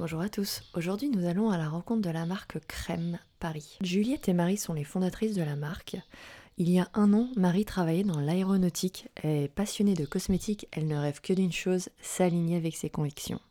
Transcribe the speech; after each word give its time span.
Bonjour 0.00 0.22
à 0.22 0.30
tous. 0.30 0.62
Aujourd'hui, 0.72 1.10
nous 1.10 1.26
allons 1.26 1.50
à 1.50 1.58
la 1.58 1.68
rencontre 1.68 2.00
de 2.00 2.08
la 2.08 2.24
marque 2.24 2.58
Crème 2.66 3.18
Paris. 3.38 3.76
Juliette 3.82 4.30
et 4.30 4.32
Marie 4.32 4.56
sont 4.56 4.72
les 4.72 4.82
fondatrices 4.82 5.34
de 5.34 5.42
la 5.42 5.56
marque. 5.56 5.98
Il 6.56 6.70
y 6.70 6.80
a 6.80 6.88
un 6.94 7.12
an, 7.12 7.28
Marie 7.36 7.66
travaillait 7.66 8.02
dans 8.02 8.18
l'aéronautique. 8.18 9.08
Est 9.22 9.52
passionnée 9.52 9.92
de 9.92 10.06
cosmétiques, 10.06 10.66
elle 10.72 10.86
ne 10.86 10.96
rêve 10.96 11.20
que 11.20 11.34
d'une 11.34 11.52
chose, 11.52 11.90
s'aligner 12.00 12.56
avec 12.56 12.76
ses 12.76 12.88
convictions. 12.88 13.42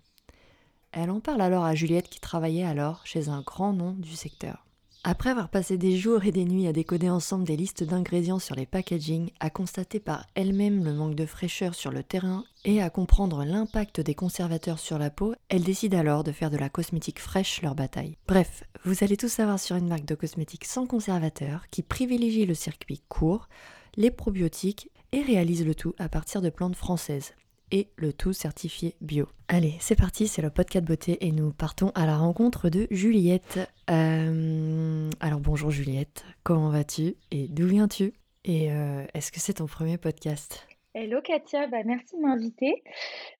Elle 0.91 1.11
en 1.11 1.20
parle 1.20 1.41
alors 1.41 1.65
à 1.65 1.75
Juliette 1.75 2.09
qui 2.09 2.20
travaillait 2.20 2.63
alors 2.63 3.05
chez 3.05 3.29
un 3.29 3.42
grand 3.42 3.73
nom 3.73 3.92
du 3.92 4.15
secteur. 4.15 4.65
Après 5.05 5.29
avoir 5.29 5.47
passé 5.47 5.77
des 5.77 5.95
jours 5.97 6.25
et 6.25 6.33
des 6.33 6.43
nuits 6.43 6.67
à 6.67 6.73
décoder 6.73 7.09
ensemble 7.09 7.45
des 7.45 7.55
listes 7.55 7.85
d'ingrédients 7.85 8.37
sur 8.37 8.55
les 8.55 8.65
packaging, 8.65 9.29
à 9.39 9.49
constater 9.49 10.01
par 10.01 10.27
elle-même 10.35 10.83
le 10.83 10.93
manque 10.93 11.15
de 11.15 11.25
fraîcheur 11.25 11.73
sur 11.73 11.89
le 11.89 12.03
terrain 12.03 12.43
et 12.65 12.81
à 12.81 12.89
comprendre 12.89 13.45
l'impact 13.45 14.01
des 14.01 14.13
conservateurs 14.13 14.77
sur 14.77 14.99
la 14.99 15.09
peau, 15.09 15.35
elle 15.47 15.63
décide 15.63 15.95
alors 15.95 16.25
de 16.25 16.33
faire 16.33 16.49
de 16.49 16.57
la 16.57 16.67
cosmétique 16.67 17.19
fraîche 17.19 17.61
leur 17.61 17.75
bataille. 17.75 18.17
Bref, 18.27 18.65
vous 18.83 19.01
allez 19.01 19.15
tout 19.15 19.29
savoir 19.29 19.57
sur 19.57 19.77
une 19.77 19.87
marque 19.87 20.05
de 20.05 20.15
cosmétiques 20.15 20.65
sans 20.65 20.85
conservateur 20.85 21.69
qui 21.71 21.81
privilégie 21.81 22.45
le 22.45 22.53
circuit 22.53 23.01
court, 23.07 23.47
les 23.95 24.11
probiotiques 24.11 24.91
et 25.13 25.21
réalise 25.21 25.65
le 25.65 25.75
tout 25.75 25.95
à 25.97 26.09
partir 26.09 26.41
de 26.41 26.50
plantes 26.50 26.75
françaises 26.75 27.31
et 27.71 27.89
le 27.96 28.14
tout 28.14 28.33
certifié 28.33 28.96
bio. 29.01 29.28
Allez, 29.47 29.75
c'est 29.79 29.96
parti, 29.96 30.28
c'est 30.28 30.41
le 30.41 30.50
podcast 30.50 30.86
beauté 30.86 31.25
et 31.25 31.32
nous 31.32 31.51
partons 31.51 31.92
à 31.95 32.05
la 32.05 32.17
rencontre 32.17 32.69
de 32.69 32.88
Juliette. 32.92 33.59
Euh, 33.89 35.09
alors 35.20 35.39
bonjour 35.39 35.72
Juliette, 35.72 36.23
comment 36.44 36.70
vas-tu 36.70 37.16
et 37.31 37.47
d'où 37.47 37.67
viens-tu 37.67 38.14
Et 38.45 38.72
euh, 38.72 39.03
est-ce 39.14 39.31
que 39.31 39.40
c'est 39.40 39.53
ton 39.53 39.66
premier 39.66 39.97
podcast? 39.97 40.67
Hello 40.94 41.22
Katia, 41.22 41.67
bah, 41.67 41.84
merci 41.86 42.16
de 42.16 42.22
m'inviter. 42.22 42.84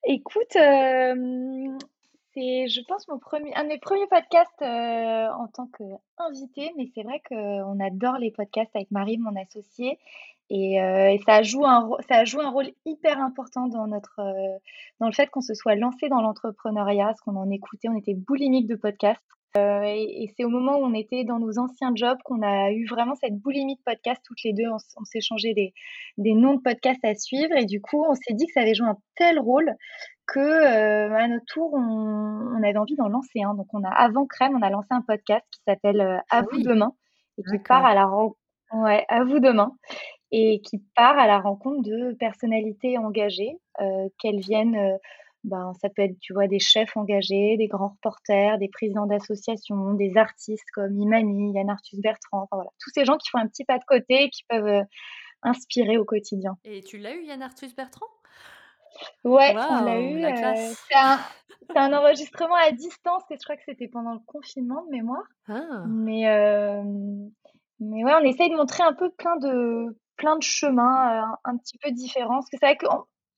Écoute, 0.06 0.56
euh, 0.56 1.78
c'est 2.34 2.68
je 2.68 2.82
pense 2.88 3.08
mon 3.08 3.20
premier, 3.20 3.54
un 3.56 3.64
de 3.64 3.70
mes 3.70 3.80
premiers 3.80 4.08
podcasts 4.08 4.62
en 4.62 5.48
tant 5.48 5.68
qu'invité, 5.78 6.72
mais 6.78 6.88
c'est 6.94 7.04
vrai 7.04 7.22
qu'on 7.28 7.80
adore 7.80 8.18
les 8.18 8.32
podcasts 8.32 8.76
avec 8.76 8.92
Marie, 8.92 9.18
mon 9.18 9.36
associée, 9.36 9.98
et, 10.50 10.82
euh, 10.82 11.10
et, 11.12 11.20
ça, 11.26 11.44
joue 11.44 11.66
un, 11.66 11.90
ça 12.08 12.26
joue 12.26 12.42
un 12.42 12.50
rôle 12.50 12.70
hyper 12.86 13.22
important 13.22 13.68
dans, 13.68 13.86
notre, 13.88 14.20
euh, 14.20 14.58
dans 15.00 15.06
le 15.06 15.14
fait 15.14 15.28
qu'on 15.28 15.42
se 15.42 15.54
soit 15.54 15.76
lancé 15.76 16.10
dans 16.10 16.22
l'entrepreneuriat, 16.22 17.06
parce 17.06 17.22
qu'on 17.22 17.36
en 17.36 17.50
écoutait, 17.52 17.88
on 17.90 17.98
était 17.98 18.16
boulimique 18.16 18.68
de 18.68 18.76
podcasts. 18.76 19.22
Euh, 19.58 19.82
et, 19.84 20.24
et 20.24 20.34
c'est 20.36 20.44
au 20.44 20.50
moment 20.50 20.78
où 20.78 20.86
on 20.86 20.94
était 20.94 21.24
dans 21.24 21.40
nos 21.40 21.58
anciens 21.58 21.92
jobs 21.96 22.20
qu'on 22.24 22.44
a 22.44 22.72
eu 22.72 22.86
vraiment 22.86 23.16
cette 23.16 23.36
boulimie 23.36 23.76
de 23.76 23.82
podcasts 23.84 24.22
toutes 24.24 24.44
les 24.44 24.54
deux. 24.54 24.68
On, 24.68 24.78
on 24.98 25.06
s'est 25.06 25.22
changé 25.22 25.54
des, 25.54 25.74
des, 26.18 26.34
noms 26.34 26.56
de 26.56 26.62
podcasts 26.62 27.04
à 27.04 27.16
suivre. 27.16 27.56
Et 27.56 27.66
du 27.66 27.82
coup, 27.82 28.04
on 28.08 28.14
s'est 28.14 28.34
dit 28.34 28.46
que 28.46 28.54
ça 28.54 28.62
avait 28.62 28.76
joué 28.76 28.88
un 28.88 28.98
tel 29.16 29.40
rôle 29.40 29.76
que 30.28 30.40
à 31.16 31.28
notre 31.28 31.46
tour, 31.46 31.74
on, 31.74 31.80
on 31.80 32.64
avait 32.64 32.78
envie 32.78 32.96
d'en 32.96 33.08
lancer 33.08 33.42
un. 33.42 33.56
Donc, 33.56 33.68
on 33.74 33.84
a, 33.84 33.90
avant 33.90 34.28
Crème, 34.28 34.56
on 34.56 34.62
a 34.62 34.70
lancé 34.70 34.90
un 34.92 35.02
podcast 35.02 35.46
qui 35.52 35.62
s'appelle 35.68 36.02
À 36.02 36.24
ah 36.30 36.42
vous 36.52 36.62
demain 36.62 36.94
et 37.40 37.44
qui 37.44 37.58
part 37.60 37.86
à 37.86 37.96
la 37.96 38.06
rencontre. 38.06 38.38
Ouais, 38.72 39.04
à 39.10 39.24
vous 39.24 39.40
demain 39.40 39.72
et 40.32 40.62
qui 40.62 40.80
part 40.96 41.18
à 41.18 41.28
la 41.28 41.40
rencontre 41.40 41.82
de 41.82 42.14
personnalités 42.14 42.98
engagées, 42.98 43.58
euh, 43.82 44.10
qu'elles 44.20 44.40
viennent, 44.40 44.76
euh, 44.76 44.98
ben, 45.44 45.74
ça 45.82 45.90
peut 45.90 46.04
être, 46.04 46.20
tu 46.20 46.34
vois, 46.34 46.48
des 46.48 46.60
chefs 46.60 46.96
engagés, 46.98 47.58
des 47.58 47.68
grands 47.68 47.90
reporters, 47.90 48.58
des 48.58 48.68
présidents 48.68 49.08
d'associations, 49.08 49.94
des 49.94 50.18
artistes 50.18 50.70
comme 50.74 51.00
Imani, 51.00 51.54
Yann 51.54 51.70
Arthus 51.70 52.00
Bertrand, 52.02 52.44
enfin 52.44 52.58
voilà, 52.58 52.70
tous 52.80 52.92
ces 52.94 53.06
gens 53.06 53.18
qui 53.18 53.30
font 53.30 53.40
un 53.40 53.48
petit 53.48 53.64
pas 53.64 53.80
de 53.80 53.86
côté 53.86 54.30
qui 54.30 54.44
peuvent 54.48 54.68
euh, 54.68 54.84
inspirer 55.42 55.98
au 55.98 56.06
quotidien. 56.06 56.58
Et 56.64 56.84
tu 56.84 56.98
l'as 56.98 57.16
eu, 57.16 57.24
Yann 57.24 57.42
Arthus 57.42 57.74
Bertrand? 57.76 58.06
Ouais, 59.24 59.56
on 59.56 59.86
l'a 59.86 60.02
eu. 60.02 60.22
c'est 60.22 60.96
un, 60.96 61.20
un, 61.76 61.94
enregistrement 61.94 62.56
à 62.56 62.72
distance 62.72 63.24
et 63.30 63.36
je 63.36 63.44
crois 63.44 63.56
que 63.56 63.64
c'était 63.66 63.88
pendant 63.88 64.14
le 64.14 64.20
confinement 64.26 64.84
de 64.86 64.90
mémoire. 64.90 65.24
Ah. 65.48 65.86
Mais, 65.88 66.26
mais 67.80 68.04
ouais, 68.04 68.14
on 68.20 68.26
essaye 68.26 68.50
de 68.50 68.56
montrer 68.56 68.84
un 68.84 68.94
peu 68.94 69.10
plein 69.12 69.38
de, 69.38 69.96
plein 70.20 70.38
de 70.38 70.44
chemins 70.44 71.24
euh, 71.24 71.36
un 71.46 71.58
petit 71.58 71.80
peu 71.80 71.92
différents. 71.92 72.36
Parce 72.36 72.50
que 72.50 72.58
c'est 72.60 72.66
vrai 72.66 72.78
que 72.78 72.86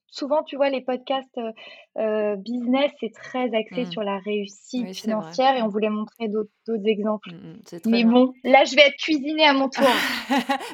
souvent, 0.08 0.44
tu 0.44 0.58
vois, 0.58 0.70
les 0.70 0.82
podcasts 0.82 1.38
euh, 1.38 1.52
euh, 1.98 2.36
business, 2.36 2.92
c'est 3.00 3.14
très 3.14 3.56
axé 3.56 3.84
mmh. 3.84 3.92
sur 3.92 4.02
la 4.02 4.18
réussite 4.20 4.94
financière 4.94 5.56
et 5.56 5.62
on 5.62 5.70
voulait 5.70 5.90
montrer 5.90 6.28
d'autres 6.28 6.88
exemples. 6.88 7.30
Mmh, 7.32 7.62
mmh, 7.72 7.90
Mais 7.90 8.04
bon, 8.04 8.34
là, 8.44 8.66
je 8.66 8.76
vais 8.76 8.88
être 8.88 8.98
cuisinée 8.98 9.46
à 9.46 9.54
mon 9.54 9.70
tour. 9.70 9.88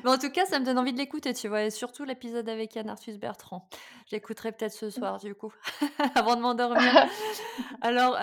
Mais 0.03 0.09
en 0.09 0.17
tout 0.17 0.31
cas, 0.31 0.45
ça 0.45 0.59
me 0.59 0.65
donne 0.65 0.79
envie 0.79 0.93
de 0.93 0.97
l'écouter, 0.97 1.33
tu 1.33 1.49
vois, 1.49 1.63
et 1.63 1.69
surtout 1.69 2.05
l'épisode 2.05 2.47
avec 2.49 2.73
Yann 2.75 2.89
Arthus 2.89 3.17
Bertrand. 3.17 3.69
J'écouterai 4.07 4.53
peut-être 4.53 4.73
ce 4.73 4.89
soir, 4.89 5.19
du 5.19 5.35
coup, 5.35 5.53
avant 6.15 6.37
de 6.37 6.41
m'endormir. 6.41 6.81
Alors, 7.81 8.17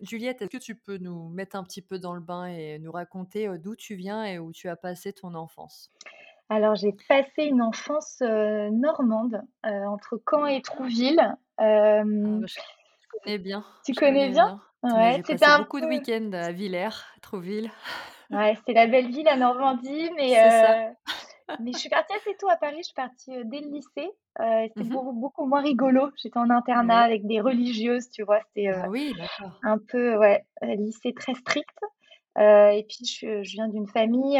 Juliette, 0.00 0.40
est-ce 0.42 0.50
que 0.50 0.56
tu 0.56 0.74
peux 0.74 0.96
nous 0.96 1.28
mettre 1.28 1.56
un 1.56 1.62
petit 1.62 1.82
peu 1.82 1.98
dans 1.98 2.14
le 2.14 2.20
bain 2.20 2.46
et 2.46 2.78
nous 2.78 2.90
raconter 2.90 3.48
d'où 3.58 3.76
tu 3.76 3.94
viens 3.94 4.24
et 4.24 4.38
où 4.38 4.52
tu 4.52 4.68
as 4.68 4.76
passé 4.76 5.12
ton 5.12 5.34
enfance? 5.34 5.92
Alors, 6.50 6.76
j'ai 6.76 6.94
passé 7.08 7.44
une 7.44 7.60
enfance 7.60 8.18
euh, 8.22 8.70
normande 8.70 9.42
euh, 9.66 9.84
entre 9.84 10.20
Caen 10.28 10.46
et 10.46 10.62
Trouville. 10.62 11.36
Bah, 11.58 12.02
je 12.04 12.58
connais 13.22 13.38
bien. 13.38 13.64
Tu 13.84 13.92
connais 13.92 14.30
bien, 14.30 14.60
Ouais, 14.82 15.16
J'ai 15.16 15.34
passé 15.34 15.44
un 15.44 15.58
beaucoup 15.58 15.80
de 15.80 15.86
week-ends 15.86 16.30
à 16.32 16.52
Villers, 16.52 17.04
Trouville. 17.22 17.70
Ouais, 18.30 18.54
c'était 18.56 18.74
la 18.74 18.86
belle 18.86 19.10
ville, 19.10 19.24
la 19.24 19.38
Normandie, 19.38 20.10
mais, 20.14 20.38
euh, 20.38 20.90
mais 21.60 21.72
je 21.72 21.78
suis 21.78 21.88
partie 21.88 22.12
assez 22.12 22.36
tôt 22.36 22.50
à 22.50 22.56
Paris. 22.56 22.76
Je 22.80 22.82
suis 22.82 22.94
partie 22.94 23.32
dès 23.46 23.60
le 23.60 23.70
lycée. 23.70 24.10
c'était 24.36 24.84
mmh 24.84 25.12
beaucoup, 25.14 25.46
moins 25.46 25.62
rigolo. 25.62 26.10
J'étais 26.14 26.38
en 26.38 26.50
internat 26.50 27.00
avec 27.00 27.26
des 27.26 27.40
religieuses, 27.40 28.10
tu 28.10 28.24
vois. 28.24 28.40
C'était 28.48 28.68
ah 28.68 28.90
oui, 28.90 29.14
un 29.62 29.78
peu, 29.78 30.18
ouais, 30.18 30.44
lycée 30.60 31.14
très 31.14 31.32
strict. 31.32 31.74
et 32.36 32.84
puis, 32.86 33.06
je, 33.06 33.42
je 33.42 33.52
viens 33.52 33.68
d'une 33.68 33.86
famille 33.86 34.38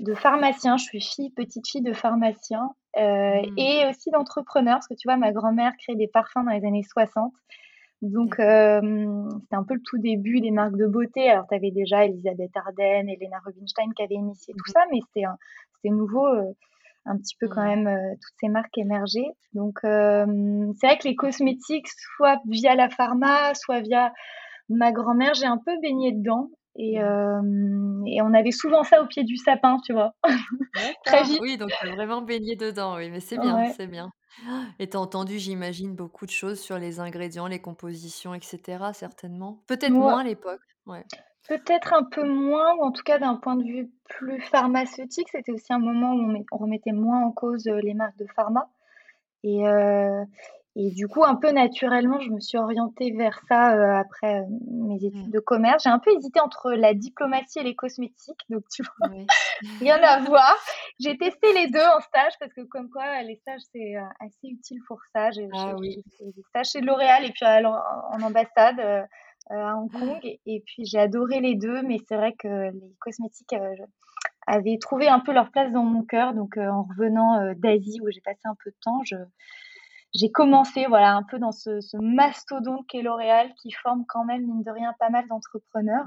de 0.00 0.14
pharmacien. 0.14 0.76
Je 0.76 0.84
suis 0.84 1.00
fille, 1.00 1.30
petite 1.30 1.68
fille 1.68 1.82
de 1.82 1.92
pharmacien 1.92 2.70
euh, 2.96 3.00
mmh. 3.00 3.58
et 3.58 3.86
aussi 3.88 4.10
d'entrepreneur, 4.10 4.76
parce 4.76 4.88
que 4.88 4.94
tu 4.94 5.08
vois, 5.08 5.16
ma 5.16 5.32
grand-mère 5.32 5.72
crée 5.78 5.96
des 5.96 6.08
parfums 6.08 6.44
dans 6.44 6.52
les 6.52 6.64
années 6.64 6.84
60. 6.84 7.32
Donc, 8.00 8.38
euh, 8.38 8.80
c'était 9.40 9.56
un 9.56 9.64
peu 9.64 9.74
le 9.74 9.82
tout 9.82 9.98
début 9.98 10.40
des 10.40 10.52
marques 10.52 10.76
de 10.76 10.86
beauté. 10.86 11.28
Alors, 11.28 11.46
tu 11.48 11.54
avais 11.54 11.72
déjà 11.72 12.04
Elisabeth 12.04 12.56
Arden, 12.56 13.08
Elena 13.08 13.38
Rubinstein 13.44 13.92
qui 13.94 14.02
avaient 14.02 14.14
initié 14.14 14.54
tout 14.54 14.70
mmh. 14.70 14.72
ça, 14.72 14.80
mais 14.92 15.00
c'était 15.06 15.90
nouveau, 15.90 16.26
euh, 16.26 16.52
un 17.06 17.16
petit 17.16 17.34
peu 17.40 17.48
quand 17.48 17.62
mmh. 17.62 17.82
même, 17.82 18.16
toutes 18.20 18.36
ces 18.40 18.48
marques 18.48 18.78
émergées. 18.78 19.26
Donc, 19.52 19.80
c'est 19.82 20.86
vrai 20.86 20.98
que 20.98 21.08
les 21.08 21.16
cosmétiques, 21.16 21.88
soit 22.16 22.40
via 22.46 22.76
la 22.76 22.88
pharma, 22.88 23.54
soit 23.54 23.80
via 23.80 24.12
ma 24.68 24.92
grand-mère, 24.92 25.34
j'ai 25.34 25.46
un 25.46 25.58
peu 25.58 25.72
baigné 25.80 26.12
dedans. 26.12 26.50
Et, 26.80 27.00
mmh. 27.00 28.06
et, 28.06 28.22
on 28.22 28.32
avait 28.32 28.52
souvent 28.52 28.84
ça 28.84 29.02
au 29.02 29.06
pied 29.06 29.24
du 29.24 29.36
sapin, 29.36 29.78
tu 29.84 29.92
vois. 29.92 30.14
Très 31.04 31.24
vite. 31.24 31.40
Oui, 31.42 31.58
donc 31.58 31.72
as 31.82 31.90
vraiment 31.90 32.22
baigné 32.22 32.54
dedans, 32.54 32.96
oui, 32.96 33.10
mais 33.10 33.18
c'est 33.18 33.36
bien, 33.36 33.64
c'est 33.72 33.88
bien. 33.88 34.12
Et 34.78 34.88
tu 34.88 34.96
as 34.96 35.00
entendu, 35.00 35.40
j'imagine, 35.40 35.96
beaucoup 35.96 36.24
de 36.24 36.30
choses 36.30 36.60
sur 36.60 36.78
les 36.78 37.00
ingrédients, 37.00 37.48
les 37.48 37.60
compositions, 37.60 38.32
etc., 38.32 38.84
certainement? 38.92 39.64
Peut-être 39.66 39.90
moins 39.90 40.20
à 40.20 40.24
l'époque. 40.24 40.60
Ouais. 40.86 41.04
Peut-être 41.48 41.94
un 41.94 42.04
peu 42.04 42.22
moins, 42.22 42.74
ou 42.76 42.82
en 42.82 42.92
tout 42.92 43.02
cas 43.02 43.18
d'un 43.18 43.34
point 43.34 43.56
de 43.56 43.64
vue 43.64 43.90
plus 44.08 44.40
pharmaceutique. 44.42 45.28
C'était 45.32 45.50
aussi 45.50 45.72
un 45.72 45.80
moment 45.80 46.12
où 46.12 46.44
on, 46.52 46.56
remettait 46.56 46.92
moins 46.92 47.24
en 47.24 47.32
cause 47.32 47.66
les 47.66 47.94
marques 47.94 48.18
de 48.18 48.26
pharma. 48.36 48.70
Et, 49.42 49.64
et 50.80 50.92
du 50.92 51.08
coup, 51.08 51.24
un 51.24 51.34
peu 51.34 51.50
naturellement, 51.50 52.20
je 52.20 52.30
me 52.30 52.38
suis 52.38 52.56
orientée 52.56 53.10
vers 53.10 53.40
ça 53.48 53.74
euh, 53.74 53.98
après 53.98 54.42
euh, 54.42 54.44
mes 54.70 55.04
études 55.04 55.28
de 55.28 55.40
commerce. 55.40 55.82
J'ai 55.82 55.90
un 55.90 55.98
peu 55.98 56.12
hésité 56.12 56.38
entre 56.38 56.70
la 56.70 56.94
diplomatie 56.94 57.58
et 57.58 57.64
les 57.64 57.74
cosmétiques, 57.74 58.42
donc 58.48 58.62
tu 58.72 58.84
vois, 58.84 59.08
rien 59.80 60.00
à 60.00 60.20
voir. 60.20 60.56
J'ai 61.00 61.18
testé 61.18 61.52
les 61.52 61.66
deux 61.66 61.82
en 61.82 62.00
stage 62.00 62.32
parce 62.38 62.52
que 62.52 62.60
comme 62.60 62.90
quoi, 62.90 63.22
les 63.22 63.34
stages 63.34 63.62
c'est 63.72 63.96
euh, 63.96 64.04
assez 64.20 64.46
utile 64.46 64.78
pour 64.86 65.00
ça. 65.12 65.32
J'ai 65.32 65.48
ah, 65.52 65.74
oui. 65.80 66.04
fait 66.16 66.26
des 66.26 66.42
stages 66.50 66.68
chez 66.68 66.80
L'Oréal 66.80 67.24
et 67.24 67.32
puis 67.32 67.44
en, 67.44 68.22
ambassade 68.22 68.78
à 69.50 69.76
Hong 69.76 69.90
Kong, 69.90 70.20
et, 70.22 70.62
puis 70.64 70.84
j'ai 70.84 71.00
adoré 71.00 71.40
les 71.40 71.56
deux, 71.56 71.82
mais 71.82 71.96
c'est 72.06 72.14
vrai 72.14 72.34
que 72.38 72.70
les 72.70 72.94
cosmétiques 73.00 73.56
avaient 74.46 74.78
trouvé 74.80 75.08
un 75.08 75.18
peu 75.18 75.32
leur 75.32 75.50
place 75.50 75.72
dans 75.72 75.82
mon 75.82 76.04
cœur. 76.04 76.34
Donc 76.34 76.56
en 76.56 76.84
revenant 76.84 77.52
d'Asie 77.56 77.98
où 78.00 78.10
j'ai 78.10 78.20
passé 78.20 78.42
un 78.44 78.54
peu 78.62 78.70
de 78.70 78.76
temps, 78.80 79.00
je 79.02 79.16
j'ai 80.14 80.30
commencé 80.30 80.86
voilà 80.86 81.14
un 81.14 81.22
peu 81.22 81.38
dans 81.38 81.52
ce, 81.52 81.80
ce 81.80 81.96
mastodonte 81.98 82.86
qu'est 82.88 83.02
L'Oréal 83.02 83.52
qui 83.60 83.70
forme 83.72 84.04
quand 84.08 84.24
même 84.24 84.42
mine 84.42 84.62
de 84.62 84.70
rien 84.70 84.94
pas 84.98 85.10
mal 85.10 85.26
d'entrepreneurs. 85.28 86.06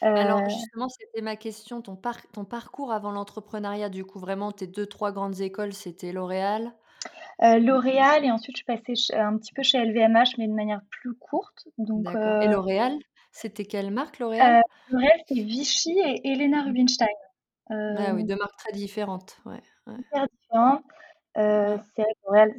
Ah 0.00 0.06
Alors 0.14 0.40
euh 0.40 0.48
justement, 0.48 0.88
c'était 0.88 1.22
ma 1.22 1.36
question, 1.36 1.82
ton, 1.82 1.98
ton 2.32 2.44
parcours 2.44 2.92
avant 2.92 3.10
l'entrepreneuriat, 3.10 3.88
du 3.88 4.04
coup 4.04 4.18
vraiment 4.18 4.52
tes 4.52 4.66
deux 4.66 4.86
trois 4.86 5.12
grandes 5.12 5.40
écoles, 5.40 5.72
c'était 5.72 6.12
L'Oréal? 6.12 6.72
Euh, 7.42 7.58
L'Oréal 7.58 8.24
et 8.24 8.30
ensuite 8.30 8.56
je 8.58 8.64
passais 8.64 8.94
un 9.14 9.36
petit 9.36 9.52
peu 9.52 9.62
chez 9.62 9.78
LVMH 9.78 10.38
mais 10.38 10.48
de 10.48 10.54
manière 10.54 10.80
plus 10.90 11.14
courte. 11.14 11.68
Donc, 11.78 12.06
Et 12.06 12.16
euh 12.16 12.46
L'Oréal, 12.46 12.96
c'était 13.30 13.64
quelle 13.64 13.90
marque 13.90 14.18
L'Oréal? 14.18 14.62
L'Oréal 14.90 15.20
c'est 15.28 15.34
Vichy 15.34 15.98
et 15.98 16.32
Elena 16.32 16.62
Rubinstein. 16.62 17.06
Ah 17.70 18.14
oui, 18.14 18.24
deux 18.24 18.36
marques 18.36 18.56
très 18.56 18.72
différentes. 18.72 19.36
Ouais, 19.44 19.62
Très 19.84 20.26
différentes. 20.40 20.82
Euh, 21.38 21.76
c'est 21.94 22.04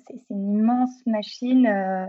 c'est 0.07 0.29
une 0.29 0.59
immense 0.59 1.05
machine. 1.05 1.67
Euh, 1.67 2.05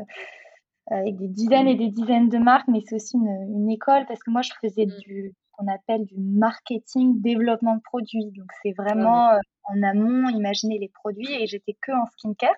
avec 0.93 1.17
des 1.19 1.29
dizaines 1.29 1.69
et 1.69 1.77
des 1.77 1.89
dizaines 1.89 2.29
de 2.29 2.39
marques, 2.39 2.67
mais 2.67 2.81
c'est 2.85 2.97
aussi 2.97 3.17
une, 3.17 3.71
école 3.71 4.07
parce 4.09 4.21
que 4.25 4.31
moi, 4.33 4.43
je 4.43 4.51
faisais 4.61 4.87
mmh. 4.87 4.99
du 4.99 5.33
qu'on 5.53 5.69
appelle 5.69 6.05
du 6.05 6.17
marketing, 6.19 7.21
développement 7.21 7.77
de 7.77 7.83
produits. 7.83 8.33
Donc, 8.33 8.51
c'est 8.61 8.73
vraiment 8.73 9.29
ah 9.29 9.39
en 9.65 9.83
amont, 9.85 10.29
imaginer 10.31 10.79
les 10.79 10.89
produits 10.89 11.33
et 11.33 11.47
j'étais 11.47 11.77
que 11.81 11.93
en 11.93 12.07
skincare. 12.07 12.57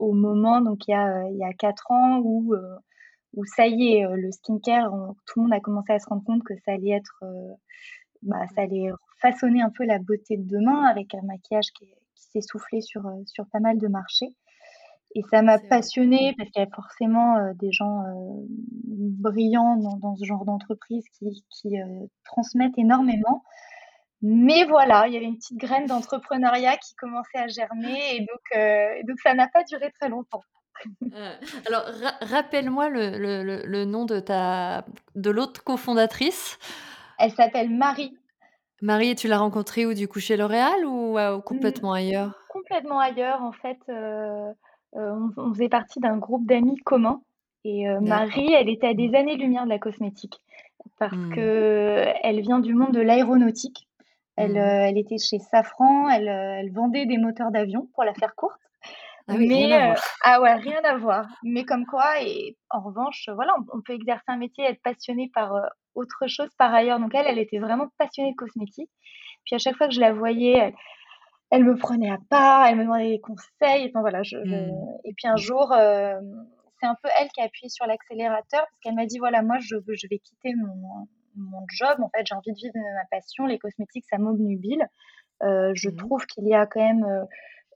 au 0.00 0.12
moment, 0.12 0.60
donc 0.60 0.88
il 0.88 0.90
y 0.90 0.94
a, 0.94 1.28
il 1.30 1.36
y 1.36 1.44
a 1.44 1.52
quatre 1.52 1.88
ans, 1.92 2.18
où, 2.24 2.52
où 3.34 3.44
ça 3.44 3.68
y 3.68 3.92
est, 3.92 4.06
le 4.08 4.32
skincare, 4.32 4.90
tout 5.26 5.38
le 5.38 5.42
monde 5.42 5.52
a 5.52 5.60
commencé 5.60 5.92
à 5.92 6.00
se 6.00 6.08
rendre 6.08 6.24
compte 6.24 6.42
que 6.42 6.54
ça 6.64 6.72
allait 6.72 6.96
être, 6.96 7.22
bah, 8.22 8.44
ça 8.56 8.62
allait 8.62 8.90
façonner 9.20 9.62
un 9.62 9.70
peu 9.70 9.84
la 9.84 10.00
beauté 10.00 10.36
de 10.36 10.48
demain 10.48 10.84
avec 10.84 11.14
un 11.14 11.22
maquillage 11.22 11.70
qui, 11.78 11.94
qui 12.24 12.40
s'est 12.40 12.46
soufflé 12.46 12.80
sur, 12.80 13.02
sur 13.26 13.46
pas 13.52 13.60
mal 13.60 13.78
de 13.78 13.88
marchés. 13.88 14.34
Et 15.16 15.22
ça 15.30 15.42
m'a 15.42 15.58
passionnée 15.58 16.34
parce 16.36 16.50
qu'il 16.50 16.60
y 16.60 16.66
a 16.66 16.68
forcément 16.74 17.52
des 17.54 17.70
gens 17.70 18.02
brillants 18.84 19.76
dans, 19.76 20.16
ce 20.16 20.24
genre 20.24 20.44
d'entreprise 20.44 21.04
qui, 21.16 21.44
qui 21.50 21.76
transmettent 22.24 22.76
énormément. 22.78 23.44
Mais 24.22 24.64
voilà, 24.64 25.06
il 25.06 25.14
y 25.14 25.16
avait 25.16 25.26
une 25.26 25.36
petite 25.36 25.58
graine 25.58 25.86
d'entrepreneuriat 25.86 26.76
qui 26.78 26.94
commençait 26.96 27.38
à 27.38 27.46
germer 27.46 28.16
et 28.16 28.20
donc, 28.20 29.06
donc 29.06 29.20
ça 29.20 29.34
n'a 29.34 29.46
pas 29.46 29.62
duré 29.62 29.92
très 29.92 30.08
longtemps. 30.08 30.42
alors, 31.66 31.84
rappelle-moi 32.20 32.88
le, 32.88 33.18
le, 33.18 33.62
le, 33.64 33.84
nom 33.84 34.04
de, 34.04 34.20
ta, 34.20 34.84
de 35.14 35.30
l'autre 35.30 35.62
cofondatrice. 35.62 36.58
Elle 37.18 37.32
s'appelle 37.32 37.70
Marie. 37.70 38.16
Marie, 38.82 39.14
tu 39.14 39.28
l'as 39.28 39.38
rencontrée 39.38 39.86
où 39.86 39.94
du 39.94 40.08
coup 40.08 40.20
chez 40.20 40.36
L'Oréal 40.36 40.84
ou 40.84 41.16
complètement 41.44 41.92
ailleurs? 41.92 42.38
Complètement 42.50 42.98
ailleurs 42.98 43.42
en 43.42 43.52
fait. 43.52 43.78
on, 43.88 45.30
on, 45.36 45.52
faisait 45.52 45.68
partie 45.68 46.00
d'un 46.00 46.18
groupe 46.18 46.46
d'amis 46.46 46.76
communs 46.84 47.22
et 47.64 47.86
Marie, 48.00 48.52
elle 48.52 48.68
était 48.68 48.88
à 48.88 48.94
des 48.94 49.14
années-lumière 49.14 49.64
de 49.64 49.70
la 49.70 49.78
cosmétique 49.78 50.38
parce 50.98 51.16
mmh. 51.16 51.34
que 51.34 52.04
elle 52.22 52.40
vient 52.40 52.60
du 52.60 52.74
monde 52.74 52.92
de 52.92 53.00
l'aéronautique. 53.00 53.88
Elle, 54.36 54.54
mmh. 54.54 54.56
elle, 54.56 54.98
était 54.98 55.18
chez 55.18 55.38
Safran, 55.38 56.08
elle, 56.08 56.28
elle 56.28 56.72
vendait 56.72 57.06
des 57.06 57.18
moteurs 57.18 57.50
d'avion, 57.50 57.88
pour 57.94 58.04
la 58.04 58.14
faire 58.14 58.34
courte. 58.34 58.60
Ah 59.26 59.34
oui, 59.38 59.48
mais 59.48 59.94
ah 60.22 60.42
ouais, 60.42 60.54
rien 60.54 60.82
à 60.84 60.96
voir. 60.96 61.26
Mais 61.42 61.64
comme 61.64 61.86
quoi, 61.86 62.20
et 62.20 62.58
en 62.68 62.80
revanche, 62.80 63.30
voilà, 63.34 63.54
on, 63.72 63.80
peut 63.80 63.94
exercer 63.94 64.24
un 64.26 64.36
métier, 64.36 64.64
être 64.64 64.82
passionné 64.82 65.30
par 65.32 65.54
autre 65.94 66.26
chose 66.26 66.50
par 66.58 66.72
ailleurs. 66.74 67.00
Donc 67.00 67.14
elle, 67.14 67.26
elle 67.26 67.38
était 67.38 67.58
vraiment 67.58 67.88
passionnée 67.98 68.32
de 68.32 68.36
cosmétique. 68.36 68.90
Puis 69.44 69.54
à 69.54 69.58
chaque 69.58 69.76
fois 69.76 69.88
que 69.88 69.94
je 69.94 70.00
la 70.00 70.12
voyais, 70.12 70.74
elle, 71.50 71.64
me 71.64 71.76
prenait 71.76 72.10
à 72.10 72.18
part, 72.30 72.66
elle 72.66 72.76
me 72.76 72.84
demandait 72.84 73.10
des 73.10 73.20
conseils. 73.20 73.88
Enfin 73.88 74.00
voilà, 74.00 74.22
je, 74.22 74.36
mmh. 74.36 74.72
et 75.04 75.12
puis 75.14 75.28
un 75.28 75.36
jour, 75.36 75.68
c'est 75.70 76.86
un 76.86 76.96
peu 77.02 77.08
elle 77.20 77.28
qui 77.28 77.40
a 77.40 77.44
appuyé 77.44 77.68
sur 77.68 77.86
l'accélérateur 77.86 78.62
parce 78.62 78.80
qu'elle 78.82 78.94
m'a 78.94 79.06
dit 79.06 79.18
voilà, 79.18 79.42
moi 79.42 79.58
je, 79.60 79.76
je 79.86 80.06
vais 80.08 80.18
quitter 80.18 80.54
mon, 80.54 81.06
mon 81.36 81.64
job. 81.68 82.00
En 82.00 82.10
fait, 82.10 82.24
j'ai 82.26 82.34
envie 82.34 82.52
de 82.52 82.56
vivre 82.56 82.74
ma 82.74 83.04
passion. 83.10 83.46
Les 83.46 83.58
cosmétiques, 83.58 84.06
ça 84.08 84.18
m'obnubile. 84.18 84.86
Euh, 85.42 85.72
je 85.74 85.88
mmh 85.88 85.96
trouve 85.96 86.26
qu'il 86.26 86.46
y 86.46 86.54
a 86.54 86.66
quand 86.66 86.80
même 86.80 87.04
euh, 87.04 87.24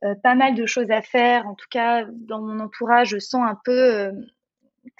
euh, 0.04 0.14
pas 0.22 0.34
mal 0.34 0.54
de 0.54 0.66
choses 0.66 0.90
à 0.90 1.02
faire. 1.02 1.46
En 1.46 1.54
tout 1.54 1.66
cas, 1.70 2.04
dans 2.10 2.40
mon 2.40 2.60
entourage, 2.60 3.08
je 3.08 3.18
sens 3.18 3.42
un 3.42 3.58
peu 3.64 4.12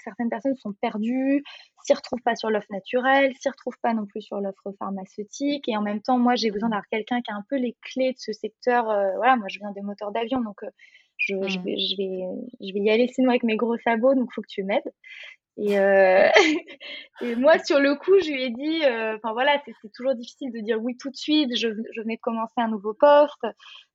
certaines 0.03 0.29
personnes 0.29 0.55
sont 0.55 0.73
perdues, 0.81 1.43
s'y 1.83 1.93
retrouvent 1.93 2.21
pas 2.21 2.35
sur 2.35 2.49
l'offre 2.49 2.71
naturelle, 2.71 3.33
s'y 3.39 3.49
retrouvent 3.49 3.79
pas 3.81 3.93
non 3.93 4.05
plus 4.05 4.21
sur 4.21 4.39
l'offre 4.39 4.71
pharmaceutique. 4.79 5.67
Et 5.67 5.77
en 5.77 5.81
même 5.81 6.01
temps, 6.01 6.17
moi, 6.17 6.35
j'ai 6.35 6.51
besoin 6.51 6.69
d'avoir 6.69 6.87
quelqu'un 6.89 7.21
qui 7.21 7.31
a 7.31 7.35
un 7.35 7.43
peu 7.49 7.57
les 7.57 7.75
clés 7.81 8.13
de 8.13 8.17
ce 8.19 8.33
secteur. 8.33 8.85
voilà, 8.85 9.35
moi, 9.35 9.47
je 9.49 9.59
viens 9.59 9.71
des 9.71 9.81
moteurs 9.81 10.11
d'avion, 10.11 10.41
donc 10.41 10.61
je, 11.17 11.35
je, 11.47 11.59
mmh. 11.59 11.63
vais, 11.63 11.77
je, 11.77 11.97
vais, 11.97 12.21
je 12.61 12.73
vais 12.73 12.79
y 12.79 12.89
aller 12.89 13.07
sinon 13.07 13.29
avec 13.29 13.43
mes 13.43 13.57
gros 13.57 13.77
sabots, 13.77 14.15
donc 14.15 14.29
il 14.31 14.33
faut 14.33 14.41
que 14.41 14.47
tu 14.47 14.63
m'aides. 14.63 14.91
Et, 15.57 15.77
euh, 15.77 16.29
et, 17.21 17.35
moi, 17.35 17.59
sur 17.59 17.79
le 17.79 17.95
coup, 17.95 18.17
je 18.21 18.31
lui 18.31 18.43
ai 18.43 18.49
dit, 18.49 18.85
euh, 18.85 19.17
enfin 19.17 19.33
voilà, 19.33 19.61
c'est 19.65 19.91
toujours 19.93 20.15
difficile 20.15 20.51
de 20.53 20.59
dire 20.59 20.81
oui 20.81 20.95
tout 20.97 21.09
de 21.09 21.15
suite. 21.15 21.55
Je, 21.55 21.67
je, 21.67 22.01
venais 22.01 22.15
de 22.15 22.21
commencer 22.21 22.53
un 22.57 22.69
nouveau 22.69 22.93
poste. 22.93 23.43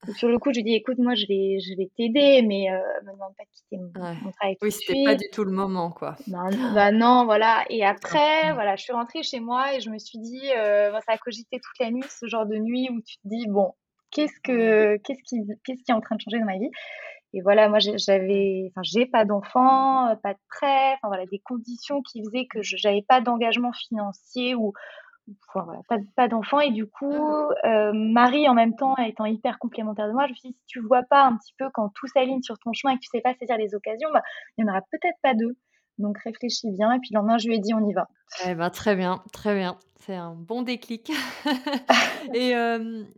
Donc, 0.06 0.16
sur 0.16 0.28
le 0.28 0.38
coup, 0.38 0.50
je 0.50 0.60
lui 0.60 0.60
ai 0.60 0.64
dit, 0.64 0.74
écoute, 0.74 0.98
moi, 0.98 1.14
je 1.14 1.26
vais, 1.26 1.58
je 1.60 1.76
vais 1.76 1.90
t'aider, 1.96 2.42
mais 2.42 2.70
euh, 2.70 2.78
me 3.04 3.12
demande 3.12 3.34
pas 3.36 3.44
de 3.44 3.50
quitter 3.50 3.76
mon, 3.78 4.14
mon 4.24 4.30
travail. 4.32 4.56
Oui, 4.60 4.70
c'était 4.70 5.04
pas 5.04 5.14
du 5.14 5.28
tout 5.32 5.44
le 5.44 5.52
moment, 5.52 5.90
quoi. 5.90 6.16
Bah, 6.26 6.48
bah, 6.74 6.92
non, 6.92 7.24
voilà. 7.24 7.64
Et 7.70 7.84
après, 7.84 8.52
voilà, 8.52 8.76
je 8.76 8.82
suis 8.82 8.92
rentrée 8.92 9.22
chez 9.22 9.40
moi 9.40 9.74
et 9.74 9.80
je 9.80 9.90
me 9.90 9.98
suis 9.98 10.18
dit, 10.18 10.50
euh, 10.56 10.92
ça 11.06 11.12
a 11.12 11.18
cogité 11.18 11.60
toute 11.60 11.78
la 11.80 11.90
nuit, 11.90 12.04
ce 12.08 12.26
genre 12.26 12.46
de 12.46 12.56
nuit 12.56 12.88
où 12.90 13.00
tu 13.00 13.16
te 13.16 13.28
dis, 13.28 13.46
bon, 13.48 13.72
qu'est-ce 14.10 14.40
que, 14.42 14.96
qu'est-ce 14.98 15.22
qui, 15.24 15.40
qu'est-ce 15.64 15.82
qui 15.82 15.90
est 15.90 15.94
en 15.94 16.00
train 16.00 16.16
de 16.16 16.20
changer 16.20 16.38
dans 16.38 16.46
ma 16.46 16.58
vie? 16.58 16.70
Et 17.34 17.40
voilà, 17.42 17.69
moi 17.69 17.81
j'avais, 17.81 18.70
enfin 18.70 18.82
j'ai 18.84 19.06
pas 19.06 19.25
d'enfant, 19.25 20.08
euh, 20.08 20.14
pas 20.14 20.34
de 20.34 20.38
prêt, 20.48 20.92
enfin 20.94 21.08
voilà, 21.08 21.26
des 21.26 21.40
conditions 21.40 22.00
qui 22.02 22.22
faisaient 22.25 22.46
que 22.46 22.62
je 22.62 22.76
n'avais 22.84 23.02
pas 23.02 23.20
d'engagement 23.20 23.72
financier 23.72 24.54
ou, 24.54 24.72
enfin, 25.48 25.64
voilà, 25.64 25.81
pas, 25.88 25.98
pas 26.16 26.28
d'enfant. 26.28 26.60
Et 26.60 26.70
du 26.70 26.86
coup, 26.86 27.12
euh, 27.64 27.92
Marie 27.92 28.48
en 28.48 28.54
même 28.54 28.76
temps 28.76 28.96
étant 28.98 29.25
hyper 29.26 29.58
complémentaire 29.58 30.06
de 30.06 30.12
moi, 30.12 30.26
je 30.26 30.31
me 30.31 30.36
suis 30.36 30.48
dit 30.50 30.54
si 30.56 30.66
tu 30.66 30.81
vois 30.81 31.02
pas 31.02 31.25
un 31.25 31.36
petit 31.36 31.54
peu 31.58 31.69
quand 31.75 31.88
tout 31.94 32.06
s'aligne 32.06 32.42
sur 32.42 32.56
ton 32.60 32.72
chemin 32.72 32.94
et 32.94 32.96
que 32.96 33.00
tu 33.02 33.08
sais 33.12 33.20
pas 33.20 33.34
saisir 33.34 33.56
les 33.56 33.75
occasions, 33.75 34.10
bah, 34.12 34.22
il 34.56 34.64
y 34.64 34.69
en 34.69 34.72
aura 34.72 34.82
peut-être 34.92 35.19
pas 35.22 35.34
deux. 35.34 35.56
Donc 35.99 36.19
réfléchis 36.19 36.70
bien. 36.70 36.93
Et 36.93 36.99
puis 36.99 37.11
le 37.12 37.19
lendemain, 37.19 37.38
je 37.38 37.49
lui 37.49 37.56
ai 37.56 37.58
dit, 37.58 37.75
on 37.75 37.88
y 37.88 37.93
va. 37.93 38.08
Eh 38.46 38.55
ben, 38.55 38.70
très 38.70 38.96
bien, 38.96 39.23
très 39.32 39.55
bien. 39.55 39.79
C'est 40.00 40.14
un 40.14 40.35
bon 40.35 40.62
déclic. 40.62 41.11
et 42.35 42.55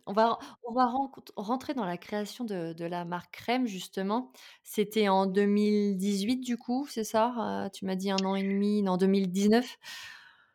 on 0.07 0.13
va, 0.13 0.39
on 0.69 0.73
va 0.73 0.93
rentrer 1.37 1.75
dans 1.75 1.85
la 1.85 1.97
création 1.97 2.45
de, 2.45 2.73
de 2.73 2.85
la 2.85 3.05
marque 3.05 3.35
Crème, 3.35 3.67
justement. 3.67 4.31
C'était 4.63 5.09
en 5.09 5.27
2018, 5.27 6.39
du 6.39 6.57
coup, 6.57 6.87
c'est 6.89 7.05
ça? 7.05 7.69
Tu 7.73 7.87
m'as 7.87 7.97
dit 7.97 8.11
un 8.11 8.25
an 8.25 8.37
et 8.37 8.43
demi, 8.43 8.87
en 8.89 8.97
2019 8.97 9.79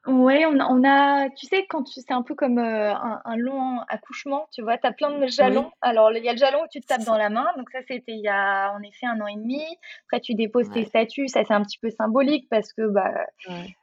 Ouais, 0.08 0.48
on 0.48 0.60
a 0.60 0.66
on 0.66 0.84
a 0.84 1.30
tu 1.30 1.46
sais, 1.46 1.68
quand 1.70 1.84
tu 1.84 2.02
c'est 2.02 2.12
un 2.12 2.24
peu 2.24 2.34
comme, 2.34 2.58
euh, 2.58 2.92
un 2.92 3.22
un 3.24 3.36
long 3.36 3.82
accouchement, 3.88 4.48
tu 4.52 4.64
vois? 4.64 4.80
Tu 4.80 4.88
as 4.88 4.94
plein 4.94 5.12
de 5.20 5.28
jalons. 5.28 5.72
Alors, 5.80 6.12
il 6.12 6.24
y 6.24 6.28
a 6.30 6.32
le 6.32 6.40
jalon 6.40 6.64
où 6.64 6.68
tu 6.72 6.82
te 6.82 6.88
tapes 6.88 7.04
dans 7.04 7.18
la 7.18 7.30
main, 7.30 7.46
donc 7.56 7.70
ça, 7.70 7.80
c'était 7.88 8.14
il 8.14 8.22
y 8.22 8.28
a, 8.28 8.74
en 8.74 8.82
effet, 8.82 9.06
un 9.06 9.22
an 9.22 9.28
et 9.28 9.36
demi. 9.36 9.62
Après, 10.08 10.20
tu 10.20 10.34
déposes 10.34 10.72
tes 10.72 10.86
statuts, 10.86 11.28
ça, 11.28 11.44
c'est 11.44 11.54
un 11.54 11.62
petit 11.62 11.78
peu 11.78 11.92
symbolique 11.92 12.48
parce 12.50 12.74
que, 12.74 12.88
bah, 12.88 13.12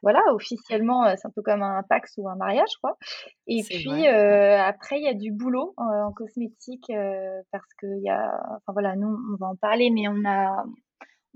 voilà, 0.03 0.21
officiellement, 0.33 1.05
euh, 1.05 1.13
c'est 1.15 1.27
un 1.27 1.31
peu 1.31 1.41
comme 1.41 1.63
un 1.63 1.83
Pax 1.83 2.13
ou 2.17 2.27
un 2.27 2.35
mariage, 2.35 2.75
quoi. 2.81 2.97
Et 3.47 3.63
puis, 3.63 4.07
euh, 4.07 4.61
après, 4.61 4.97
il 4.99 5.03
y 5.05 5.07
a 5.07 5.13
du 5.13 5.31
boulot, 5.31 5.73
en 5.77 6.11
cosmétique, 6.11 6.91
parce 7.51 7.73
qu'il 7.79 8.01
y 8.03 8.09
a 8.09 8.29
enfin, 8.57 8.73
voilà, 8.73 8.95
nous, 8.97 9.07
on 9.33 9.37
va 9.37 9.47
en 9.47 9.55
parler, 9.55 9.89
mais 9.89 10.07
on 10.09 10.25
a 10.25 10.65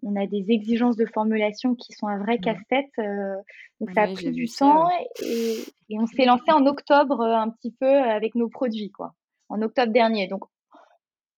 on 0.03 0.15
a 0.15 0.27
des 0.27 0.51
exigences 0.51 0.95
de 0.95 1.05
formulation 1.05 1.75
qui 1.75 1.93
sont 1.93 2.07
un 2.07 2.19
vrai 2.19 2.37
mmh. 2.37 2.41
casse-tête. 2.41 2.91
Euh, 2.99 3.35
donc 3.79 3.91
ça 3.91 4.03
a 4.03 4.07
pris 4.07 4.31
du 4.31 4.47
temps 4.47 4.89
et, 5.21 5.63
on 5.95 6.07
s'est 6.07 6.25
lancé 6.25 6.51
en 6.51 6.65
octobre 6.65 7.21
euh, 7.21 7.35
un 7.35 7.49
petit 7.49 7.71
peu 7.71 7.87
avec 7.87 8.35
nos 8.35 8.49
produits, 8.49 8.91
quoi. 8.91 9.13
En 9.49 9.61
octobre 9.61 9.91
dernier. 9.91 10.27
Donc 10.27 10.43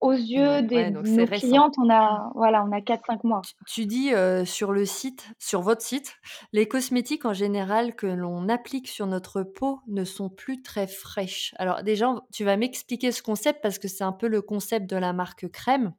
aux 0.02 0.12
yeux 0.12 0.62
des 0.62 0.92
nos 0.92 1.02
clientes, 1.02 1.76
on 1.78 1.90
a 1.90 2.32
voilà, 2.36 2.64
on 2.64 2.72
a 2.72 2.80
4-5 2.80 3.22
mois. 3.24 3.42
Tu, 3.68 3.86
dis 3.86 4.14
euh, 4.14 4.46
sur 4.46 4.72
le 4.72 4.86
site, 4.86 5.28
sur 5.40 5.62
votre 5.62 5.82
site, 5.82 6.16
les 6.54 6.68
cosmétiques 6.68 7.26
en 7.26 7.34
général 7.34 7.96
que 7.96 8.08
l'on 8.08 8.48
applique 8.48 8.88
sur 8.88 9.08
notre 9.08 9.44
peau 9.44 9.80
ne 9.88 10.04
sont 10.04 10.30
plus 10.30 10.62
très 10.62 10.88
fraîches. 10.88 11.54
Alors 11.58 11.84
déjà, 11.84 12.14
tu 12.32 12.44
vas 12.44 12.56
m'expliquer 12.56 13.12
ce 13.12 13.24
concept 13.24 13.62
parce 13.62 13.80
que 13.80 13.88
c'est 13.88 14.04
un 14.04 14.12
peu 14.14 14.28
le 14.28 14.42
concept 14.42 14.90
de 14.90 14.96
la 14.96 15.12
marque 15.12 15.50
crème 15.50 15.94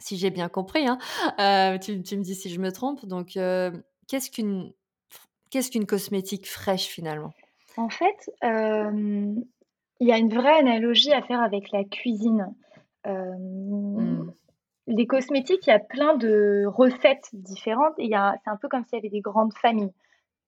si 0.00 0.16
j'ai 0.16 0.30
bien 0.30 0.48
compris. 0.48 0.86
Hein. 0.86 0.98
Euh, 1.38 1.78
tu, 1.78 1.92
me 1.92 2.22
dis 2.22 2.34
si 2.34 2.50
je 2.50 2.60
me 2.60 2.72
trompe. 2.72 3.06
Donc, 3.06 3.36
euh, 3.36 3.70
qu'est-ce 4.08 4.30
qu'une 4.30 4.72
qu'est-ce 5.50 5.70
qu'une 5.70 5.86
cosmétique 5.86 6.48
fraîche 6.48 6.86
finalement? 6.86 7.32
En 7.76 7.88
fait, 7.88 8.30
euh, 8.44 9.34
il 10.00 10.08
y 10.08 10.12
a 10.12 10.18
une 10.18 10.32
vraie 10.32 10.58
analogie 10.58 11.12
à 11.12 11.22
faire 11.22 11.42
avec 11.42 11.70
la 11.72 11.84
cuisine. 11.84 12.54
Mmh. 13.06 14.30
Les 14.86 15.06
cosmétiques, 15.06 15.66
il 15.66 15.70
y 15.70 15.72
a 15.72 15.78
plein 15.78 16.16
de 16.16 16.64
recettes 16.66 17.28
différentes. 17.32 17.94
Et 17.98 18.10
c'est 18.10 18.50
un 18.50 18.56
peu 18.56 18.68
comme 18.68 18.84
s'il 18.84 18.96
y 18.96 18.98
avait 18.98 19.08
des 19.08 19.20
grandes 19.20 19.54
familles. 19.54 19.92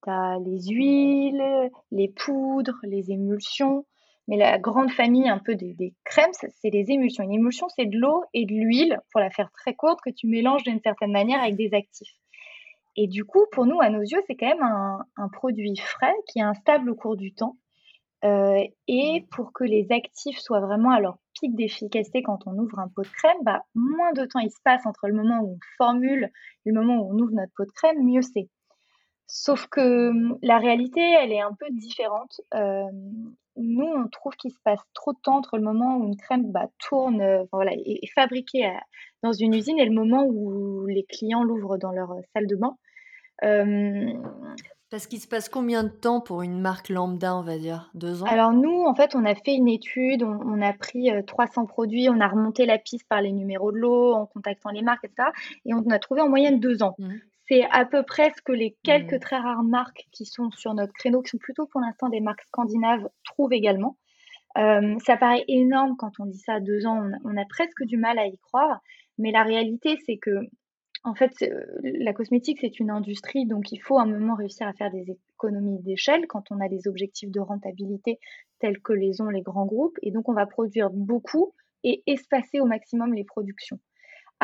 Tu 0.04 0.10
as 0.10 0.38
les 0.44 0.60
huiles, 0.68 1.70
les 1.92 2.08
poudres, 2.08 2.78
les 2.82 3.12
émulsions. 3.12 3.86
Mais 4.28 4.36
la 4.36 4.58
grande 4.58 4.90
famille 4.90 5.28
un 5.28 5.38
peu 5.38 5.56
des, 5.56 5.94
crèmes, 6.04 6.30
c'est 6.32 6.70
les 6.70 6.90
émulsions. 6.90 7.24
Une 7.24 7.32
émulsion, 7.32 7.68
c'est 7.68 7.86
de 7.86 7.98
l'eau 7.98 8.24
et 8.32 8.46
de 8.46 8.52
l'huile, 8.52 9.00
pour 9.10 9.20
la 9.20 9.30
faire 9.30 9.50
très 9.52 9.74
courte, 9.74 10.00
que 10.00 10.10
tu 10.10 10.26
mélanges 10.26 10.62
d'une 10.62 10.80
certaine 10.80 11.12
manière 11.12 11.42
avec 11.42 11.56
des 11.56 11.74
actifs. 11.74 12.14
Et 12.96 13.08
du 13.08 13.24
coup, 13.24 13.46
pour 13.52 13.66
nous, 13.66 13.80
à 13.80 13.88
nos 13.88 14.00
yeux, 14.00 14.22
c'est 14.26 14.36
quand 14.36 14.46
même 14.46 14.62
un, 14.62 15.28
produit 15.28 15.76
frais 15.76 16.14
qui 16.28 16.38
est 16.38 16.42
instable 16.42 16.90
au 16.90 16.94
cours 16.94 17.16
du 17.16 17.34
temps. 17.34 17.56
Euh, 18.24 18.62
et 18.86 19.26
pour 19.32 19.52
que 19.52 19.64
les 19.64 19.88
actifs 19.90 20.38
soient 20.38 20.60
vraiment 20.60 20.90
à 20.90 21.00
leur 21.00 21.18
pic 21.40 21.56
d'efficacité 21.56 22.22
quand 22.22 22.46
on 22.46 22.56
ouvre 22.56 22.78
un 22.78 22.86
pot 22.88 23.02
de 23.02 23.08
crème, 23.08 23.36
bah, 23.42 23.64
moins 23.74 24.12
de 24.12 24.24
temps 24.26 24.38
il 24.38 24.50
se 24.50 24.60
passe 24.62 24.86
entre 24.86 25.08
le 25.08 25.14
moment 25.14 25.40
où 25.40 25.54
on 25.54 25.58
formule 25.76 26.30
et 26.64 26.70
le 26.70 26.80
moment 26.80 27.02
où 27.02 27.12
on 27.12 27.18
ouvre 27.18 27.32
notre 27.32 27.52
pot 27.56 27.64
de 27.64 27.72
crème, 27.72 28.04
mieux 28.04 28.22
c'est. 28.22 28.48
Sauf 29.34 29.66
que 29.68 30.10
hum, 30.10 30.38
la 30.42 30.58
réalité, 30.58 31.00
elle 31.00 31.32
est 31.32 31.40
un 31.40 31.54
peu 31.58 31.64
différente. 31.70 32.42
Euh, 32.52 32.84
nous, 33.56 33.86
on 33.86 34.06
trouve 34.08 34.34
qu'il 34.34 34.50
se 34.50 34.60
passe 34.62 34.82
trop 34.92 35.14
de 35.14 35.18
temps 35.22 35.38
entre 35.38 35.56
le 35.56 35.62
moment 35.62 35.96
où 35.96 36.04
une 36.04 36.18
crème 36.18 36.52
bah, 36.52 36.68
tourne, 36.78 37.22
euh, 37.22 37.42
voilà, 37.50 37.72
est, 37.72 38.06
fabriquée 38.14 38.70
dans 39.22 39.32
une 39.32 39.54
usine 39.54 39.78
et 39.78 39.86
le 39.86 39.94
moment 39.94 40.26
où 40.26 40.86
les 40.86 41.04
clients 41.04 41.44
l'ouvrent 41.44 41.78
dans 41.78 41.92
leur 41.92 42.14
salle 42.34 42.46
de 42.46 42.56
bain. 42.56 42.76
Parce 44.90 45.06
qu'il 45.06 45.20
se 45.20 45.28
passe 45.28 45.48
combien 45.48 45.84
de 45.84 45.88
temps 45.88 46.20
pour 46.20 46.42
une 46.42 46.60
marque 46.60 46.90
lambda, 46.90 47.34
on 47.34 47.40
va 47.40 47.56
dire? 47.56 47.90
Deux 47.94 48.22
ans? 48.22 48.26
Alors 48.26 48.52
nous, 48.52 48.84
en 48.84 48.94
fait, 48.94 49.14
on 49.14 49.24
a 49.24 49.34
fait 49.34 49.54
une 49.54 49.68
étude, 49.68 50.22
on, 50.22 50.60
a 50.60 50.74
pris 50.74 51.08
300 51.26 51.64
produits, 51.64 52.10
on 52.10 52.20
a 52.20 52.28
remonté 52.28 52.66
la 52.66 52.76
piste 52.76 53.08
par 53.08 53.22
les 53.22 53.32
numéros 53.32 53.72
de 53.72 53.78
l'eau, 53.78 54.12
en 54.12 54.26
contactant 54.26 54.68
les 54.68 54.82
marques, 54.82 55.06
etc. 55.06 55.30
Et 55.64 55.72
on 55.72 55.88
a 55.88 55.98
trouvé 55.98 56.20
en 56.20 56.28
moyenne 56.28 56.60
deux 56.60 56.82
ans. 56.82 56.96
Mmh. 56.98 57.14
C'est 57.52 57.64
à 57.70 57.84
peu 57.84 58.02
près 58.02 58.32
ce 58.34 58.40
que 58.40 58.52
les 58.52 58.78
quelques 58.82 59.12
mmh. 59.12 59.18
très 59.18 59.36
rares 59.36 59.62
marques 59.62 60.08
qui 60.10 60.24
sont 60.24 60.50
sur 60.52 60.72
notre 60.72 60.94
créneau, 60.94 61.20
qui 61.20 61.28
sont 61.28 61.38
plutôt 61.38 61.66
pour 61.66 61.82
l'instant 61.82 62.08
des 62.08 62.20
marques 62.20 62.44
scandinaves, 62.44 63.06
trouvent 63.24 63.52
également. 63.52 63.98
ça 64.56 65.16
paraît 65.20 65.44
énorme 65.48 65.96
quand 65.98 66.12
on 66.18 66.24
dit 66.24 66.38
ça 66.38 66.54
à 66.54 66.60
deux 66.60 66.86
ans, 66.86 67.10
on 67.24 67.36
a 67.36 67.44
presque 67.44 67.84
du 67.84 67.98
mal 67.98 68.18
à 68.18 68.26
y 68.26 68.38
croire, 68.38 68.80
mais 69.18 69.32
la 69.32 69.42
réalité, 69.42 69.98
c'est 70.06 70.16
que 70.16 70.48
en 71.04 71.14
fait, 71.14 71.30
euh, 71.42 71.62
la 71.82 72.14
cosmétique, 72.14 72.60
c'est 72.62 72.80
une 72.80 72.90
industrie, 72.90 73.44
donc 73.44 73.70
il 73.70 73.82
faut 73.82 73.98
à 73.98 74.04
un 74.04 74.06
moment 74.06 74.34
réussir 74.34 74.66
à 74.66 74.72
faire 74.72 74.90
des 74.90 75.18
économies 75.34 75.82
d'échelle 75.82 76.26
quand 76.28 76.50
on 76.52 76.60
a 76.60 76.70
des 76.70 76.88
objectifs 76.88 77.30
de 77.30 77.40
rentabilité 77.40 78.18
tels 78.60 78.80
que 78.80 78.94
les 78.94 79.20
ont 79.20 79.28
les 79.28 79.42
grands 79.42 79.66
groupes. 79.66 79.98
Et 80.00 80.10
donc, 80.10 80.28
on 80.30 80.32
va 80.32 80.46
produire 80.46 80.88
beaucoup 80.90 81.52
et 81.82 82.02
espacer 82.06 82.60
au 82.60 82.66
maximum 82.66 83.12
les 83.12 83.24
productions. 83.24 83.78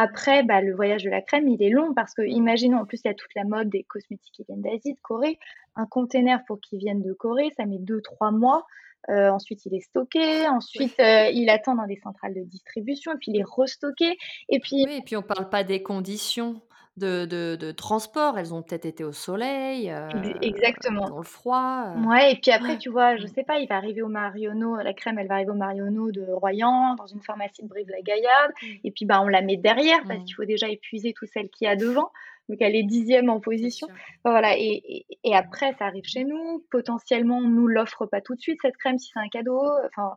Après, 0.01 0.45
bah, 0.45 0.61
le 0.61 0.77
voyage 0.77 1.03
de 1.03 1.11
la 1.11 1.21
crème, 1.21 1.49
il 1.49 1.61
est 1.61 1.71
long 1.71 1.93
parce 1.93 2.15
que, 2.15 2.23
imaginons, 2.23 2.79
en 2.79 2.87
plus, 2.87 3.01
il 3.05 3.09
y 3.09 3.11
a 3.11 3.15
toute 3.15 3.35
la 3.35 3.43
mode 3.43 3.69
des 3.69 3.83
cosmétiques 3.83 4.33
qui 4.33 4.45
viennent 4.45 4.63
d'Asie, 4.63 4.95
de 4.95 5.01
Corée. 5.03 5.41
Un 5.75 5.87
container 5.87 6.45
pour 6.47 6.61
qu'ils 6.61 6.79
viennent 6.79 7.03
de 7.03 7.13
Corée, 7.13 7.51
ça 7.57 7.67
met 7.67 7.79
2-3 7.79 8.31
mois. 8.31 8.65
Euh, 9.09 9.29
ensuite, 9.29 9.67
il 9.67 9.75
est 9.75 9.81
stocké. 9.81 10.47
Ensuite, 10.47 10.95
euh, 11.01 11.31
il 11.35 11.51
attend 11.51 11.75
dans 11.75 11.89
des 11.89 11.97
centrales 11.97 12.33
de 12.33 12.45
distribution. 12.45 13.11
Et 13.11 13.17
puis, 13.17 13.33
il 13.33 13.41
est 13.41 13.45
restocké. 13.45 14.17
Et 14.49 14.61
puis, 14.61 14.83
et 14.83 15.03
puis 15.05 15.17
on 15.17 15.23
ne 15.23 15.27
parle 15.27 15.49
pas 15.49 15.65
des 15.65 15.83
conditions 15.83 16.63
de, 16.99 17.25
de, 17.25 17.71
transport. 17.73 18.39
Elles 18.39 18.53
ont 18.53 18.63
peut-être 18.63 18.87
été 18.87 19.05
au 19.05 19.13
soleil, 19.13 19.91
euh, 19.91 20.09
exactement. 20.43 21.09
dans 21.09 21.19
le 21.19 21.25
froid. 21.25 21.95
Ouais, 22.07 22.33
et 22.33 22.37
puis 22.37 22.51
après, 22.51 22.79
tu 22.79 22.91
vois, 22.91 23.17
je 23.17 23.25
mm. 23.25 23.29
sais 23.29 23.45
pas, 23.45 23.59
il 23.59 23.69
va 23.69 23.77
arriver 23.77 24.03
au 24.03 24.09
Marionneau, 24.09 24.77
la 24.77 24.93
crème, 24.93 25.19
elle 25.19 25.29
va 25.29 25.35
arriver 25.35 25.51
au 25.51 25.55
Marionneau 25.55 26.11
de 26.11 26.23
Royan, 26.31 26.95
dans 26.97 27.07
une 27.07 27.23
pharmacie 27.23 27.63
de 27.63 27.69
Brive-la-Gaillarde. 27.69 28.53
Mm. 28.63 28.67
Et 28.85 28.91
puis, 28.91 29.05
bah, 29.05 29.21
on 29.23 29.29
la 29.29 29.41
met 29.41 29.57
derrière 29.57 30.03
parce 30.07 30.21
mm. 30.21 30.25
qu'il 30.25 30.35
faut 30.35 30.45
déjà 30.45 30.69
épuiser 30.69 31.13
tout 31.13 31.27
celle 31.27 31.49
qui 31.49 31.65
y 31.65 31.69
a 31.69 31.77
devant 31.77 32.11
donc 32.49 32.59
elle 32.61 32.75
est 32.75 32.83
dixième 32.83 33.29
en 33.29 33.41
position. 33.41 33.89
voilà, 34.25 34.55
et, 34.57 35.05
après, 35.33 35.75
ça 35.79 35.87
arrive 35.87 36.05
chez 36.05 36.25
nous. 36.25 36.65
Potentiellement, 36.71 37.39
on 37.39 37.49
nous 37.49 37.67
l'offre 37.67 38.07
pas 38.07 38.21
tout 38.21 38.35
de 38.35 38.41
suite, 38.41 38.59
cette 38.63 38.77
crème, 38.77 38.99
si 38.99 39.11
c'est 39.13 39.21
un 39.21 39.29
cadeau. 39.29 39.63
Enfin, 39.87 40.17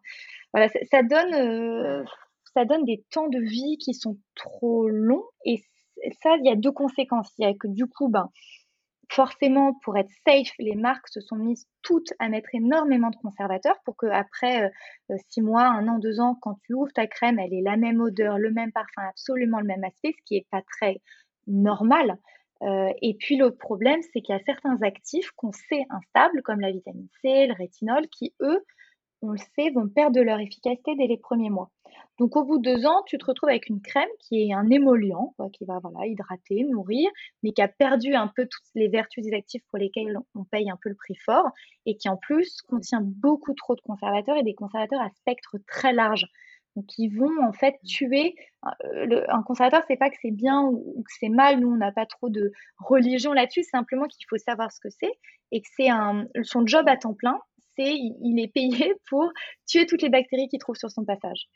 voilà, 0.53 0.69
ça, 0.89 1.03
donne, 1.03 1.33
euh, 1.33 2.03
ça 2.53 2.65
donne 2.65 2.85
des 2.85 3.03
temps 3.11 3.27
de 3.27 3.39
vie 3.39 3.77
qui 3.77 3.93
sont 3.93 4.17
trop 4.35 4.87
longs. 4.87 5.25
Et 5.45 5.61
ça, 6.21 6.35
il 6.37 6.45
y 6.45 6.51
a 6.51 6.55
deux 6.55 6.71
conséquences. 6.71 7.31
Il 7.37 7.45
y 7.45 7.49
a 7.49 7.53
que 7.53 7.67
du 7.67 7.85
coup, 7.85 8.09
ben, 8.09 8.29
forcément, 9.11 9.73
pour 9.83 9.97
être 9.97 10.11
safe, 10.25 10.51
les 10.57 10.75
marques 10.75 11.09
se 11.09 11.19
sont 11.19 11.35
mises 11.35 11.67
toutes 11.81 12.13
à 12.19 12.29
mettre 12.29 12.49
énormément 12.53 13.09
de 13.09 13.15
conservateurs 13.17 13.75
pour 13.83 13.97
que 13.97 14.05
après 14.05 14.63
euh, 14.63 14.69
euh, 15.11 15.17
six 15.29 15.41
mois, 15.41 15.65
un 15.65 15.87
an, 15.87 15.99
deux 15.99 16.19
ans, 16.19 16.37
quand 16.41 16.57
tu 16.63 16.73
ouvres 16.73 16.93
ta 16.93 17.07
crème, 17.07 17.37
elle 17.39 17.53
ait 17.53 17.61
la 17.61 17.77
même 17.77 17.99
odeur, 17.99 18.37
le 18.37 18.51
même 18.51 18.71
parfum, 18.71 19.01
absolument 19.09 19.59
le 19.59 19.67
même 19.67 19.83
aspect, 19.83 20.13
ce 20.17 20.23
qui 20.25 20.37
est 20.37 20.47
pas 20.49 20.61
très 20.61 21.01
normal. 21.47 22.17
Euh, 22.63 22.93
et 23.01 23.15
puis 23.15 23.37
l'autre 23.37 23.57
problème, 23.57 24.01
c'est 24.13 24.21
qu'il 24.21 24.35
y 24.35 24.37
a 24.37 24.43
certains 24.45 24.81
actifs 24.81 25.31
qu'on 25.31 25.51
sait 25.51 25.85
instables, 25.89 26.41
comme 26.43 26.61
la 26.61 26.71
vitamine 26.71 27.09
C, 27.21 27.47
le 27.47 27.53
rétinol, 27.53 28.07
qui, 28.07 28.33
eux, 28.41 28.63
on 29.21 29.29
le 29.31 29.37
sait, 29.37 29.69
vont 29.71 29.87
perdre 29.87 30.21
leur 30.21 30.39
efficacité 30.39 30.95
dès 30.95 31.07
les 31.07 31.17
premiers 31.17 31.49
mois. 31.49 31.69
Donc 32.19 32.35
au 32.35 32.43
bout 32.43 32.59
de 32.59 32.73
deux 32.73 32.85
ans, 32.85 33.01
tu 33.05 33.17
te 33.17 33.25
retrouves 33.25 33.49
avec 33.49 33.67
une 33.67 33.81
crème 33.81 34.09
qui 34.19 34.43
est 34.43 34.53
un 34.53 34.69
émollient, 34.69 35.33
qui 35.53 35.65
va 35.65 35.79
voilà, 35.79 36.05
hydrater, 36.05 36.63
nourrir, 36.65 37.09
mais 37.41 37.51
qui 37.51 37.61
a 37.61 37.67
perdu 37.67 38.13
un 38.13 38.27
peu 38.27 38.43
toutes 38.43 38.67
les 38.75 38.89
vertus 38.89 39.23
des 39.23 39.33
actifs 39.33 39.63
pour 39.69 39.79
lesquels 39.79 40.17
on 40.35 40.43
paye 40.43 40.69
un 40.69 40.77
peu 40.81 40.89
le 40.89 40.95
prix 40.95 41.15
fort, 41.15 41.49
et 41.85 41.97
qui 41.97 42.09
en 42.09 42.17
plus 42.17 42.61
contient 42.61 43.01
beaucoup 43.01 43.53
trop 43.53 43.75
de 43.75 43.81
conservateurs 43.81 44.37
et 44.37 44.43
des 44.43 44.53
conservateurs 44.53 45.01
à 45.01 45.09
spectre 45.09 45.57
très 45.67 45.93
large. 45.93 46.27
Donc, 46.75 46.85
ils 46.97 47.09
vont 47.09 47.43
en 47.43 47.51
fait 47.51 47.75
mmh. 47.83 47.87
tuer. 47.87 48.35
Euh, 48.85 49.23
un 49.27 49.43
conservateur, 49.43 49.83
c'est 49.87 49.97
pas 49.97 50.09
que 50.09 50.15
c'est 50.21 50.31
bien 50.31 50.61
ou, 50.63 51.03
que 51.03 51.11
c'est 51.19 51.29
mal. 51.29 51.59
Nous, 51.59 51.69
on 51.69 51.77
n'a 51.77 51.91
pas 51.91 52.05
trop 52.05 52.29
de 52.29 52.51
religion 52.77 53.33
là-dessus. 53.33 53.63
Simplement 53.63 54.05
qu'il 54.05 54.25
faut 54.29 54.37
savoir 54.37 54.71
ce 54.71 54.79
que 54.79 54.89
c'est 54.89 55.11
et 55.51 55.61
que 55.61 55.67
c'est 55.75 55.89
un 55.89 56.27
son 56.43 56.65
job 56.65 56.87
à 56.87 56.97
temps 56.97 57.13
plein. 57.13 57.39
Il, 57.83 58.39
est 58.39 58.47
payé 58.47 58.93
pour 59.09 59.31
tuer 59.67 59.85
toutes 59.85 60.01
les 60.01 60.09
bactéries 60.09 60.47
qu'il 60.47 60.59
trouve 60.59 60.75
sur 60.75 60.91
son 60.91 61.05
passage. 61.05 61.47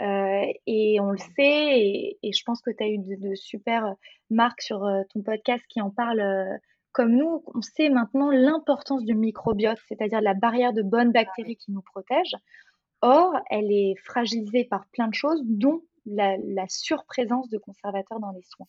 Euh, 0.00 0.52
et 0.66 1.00
on 1.00 1.10
le 1.10 1.18
sait. 1.18 2.16
Et, 2.22 2.32
je 2.32 2.42
pense 2.44 2.60
que 2.60 2.70
tu 2.70 2.82
as 2.82 2.88
eu 2.88 2.98
de, 2.98 3.34
super 3.34 3.94
marques 4.30 4.62
sur 4.62 4.84
euh, 4.84 5.02
ton 5.12 5.22
podcast 5.22 5.64
qui 5.68 5.80
en 5.80 5.90
parlent. 5.90 6.58
comme 6.92 7.12
nous, 7.12 7.42
on 7.54 7.62
sait 7.62 7.90
maintenant 7.90 8.30
l'importance 8.30 9.04
du 9.04 9.14
microbiote, 9.14 9.78
c'est-à-dire 9.88 10.20
la 10.20 10.34
barrière 10.34 10.72
de 10.72 10.82
bonnes 10.82 11.12
bactéries 11.12 11.56
qui 11.56 11.72
nous 11.72 11.82
protègent. 11.82 12.36
Or, 13.00 13.34
elle 13.50 13.70
est 13.70 13.94
fragilisée 14.04 14.64
par 14.64 14.86
plein 14.88 15.08
de 15.08 15.14
choses, 15.14 15.40
dont 15.44 15.82
la, 16.06 16.66
surprésence 16.68 17.48
de 17.48 17.58
conservateurs 17.58 18.20
dans 18.20 18.32
les 18.32 18.42
soins. 18.42 18.66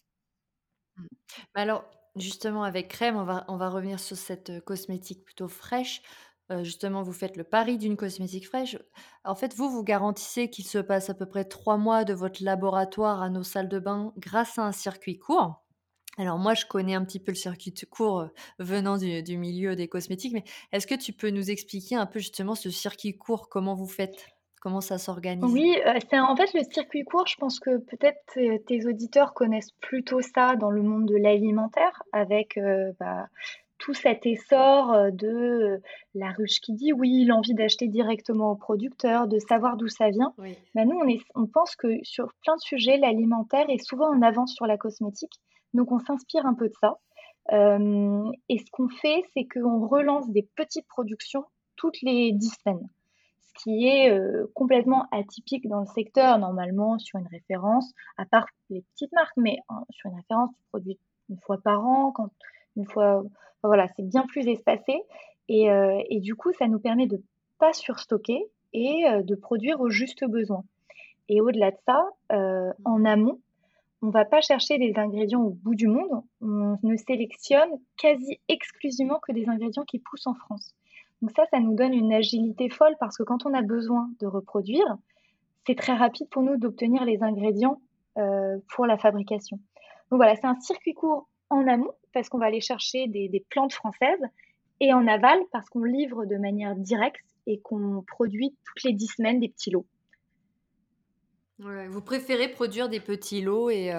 Alors, 1.55 1.83
justement, 2.15 2.63
avec 2.63 2.89
crème, 2.89 3.15
on 3.15 3.23
va, 3.23 3.69
revenir 3.69 3.99
sur 3.99 4.17
cette 4.17 4.49
euh, 4.49 4.61
cosmétique 4.61 5.23
plutôt 5.23 5.47
fraîche. 5.47 6.01
Euh, 6.51 6.63
justement, 6.63 7.03
vous 7.03 7.13
faites 7.13 7.37
le 7.37 7.43
pari 7.43 7.77
d'une 7.77 7.95
cosmétique 7.95 8.47
fraîche. 8.47 8.77
En 9.23 9.35
fait, 9.35 9.53
vous, 9.53 9.69
vous 9.69 9.83
garantissez 9.83 10.49
qu'il 10.49 10.65
se 10.65 10.79
passe 10.79 11.09
à 11.09 11.13
peu 11.13 11.27
près 11.27 11.45
trois 11.45 11.77
mois 11.77 12.03
de 12.03 12.13
votre 12.13 12.43
laboratoire 12.43 13.21
à 13.21 13.29
nos 13.29 13.43
salles 13.43 13.69
de 13.69 13.79
bain 13.79 14.13
grâce 14.17 14.57
à 14.57 14.63
un 14.63 14.71
circuit 14.71 15.19
court. 15.19 15.63
Alors 16.17 16.39
moi, 16.39 16.55
je 16.55 16.65
connais 16.65 16.95
un 16.95 17.05
petit 17.05 17.19
peu 17.19 17.31
le 17.31 17.37
circuit 17.37 17.73
court 17.89 18.29
venant 18.57 18.97
du, 18.97 19.37
milieu 19.37 19.75
des 19.75 19.87
cosmétiques, 19.87 20.33
mais 20.33 20.43
est-ce 20.71 20.87
que 20.87 20.95
tu 20.95 21.13
peux 21.13 21.29
nous 21.29 21.51
expliquer 21.51 21.95
un 21.95 22.07
peu 22.07 22.19
justement 22.19 22.55
ce 22.55 22.69
circuit 22.69 23.15
court, 23.15 23.47
comment 23.47 23.75
vous 23.75 23.87
faites? 23.87 24.27
Comment 24.61 24.81
ça 24.81 24.97
s'organise? 24.97 25.45
Oui, 25.45 25.77
c'est 26.09 26.19
en 26.19 26.35
fait 26.35 26.53
le 26.53 26.63
circuit 26.69 27.05
court, 27.05 27.25
je 27.27 27.37
pense 27.37 27.61
que 27.61 27.77
peut-être 27.77 28.19
tes, 28.65 28.85
auditeurs 28.85 29.33
connaissent 29.33 29.71
plutôt 29.79 30.19
ça 30.19 30.57
dans 30.57 30.71
le 30.71 30.81
monde 30.81 31.05
de 31.05 31.15
l'alimentaire, 31.15 32.03
avec 32.11 32.59
bah, 32.99 33.29
tout 33.79 33.93
cet 33.93 34.25
essor 34.25 35.11
de 35.11 35.81
la 36.13 36.31
ruche 36.31 36.59
qui 36.59 36.73
dit 36.73 36.93
oui, 36.93 37.25
l'envie 37.25 37.53
d'acheter 37.53 37.87
directement 37.87 38.51
au 38.51 38.55
producteur, 38.55 39.27
de 39.27 39.39
savoir 39.39 39.77
d'où 39.77 39.87
ça 39.87 40.09
vient. 40.09 40.33
Nous, 40.75 40.99
on, 41.01 41.07
est, 41.07 41.21
on 41.35 41.47
pense 41.47 41.75
que 41.75 41.87
sur 42.03 42.33
plein 42.43 42.55
de 42.55 42.61
sujets, 42.61 42.97
l'alimentaire 42.97 43.69
est 43.69 43.83
souvent 43.83 44.13
en 44.13 44.21
avance 44.21 44.53
sur 44.53 44.65
la 44.67 44.77
cosmétique. 44.77 45.39
Donc 45.73 45.91
on 45.91 45.99
s'inspire 45.99 46.45
un 46.45 46.53
peu 46.53 46.67
de 46.67 46.73
ça. 46.81 46.99
Euh, 47.51 48.31
et 48.47 48.59
ce 48.59 48.69
qu'on 48.71 48.89
fait, 48.89 49.23
c'est 49.33 49.47
qu'on 49.47 49.87
relance 49.87 50.29
des 50.29 50.47
petites 50.55 50.87
productions 50.87 51.45
toutes 51.75 52.01
les 52.01 52.31
dix 52.31 52.53
semaines, 52.63 52.87
ce 53.41 53.63
qui 53.63 53.87
est 53.87 54.11
euh, 54.11 54.51
complètement 54.53 55.07
atypique 55.11 55.67
dans 55.67 55.79
le 55.79 55.85
secteur. 55.87 56.37
Normalement, 56.37 56.99
sur 56.99 57.19
une 57.19 57.27
référence, 57.27 57.91
à 58.17 58.25
part 58.25 58.45
les 58.69 58.83
petites 58.93 59.13
marques, 59.13 59.37
mais 59.37 59.57
hein, 59.69 59.83
sur 59.89 60.09
une 60.09 60.17
référence, 60.17 60.49
tu 60.55 60.63
produis 60.69 60.99
une 61.29 61.39
fois 61.39 61.57
par 61.63 61.85
an, 61.85 62.11
quand, 62.11 62.29
une 62.79 62.85
fois, 62.85 63.23
voilà, 63.63 63.87
c'est 63.95 64.07
bien 64.07 64.25
plus 64.27 64.47
espacé. 64.47 65.03
Et, 65.47 65.71
euh, 65.71 66.01
et, 66.09 66.19
du 66.19 66.35
coup, 66.35 66.51
ça 66.53 66.67
nous 66.67 66.79
permet 66.79 67.07
de 67.07 67.21
pas 67.59 67.73
surstocker 67.73 68.43
et 68.73 69.03
de 69.23 69.35
produire 69.35 69.81
au 69.81 69.89
juste 69.89 70.23
besoin. 70.23 70.63
Et 71.27 71.41
au-delà 71.41 71.71
de 71.71 71.77
ça, 71.85 72.03
en 72.85 73.05
amont, 73.05 73.39
on 74.01 74.07
ne 74.07 74.11
va 74.11 74.25
pas 74.25 74.41
chercher 74.41 74.77
des 74.77 74.93
ingrédients 74.97 75.41
au 75.41 75.49
bout 75.49 75.75
du 75.75 75.87
monde. 75.87 76.23
On 76.41 76.77
ne 76.83 76.95
sélectionne 76.95 77.69
quasi 77.97 78.39
exclusivement 78.47 79.19
que 79.19 79.33
des 79.33 79.49
ingrédients 79.49 79.83
qui 79.83 79.99
poussent 79.99 80.27
en 80.27 80.35
France. 80.35 80.73
Donc 81.21 81.31
ça, 81.35 81.43
ça 81.51 81.59
nous 81.59 81.75
donne 81.75 81.93
une 81.93 82.13
agilité 82.13 82.69
folle 82.69 82.95
parce 82.99 83.17
que 83.17 83.23
quand 83.23 83.45
on 83.45 83.53
a 83.53 83.61
besoin 83.61 84.09
de 84.21 84.27
reproduire, 84.27 84.97
c'est 85.67 85.75
très 85.75 85.93
rapide 85.93 86.29
pour 86.29 86.43
nous 86.43 86.57
d'obtenir 86.57 87.03
les 87.03 87.21
ingrédients 87.21 87.81
euh, 88.17 88.57
pour 88.73 88.85
la 88.85 88.97
fabrication. 88.97 89.57
Donc 90.09 90.17
voilà, 90.17 90.35
c'est 90.35 90.45
un 90.45 90.59
circuit 90.59 90.93
court 90.93 91.27
en 91.49 91.67
amont 91.67 91.93
parce 92.13 92.29
qu'on 92.29 92.39
va 92.39 92.45
aller 92.45 92.61
chercher 92.61 93.07
des, 93.07 93.29
des 93.29 93.45
plantes 93.49 93.73
françaises 93.73 94.23
et 94.79 94.93
en 94.93 95.07
aval 95.07 95.39
parce 95.51 95.69
qu'on 95.69 95.83
livre 95.83 96.25
de 96.25 96.37
manière 96.37 96.75
directe 96.75 97.25
et 97.47 97.59
qu'on 97.59 98.03
produit 98.07 98.55
toutes 98.65 98.83
les 98.83 98.93
dix 98.93 99.07
semaines 99.07 99.39
des 99.39 99.49
petits 99.49 99.71
lots 99.71 99.85
vous 101.89 102.01
préférez 102.01 102.47
produire 102.47 102.89
des 102.89 102.99
petits 102.99 103.41
lots 103.41 103.69
et 103.69 103.91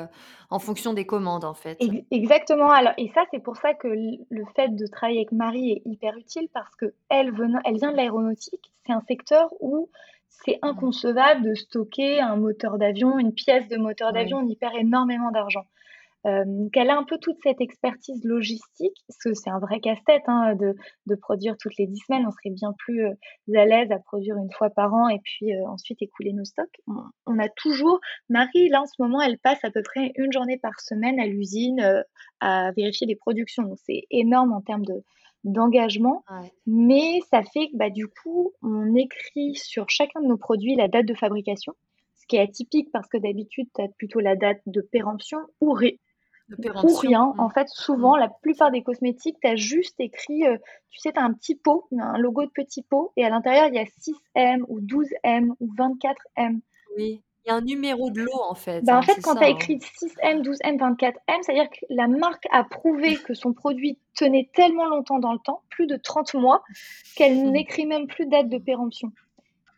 en 0.48 0.58
fonction 0.58 0.94
des 0.94 1.04
commandes, 1.04 1.44
en 1.44 1.54
fait? 1.54 1.78
exactement. 2.10 2.70
Alors 2.70 2.92
et 2.96 3.10
ça, 3.14 3.24
c'est 3.30 3.42
pour 3.42 3.56
ça 3.56 3.74
que 3.74 3.88
le 3.88 4.44
fait 4.56 4.74
de 4.74 4.86
travailler 4.86 5.18
avec 5.18 5.32
Marie 5.32 5.72
est 5.72 5.82
hyper 5.84 6.16
utile 6.16 6.48
parce 6.52 6.74
qu'elle 6.76 6.92
elle 7.10 7.32
vient 7.76 7.92
de 7.92 7.96
l'aéronautique. 7.96 8.72
C'est 8.86 8.92
un 8.92 9.02
secteur 9.02 9.52
où 9.60 9.90
c'est 10.28 10.58
inconcevable 10.62 11.42
de 11.42 11.54
stocker 11.54 12.20
un 12.20 12.36
moteur 12.36 12.78
d'avion, 12.78 13.18
une 13.18 13.34
pièce 13.34 13.68
de 13.68 13.76
moteur 13.76 14.12
d'avion, 14.12 14.38
on 14.38 14.48
y 14.48 14.56
perd 14.56 14.74
énormément 14.76 15.30
d'argent. 15.30 15.64
Donc 16.24 16.76
elle 16.76 16.90
a 16.90 16.98
un 16.98 17.04
peu 17.04 17.18
toute 17.18 17.38
cette 17.42 17.60
expertise 17.60 18.22
logistique, 18.24 18.94
parce 19.08 19.18
que 19.18 19.34
c'est 19.34 19.50
un 19.50 19.58
vrai 19.58 19.80
casse-tête 19.80 20.22
hein, 20.26 20.54
de, 20.54 20.74
de, 21.06 21.14
produire 21.14 21.56
toutes 21.58 21.76
les 21.78 21.86
10 21.86 21.98
semaines. 22.06 22.26
On 22.26 22.30
serait 22.30 22.54
bien 22.54 22.74
plus 22.78 23.06
à 23.06 23.64
l'aise 23.64 23.90
à 23.90 23.98
produire 23.98 24.36
une 24.36 24.52
fois 24.52 24.70
par 24.70 24.92
an 24.92 25.08
et 25.08 25.18
puis 25.24 25.52
ensuite 25.66 26.02
écouler 26.02 26.32
nos 26.32 26.44
stocks. 26.44 26.80
On, 27.26 27.38
a 27.38 27.48
toujours, 27.48 28.00
Marie, 28.28 28.68
là 28.68 28.82
en 28.82 28.86
ce 28.86 29.00
moment, 29.00 29.20
elle 29.20 29.38
passe 29.38 29.64
à 29.64 29.70
peu 29.70 29.82
près 29.82 30.12
une 30.16 30.32
journée 30.32 30.58
par 30.58 30.78
semaine 30.80 31.18
à 31.18 31.26
l'usine 31.26 32.04
à 32.40 32.72
vérifier 32.72 33.06
les 33.06 33.16
productions. 33.16 33.62
Donc 33.62 33.78
c'est 33.84 34.04
énorme 34.10 34.52
en 34.52 34.60
termes 34.60 34.84
de 34.84 35.02
d'engagement, 35.44 36.24
mais 36.66 37.20
ça 37.30 37.42
fait 37.42 37.68
que 37.68 37.76
bah, 37.76 37.90
du 37.90 38.06
coup, 38.08 38.52
on 38.62 38.94
écrit 38.94 39.54
sur 39.54 39.88
chacun 39.88 40.20
de 40.20 40.26
nos 40.26 40.36
produits 40.36 40.76
la 40.76 40.88
date 40.88 41.06
de 41.06 41.14
fabrication, 41.14 41.72
ce 42.16 42.26
qui 42.26 42.36
est 42.36 42.40
atypique 42.40 42.90
parce 42.92 43.08
que 43.08 43.16
d'habitude, 43.16 43.68
tu 43.74 43.82
as 43.82 43.88
plutôt 43.88 44.20
la 44.20 44.36
date 44.36 44.60
de 44.66 44.82
péremption 44.82 45.38
ou, 45.60 45.74
ou 46.58 46.94
rien. 46.96 47.34
En 47.38 47.46
mmh. 47.46 47.52
fait, 47.52 47.68
souvent, 47.68 48.16
mmh. 48.16 48.20
la 48.20 48.28
plupart 48.28 48.70
des 48.70 48.82
cosmétiques, 48.82 49.36
tu 49.42 49.48
as 49.48 49.56
juste 49.56 49.98
écrit, 49.98 50.46
euh, 50.46 50.56
tu 50.90 51.00
sais, 51.00 51.12
tu 51.12 51.18
as 51.18 51.24
un 51.24 51.32
petit 51.32 51.54
pot, 51.54 51.86
un 51.98 52.18
logo 52.18 52.44
de 52.44 52.50
petit 52.50 52.82
pot, 52.82 53.12
et 53.16 53.24
à 53.24 53.30
l'intérieur, 53.30 53.68
il 53.68 53.74
y 53.74 53.78
a 53.78 53.84
6M 53.84 54.62
ou 54.68 54.80
12M 54.80 55.50
ou 55.60 55.72
24M. 55.74 56.60
Oui. 56.96 57.22
Il 57.44 57.48
y 57.48 57.52
a 57.52 57.56
un 57.56 57.62
numéro 57.62 58.10
de 58.10 58.20
lot 58.20 58.42
en 58.50 58.54
fait. 58.54 58.82
Bah, 58.82 58.96
en 58.96 58.98
hein, 58.98 59.02
fait, 59.02 59.18
quand 59.22 59.34
tu 59.34 59.42
as 59.42 59.46
hein. 59.46 59.50
écrit 59.50 59.78
6M, 59.78 60.42
12M, 60.42 60.76
24M, 60.76 61.14
c'est-à-dire 61.40 61.70
que 61.70 61.86
la 61.88 62.06
marque 62.06 62.46
a 62.52 62.64
prouvé 62.64 63.16
que 63.16 63.32
son 63.32 63.54
produit 63.54 63.98
tenait 64.14 64.50
tellement 64.52 64.84
longtemps 64.84 65.18
dans 65.18 65.32
le 65.32 65.38
temps, 65.38 65.62
plus 65.70 65.86
de 65.86 65.96
30 65.96 66.34
mois, 66.34 66.62
qu'elle 67.16 67.46
mmh. 67.46 67.50
n'écrit 67.50 67.86
même 67.86 68.08
plus 68.08 68.26
date 68.26 68.50
de 68.50 68.58
péremption. 68.58 69.10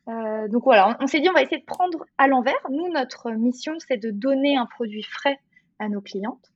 Euh, 0.09 0.49
donc 0.49 0.65
voilà, 0.65 0.97
on, 1.01 1.07
s'est 1.07 1.21
dit 1.21 1.29
on 1.29 1.33
va 1.33 1.43
essayer 1.43 1.61
de 1.61 1.65
prendre 1.65 2.05
à 2.19 2.27
l'envers. 2.27 2.59
Nous, 2.71 2.89
notre 2.89 3.31
mission, 3.31 3.75
c'est 3.79 3.97
de 3.97 4.11
donner 4.11 4.57
un 4.57 4.67
produit 4.67 5.05
frais 5.05 5.39
à 5.79 5.89
nos 5.89 6.01
clientes 6.01 6.52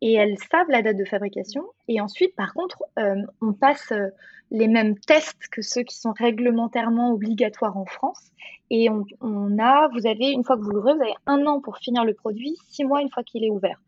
et 0.00 0.14
elles 0.14 0.38
savent 0.50 0.68
la 0.68 0.82
date 0.82 0.96
de 0.96 1.04
fabrication. 1.04 1.64
Et 1.88 2.00
ensuite, 2.00 2.34
par 2.36 2.54
contre, 2.54 2.82
euh, 2.98 3.16
on 3.40 3.52
passe 3.52 3.92
euh, 3.92 4.08
les 4.50 4.68
mêmes 4.68 4.98
tests 4.98 5.48
que 5.50 5.62
ceux 5.62 5.82
qui 5.82 5.96
sont 5.96 6.12
réglementairement 6.12 7.12
obligatoires 7.12 7.76
en 7.76 7.84
France. 7.84 8.30
Et 8.70 8.88
on, 8.90 9.58
a, 9.58 9.88
vous 9.88 10.06
avez, 10.06 10.30
une 10.30 10.44
fois 10.44 10.56
que 10.56 10.62
vous 10.62 10.70
l'ouvrez, 10.70 10.94
vous 10.94 11.02
avez 11.02 11.14
un 11.26 11.46
an 11.46 11.60
pour 11.60 11.78
finir 11.78 12.04
le 12.04 12.14
produit, 12.14 12.56
six 12.68 12.84
mois 12.84 13.02
une 13.02 13.10
fois 13.10 13.22
qu'il 13.22 13.44
est 13.44 13.50
ouvert. 13.50 13.80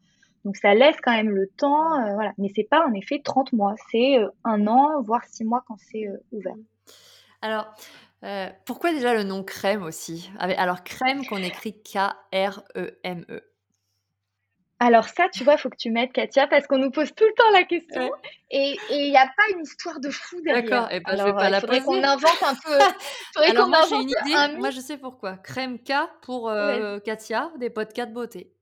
Donc 0.45 0.57
ça 0.57 0.75
laisse 0.75 0.97
quand 1.03 1.13
même 1.13 1.31
le 1.31 1.49
temps, 1.49 2.01
euh, 2.01 2.15
voilà. 2.15 2.33
Mais 2.39 2.51
pas 2.69 2.87
en 2.87 2.93
effet 2.95 3.21
30 3.23 3.53
mois, 3.53 3.75
c'est 3.91 4.17
un 4.45 4.67
an, 4.67 5.03
voire 5.03 5.25
six 5.25 5.45
mois 5.45 5.63
quand 5.69 5.77
c'est 5.79 6.09
ouvert. 6.33 6.57
Alors, 7.43 7.73
pourquoi 8.65 8.93
déjà 8.93 9.15
le 9.15 9.23
nom 9.23 9.45
crème 9.45 9.83
aussi? 9.83 10.31
Alors 10.39 10.83
crème 10.83 11.25
qu'on 11.27 11.39
écrit 11.39 11.75
K-R-E-M-E. 11.83 13.50
Alors 14.83 15.09
ça, 15.09 15.29
tu 15.29 15.45
vois, 15.45 15.55
il 15.55 15.59
faut 15.59 15.69
que 15.69 15.77
tu 15.77 15.91
mettes 15.91 16.11
Katia 16.13 16.47
parce 16.47 16.67
qu'on 16.67 16.79
nous 16.79 16.91
pose 16.91 17.15
tout 17.15 17.25
le 17.25 17.35
temps 17.35 17.51
la 17.53 17.65
question 17.65 18.11
et 18.51 18.79
il 18.89 19.11
n'y 19.11 19.17
a 19.17 19.27
pas 19.27 19.43
une 19.55 19.61
histoire 19.61 20.01
de 20.01 20.09
fou 20.09 20.41
derrière. 20.41 20.65
D'accord, 20.65 20.91
et 20.91 20.97
eh 20.97 21.01
ben, 21.01 21.17
je 21.19 21.23
vais 21.23 21.33
pas 21.35 21.47
euh, 21.47 21.51
la 21.51 21.61
poser. 21.61 21.81
qu'on 21.83 22.03
invente 22.03 22.43
un 22.43 22.55
peu. 22.55 22.79
Alors 23.45 23.69
moi 23.69 23.83
j'ai 23.91 23.97
une 23.97 24.09
idée, 24.09 24.57
moi 24.57 24.71
je 24.71 24.81
sais 24.81 24.97
pourquoi. 24.97 25.37
Crème 25.37 25.79
K 25.79 25.93
pour 26.23 26.49
euh, 26.49 26.99
Katia, 26.99 27.53
des 27.59 27.69
podcasts 27.69 28.09
de 28.09 28.15
beauté. 28.15 28.55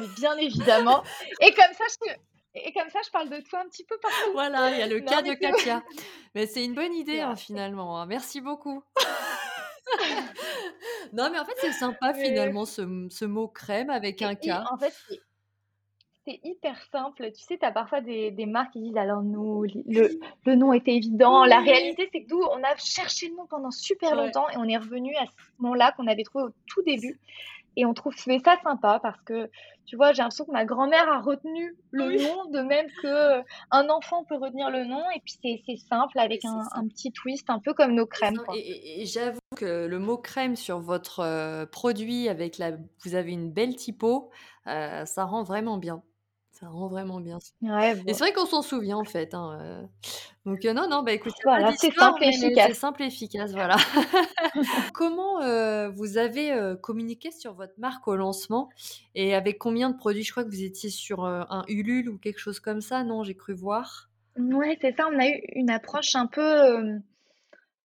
Mais 0.00 0.06
bien 0.16 0.36
évidemment. 0.36 1.04
Et 1.42 1.54
comme 1.54 1.72
ça, 1.74 1.84
je 1.88 2.12
Et 2.60 2.72
comme 2.72 2.90
ça, 2.90 2.98
je 3.04 3.10
parle 3.10 3.28
de 3.30 3.40
toi 3.48 3.60
un 3.60 3.68
petit 3.68 3.84
peu 3.84 3.96
partout. 4.02 4.32
Voilà, 4.32 4.70
il 4.72 4.78
y 4.78 4.82
a 4.82 4.88
le 4.88 4.98
cas 4.98 5.22
de 5.22 5.34
Katia. 5.34 5.84
Mais 6.34 6.46
c'est 6.46 6.64
une 6.64 6.74
bonne 6.74 6.94
idée, 6.94 7.20
hein, 7.20 7.36
finalement. 7.36 8.00
Hein. 8.00 8.06
Merci 8.06 8.40
beaucoup. 8.40 8.82
Non, 11.12 11.30
mais 11.32 11.38
en 11.38 11.44
fait, 11.44 11.54
c'est 11.60 11.72
sympa 11.72 12.14
finalement 12.14 12.64
ce, 12.64 13.24
mot 13.24 13.48
crème 13.48 13.90
avec 13.90 14.22
un 14.22 14.34
K. 14.34 14.50
en 14.70 14.78
fait, 14.78 14.94
c'est 16.26 16.40
hyper 16.44 16.76
simple. 16.92 17.30
Tu 17.32 17.42
sais, 17.42 17.56
tu 17.56 17.64
as 17.64 17.72
parfois 17.72 18.00
des, 18.00 18.46
marques 18.46 18.72
qui 18.72 18.80
disent 18.80 18.96
alors 18.96 19.22
nous, 19.22 19.64
le, 19.64 20.20
le 20.44 20.54
nom 20.54 20.72
était 20.72 20.94
évident. 20.94 21.44
La 21.44 21.60
réalité, 21.60 22.08
c'est 22.12 22.24
que 22.24 22.30
nous, 22.30 22.42
on 22.42 22.62
a 22.62 22.76
cherché 22.76 23.28
le 23.28 23.36
nom 23.36 23.46
pendant 23.46 23.70
super 23.70 24.14
longtemps 24.14 24.48
et 24.50 24.56
on 24.58 24.64
est 24.64 24.76
revenu 24.76 25.14
à 25.16 25.24
ce 25.24 25.32
moment-là 25.58 25.92
qu'on 25.96 26.06
avait 26.06 26.24
trouvé 26.24 26.44
au 26.44 26.50
tout 26.66 26.82
début. 26.82 27.18
Et 27.78 27.86
on 27.86 27.94
trouve 27.94 28.12
ça 28.16 28.56
sympa 28.64 28.98
parce 29.00 29.20
que, 29.22 29.48
tu 29.86 29.94
vois, 29.94 30.12
j'ai 30.12 30.22
l'impression 30.22 30.44
que 30.44 30.50
ma 30.50 30.64
grand-mère 30.64 31.08
a 31.08 31.20
retenu 31.20 31.76
le 31.92 32.20
nom, 32.20 32.50
de 32.50 32.58
même 32.58 32.88
que 33.00 33.06
euh, 33.38 33.42
un 33.70 33.88
enfant 33.88 34.24
peut 34.24 34.34
retenir 34.34 34.68
le 34.68 34.84
nom. 34.84 35.00
Et 35.14 35.20
puis, 35.20 35.38
c'est 35.40 35.76
simple 35.88 36.18
avec 36.18 36.44
un, 36.44 36.88
petit 36.88 37.12
twist, 37.12 37.48
un 37.50 37.60
peu 37.60 37.74
comme 37.74 37.94
nos 37.94 38.04
crèmes. 38.04 38.42
Et, 38.52 39.06
j'avoue 39.06 39.38
que 39.56 39.86
le 39.86 39.98
mot 40.00 40.18
crème 40.18 40.56
sur 40.56 40.80
votre 40.80 41.20
euh, 41.20 41.66
produit, 41.66 42.28
avec 42.28 42.58
la, 42.58 42.72
vous 43.04 43.14
avez 43.14 43.30
une 43.30 43.52
belle 43.52 43.76
typo, 43.76 44.28
euh, 44.66 45.04
ça 45.04 45.24
rend 45.24 45.44
vraiment 45.44 45.78
bien. 45.78 46.02
Ça 46.58 46.68
rend 46.68 46.88
vraiment 46.88 47.20
bien. 47.20 47.38
Et 47.62 48.14
c'est 48.14 48.18
vrai 48.18 48.32
qu'on 48.32 48.46
s'en 48.46 48.62
souvient 48.62 48.96
en 48.96 49.04
fait. 49.04 49.32
Hein, 49.32 49.58
euh. 49.62 49.82
Donc 50.44 50.64
non, 50.64 50.88
non, 50.88 51.04
bah 51.04 51.12
écoute, 51.12 51.32
c'est 51.76 51.92
simple 51.92 52.24
et 52.24 52.28
efficace. 52.28 52.66
C'est 52.68 52.74
simple 52.74 53.02
et 53.02 53.06
efficace, 53.06 53.52
voilà. 53.52 53.76
Comment 54.92 55.38
vous 55.90 56.18
avez 56.18 56.74
communiqué 56.82 57.30
sur 57.30 57.54
votre 57.54 57.74
marque 57.78 58.08
au 58.08 58.16
lancement 58.16 58.70
et 59.14 59.36
avec 59.36 59.58
combien 59.58 59.90
de 59.90 59.96
produits? 59.96 60.24
Je 60.24 60.32
crois 60.32 60.42
que 60.42 60.48
vous 60.48 60.64
étiez 60.64 60.90
sur 60.90 61.24
un 61.24 61.64
Ulule 61.68 62.08
ou 62.08 62.18
quelque 62.18 62.40
chose 62.40 62.58
comme 62.58 62.80
ça, 62.80 63.04
non? 63.04 63.22
J'ai 63.22 63.36
cru 63.36 63.52
voir. 63.52 64.10
Ouais, 64.36 64.76
c'est 64.80 64.96
ça. 64.96 65.04
On 65.12 65.18
a 65.18 65.28
eu 65.28 65.40
une 65.54 65.70
approche 65.70 66.16
un 66.16 66.26
peu 66.26 66.42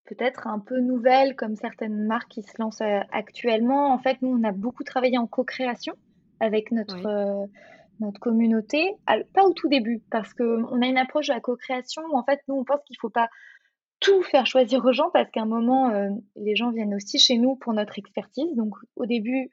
peut-être 0.06 0.48
un 0.48 0.58
peu 0.58 0.80
nouvelle, 0.80 1.36
comme 1.36 1.54
certaines 1.54 2.06
marques 2.06 2.28
qui 2.28 2.42
se 2.42 2.60
lancent 2.60 2.82
actuellement. 3.12 3.92
En 3.92 3.98
fait, 3.98 4.20
nous, 4.20 4.36
on 4.36 4.42
a 4.42 4.50
beaucoup 4.50 4.82
travaillé 4.82 5.16
en 5.16 5.28
co-création 5.28 5.94
avec 6.40 6.72
notre 6.72 7.48
notre 8.04 8.20
communauté, 8.20 8.96
pas 9.34 9.44
au 9.44 9.52
tout 9.52 9.68
début, 9.68 10.02
parce 10.10 10.32
qu'on 10.34 10.82
a 10.82 10.86
une 10.86 10.98
approche 10.98 11.28
de 11.28 11.32
la 11.32 11.40
co-création 11.40 12.02
où 12.10 12.16
en 12.16 12.24
fait, 12.24 12.40
nous, 12.48 12.54
on 12.54 12.64
pense 12.64 12.80
qu'il 12.86 12.94
ne 12.94 13.00
faut 13.00 13.10
pas 13.10 13.28
tout 14.00 14.22
faire 14.22 14.46
choisir 14.46 14.84
aux 14.84 14.92
gens 14.92 15.10
parce 15.12 15.30
qu'à 15.30 15.42
un 15.42 15.46
moment, 15.46 15.90
euh, 15.90 16.10
les 16.36 16.56
gens 16.56 16.70
viennent 16.70 16.94
aussi 16.94 17.18
chez 17.18 17.38
nous 17.38 17.56
pour 17.56 17.72
notre 17.72 17.98
expertise. 17.98 18.54
Donc 18.54 18.74
au 18.96 19.06
début, 19.06 19.50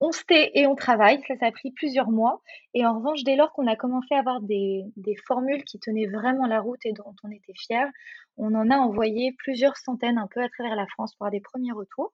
on 0.00 0.10
se 0.10 0.24
tait 0.24 0.50
et 0.54 0.66
on 0.66 0.74
travaille. 0.74 1.20
Ça, 1.28 1.36
ça 1.36 1.46
a 1.46 1.52
pris 1.52 1.70
plusieurs 1.70 2.10
mois. 2.10 2.42
Et 2.74 2.84
en 2.84 2.98
revanche, 2.98 3.22
dès 3.22 3.36
lors 3.36 3.52
qu'on 3.52 3.66
a 3.68 3.76
commencé 3.76 4.14
à 4.14 4.18
avoir 4.18 4.40
des, 4.40 4.82
des, 4.96 5.14
formules 5.26 5.62
qui 5.64 5.78
tenaient 5.78 6.08
vraiment 6.08 6.46
la 6.46 6.60
route 6.60 6.84
et 6.84 6.92
dont 6.92 7.14
on 7.22 7.30
était 7.30 7.54
fiers, 7.54 7.90
on 8.36 8.54
en 8.54 8.70
a 8.70 8.76
envoyé 8.76 9.32
plusieurs 9.38 9.76
centaines 9.76 10.18
un 10.18 10.26
peu 10.26 10.42
à 10.42 10.48
travers 10.48 10.74
la 10.74 10.86
France 10.88 11.14
pour 11.14 11.26
avoir 11.26 11.32
des 11.32 11.40
premiers 11.40 11.72
retours. 11.72 12.12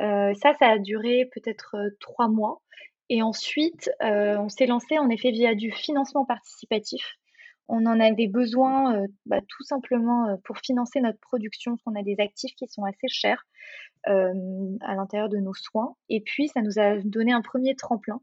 Euh, 0.00 0.34
ça, 0.34 0.54
ça 0.58 0.66
a 0.68 0.78
duré 0.78 1.30
peut-être 1.32 1.76
euh, 1.76 1.90
trois 2.00 2.28
mois. 2.28 2.60
Et 3.10 3.22
ensuite, 3.22 3.90
euh, 4.02 4.36
on 4.38 4.48
s'est 4.48 4.66
lancé 4.66 4.98
en 4.98 5.08
effet 5.10 5.30
via 5.30 5.54
du 5.54 5.70
financement 5.70 6.24
participatif. 6.24 7.16
On 7.68 7.86
en 7.86 7.98
avait 8.00 8.28
besoin 8.28 8.96
euh, 8.96 9.06
bah, 9.26 9.40
tout 9.48 9.62
simplement 9.62 10.28
euh, 10.28 10.36
pour 10.44 10.58
financer 10.58 11.00
notre 11.00 11.20
production, 11.20 11.72
parce 11.72 11.82
qu'on 11.82 11.98
a 11.98 12.02
des 12.02 12.16
actifs 12.18 12.54
qui 12.54 12.66
sont 12.68 12.84
assez 12.84 13.08
chers 13.08 13.44
à 14.06 14.94
l'intérieur 14.96 15.30
de 15.30 15.38
nos 15.38 15.54
soins. 15.54 15.96
Et 16.10 16.20
puis, 16.20 16.48
ça 16.48 16.60
nous 16.60 16.78
a 16.78 16.98
donné 16.98 17.32
un 17.32 17.40
premier 17.40 17.74
tremplin. 17.74 18.20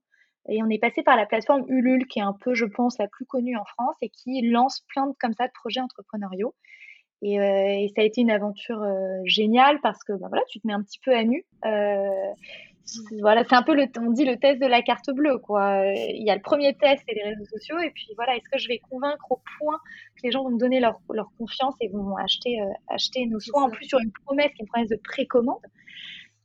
Et 0.48 0.62
on 0.62 0.70
est 0.70 0.78
passé 0.78 1.02
par 1.02 1.18
la 1.18 1.26
plateforme 1.26 1.66
Ulule, 1.68 2.06
qui 2.06 2.20
est 2.20 2.24
un 2.24 2.34
peu, 2.40 2.54
je 2.54 2.66
pense, 2.66 3.00
la 3.00 3.08
plus 3.08 3.26
connue 3.26 3.58
en 3.58 3.66
France 3.66 3.96
et 4.04 4.10
qui 4.10 4.48
lance 4.48 4.86
plein 4.90 5.08
de, 5.08 5.14
comme 5.20 5.34
ça, 5.34 5.48
de 5.48 5.52
projets 5.54 5.80
entrepreneuriaux. 5.80 6.54
Et, 7.24 7.38
ça 7.96 8.02
a 8.02 8.06
été 8.06 8.22
une 8.22 8.30
aventure 8.30 8.86
géniale 9.26 9.80
parce 9.82 10.04
que 10.04 10.14
bah, 10.14 10.28
voilà, 10.30 10.44
tu 10.50 10.60
te 10.60 10.68
mets 10.68 10.74
un 10.74 10.84
petit 10.84 11.00
peu 11.04 11.16
à 11.16 11.24
nu 11.24 11.46
voilà, 13.22 13.44
c'est 13.48 13.56
un 13.56 13.64
peu 13.64 13.74
le, 13.74 13.86
on 14.00 14.12
dit 14.12 14.26
le 14.26 14.38
test 14.38 14.62
de 14.62 14.68
la 14.68 14.82
carte 14.82 15.10
bleue, 15.12 15.38
quoi. 15.40 15.86
Il 15.86 16.24
y 16.26 16.30
a 16.30 16.36
le 16.36 16.42
premier 16.42 16.74
test, 16.76 17.04
et 17.08 17.16
les 17.16 17.24
réseaux 17.24 17.46
sociaux, 17.46 17.80
et 17.80 17.92
puis 17.92 18.10
voilà, 18.16 18.36
est-ce 18.36 18.50
que 18.50 18.58
je 18.58 18.68
vais 18.68 18.80
convaincre 18.90 19.26
au 19.30 19.42
point 19.60 19.80
que 20.16 20.22
les 20.24 20.32
gens 20.32 20.44
vont 20.44 20.52
me 20.52 20.60
donner 20.60 20.80
leur, 20.80 21.00
leur 21.12 21.30
confiance 21.38 21.76
et 21.82 21.90
vont 21.90 22.16
acheter, 22.18 22.62
euh, 22.62 22.66
acheter 22.90 23.26
nos 23.26 23.40
soins, 23.40 23.66
en 23.66 23.70
plus 23.70 23.86
sur 23.86 24.00
une 24.00 24.12
promesse 24.26 24.52
qui 24.56 24.62
est 24.62 24.66
une 24.66 24.68
promesse 24.68 24.90
de 24.90 25.00
précommande. 25.04 25.62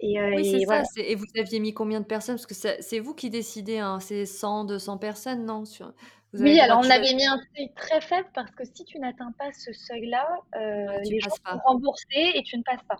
Et, 0.00 0.20
euh, 0.20 0.36
oui, 0.36 0.44
c'est 0.44 0.66
ça. 0.66 0.82
Et 0.98 1.14
vous 1.14 1.24
aviez 1.36 1.58
mis 1.58 1.72
combien 1.72 2.00
de 2.00 2.06
personnes? 2.06 2.36
Parce 2.36 2.46
que 2.46 2.54
c'est 2.54 2.98
vous 2.98 3.14
qui 3.14 3.30
décidez, 3.30 3.78
hein. 3.78 3.98
c'est 4.00 4.26
100, 4.26 4.66
200 4.66 4.98
personnes, 4.98 5.46
non? 5.46 5.64
Sur... 5.64 5.92
Oui, 6.34 6.60
alors 6.60 6.80
on 6.84 6.90
avait 6.90 7.14
mis 7.14 7.24
un 7.24 7.38
seuil 7.54 7.72
très 7.74 8.00
faible 8.00 8.28
parce 8.34 8.50
que 8.50 8.64
si 8.64 8.84
tu 8.84 8.98
n'atteins 8.98 9.32
pas 9.38 9.52
ce 9.52 9.72
seuil-là, 9.72 10.26
euh, 10.56 10.98
les 11.04 11.20
gens 11.20 11.30
sont 11.30 11.58
remboursés 11.64 12.32
et 12.34 12.42
tu 12.42 12.58
ne 12.58 12.62
passes 12.62 12.82
pas. 12.88 12.96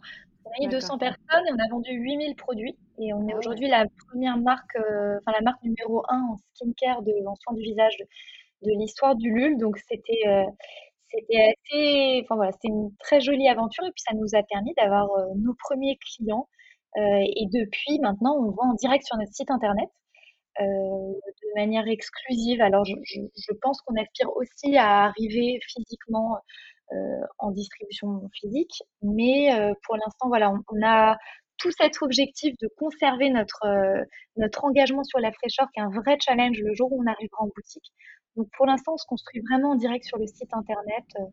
On 0.46 0.62
a 0.62 0.66
eu 0.66 0.68
200 0.68 0.98
personnes 0.98 1.46
et 1.48 1.52
on 1.52 1.58
a 1.58 1.68
vendu 1.70 1.92
8000 1.92 2.36
produits. 2.36 2.76
Et 2.98 3.12
on 3.12 3.26
est 3.28 3.32
ah 3.34 3.38
aujourd'hui 3.38 3.68
la 3.68 3.84
première 4.08 4.38
marque, 4.38 4.76
euh, 4.76 5.18
enfin 5.20 5.32
la 5.32 5.42
marque 5.42 5.62
numéro 5.62 6.02
1 6.08 6.20
en 6.32 6.36
skincare, 6.54 7.02
de, 7.02 7.12
en 7.26 7.34
soins 7.34 7.54
du 7.54 7.62
visage 7.62 7.96
de, 8.62 8.70
l'histoire 8.78 9.16
du 9.16 9.30
LUL. 9.30 9.58
Donc 9.58 9.76
c'était 9.78 10.26
euh, 10.26 10.44
c'était 11.08 11.42
assez, 11.42 12.20
enfin 12.24 12.36
voilà, 12.36 12.52
c'était 12.52 12.68
une 12.68 12.90
très 12.98 13.20
jolie 13.20 13.48
aventure 13.48 13.84
et 13.84 13.92
puis 13.92 14.02
ça 14.08 14.14
nous 14.14 14.34
a 14.34 14.42
permis 14.44 14.72
d'avoir 14.76 15.10
euh, 15.12 15.26
nos 15.36 15.54
premiers 15.54 15.98
clients. 15.98 16.48
et 16.96 17.46
depuis 17.52 17.98
maintenant, 18.00 18.36
on 18.38 18.50
vend 18.50 18.70
en 18.72 18.74
direct 18.74 19.04
sur 19.04 19.16
notre 19.18 19.32
site 19.34 19.50
internet. 19.50 19.88
de 20.60 21.54
manière 21.56 21.86
exclusive. 21.88 22.60
Alors, 22.62 22.84
je, 22.84 22.94
je 23.04 23.52
pense 23.62 23.80
qu'on 23.82 23.96
aspire 23.96 24.30
aussi 24.36 24.76
à 24.76 25.04
arriver 25.06 25.58
physiquement 25.68 26.38
en 27.38 27.50
distribution 27.50 28.28
physique. 28.34 28.82
Mais 29.02 29.52
euh, 29.52 29.72
pour 29.84 29.96
l'instant, 29.96 30.28
voilà, 30.28 30.52
on, 30.52 30.86
a 30.86 31.16
tout 31.58 31.70
cet 31.70 32.02
objectif 32.02 32.54
de 32.60 32.68
conserver 32.76 33.30
notre, 33.30 33.64
euh, 33.64 34.04
notre 34.36 34.62
engagement 34.64 35.04
sur 35.04 35.20
la 35.20 35.32
fraîcheur, 35.32 35.68
qui 35.72 35.80
est 35.80 35.82
un 35.82 35.88
vrai 35.90 36.18
challenge 36.20 36.60
le 36.60 36.74
jour 36.74 36.92
où 36.92 37.02
on 37.02 37.06
arrivera 37.06 37.42
en 37.42 37.46
boutique. 37.46 37.90
Donc 38.36 38.48
pour 38.56 38.66
l'instant, 38.66 38.92
on 38.94 38.98
se 38.98 39.06
construit 39.06 39.40
vraiment 39.48 39.70
en 39.70 39.76
direct 39.76 40.04
sur 40.04 40.18
le 40.18 40.26
site 40.26 40.52
internet. 40.52 41.04
Euh, 41.18 41.24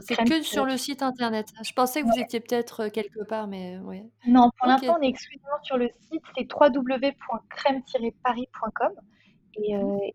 c'est 0.00 0.16
que 0.16 0.42
sur 0.42 0.66
le 0.66 0.76
site 0.76 1.02
internet. 1.02 1.46
Je 1.64 1.72
pensais 1.72 2.02
que 2.02 2.06
vous 2.06 2.20
étiez 2.20 2.40
peut-être 2.40 2.88
quelque 2.88 3.24
part, 3.24 3.48
mais 3.48 3.78
ouais. 3.78 4.04
Non, 4.26 4.50
pour 4.58 4.68
l'instant, 4.68 4.98
on 4.98 5.02
est 5.02 5.08
exclusivement 5.08 5.62
sur 5.62 5.78
le 5.78 5.88
site, 6.10 6.22
c'est 6.36 6.46
www.crème-paris.com. 6.52 8.92
Et, 9.54 9.76
mmh. 9.76 9.98
et, 10.02 10.14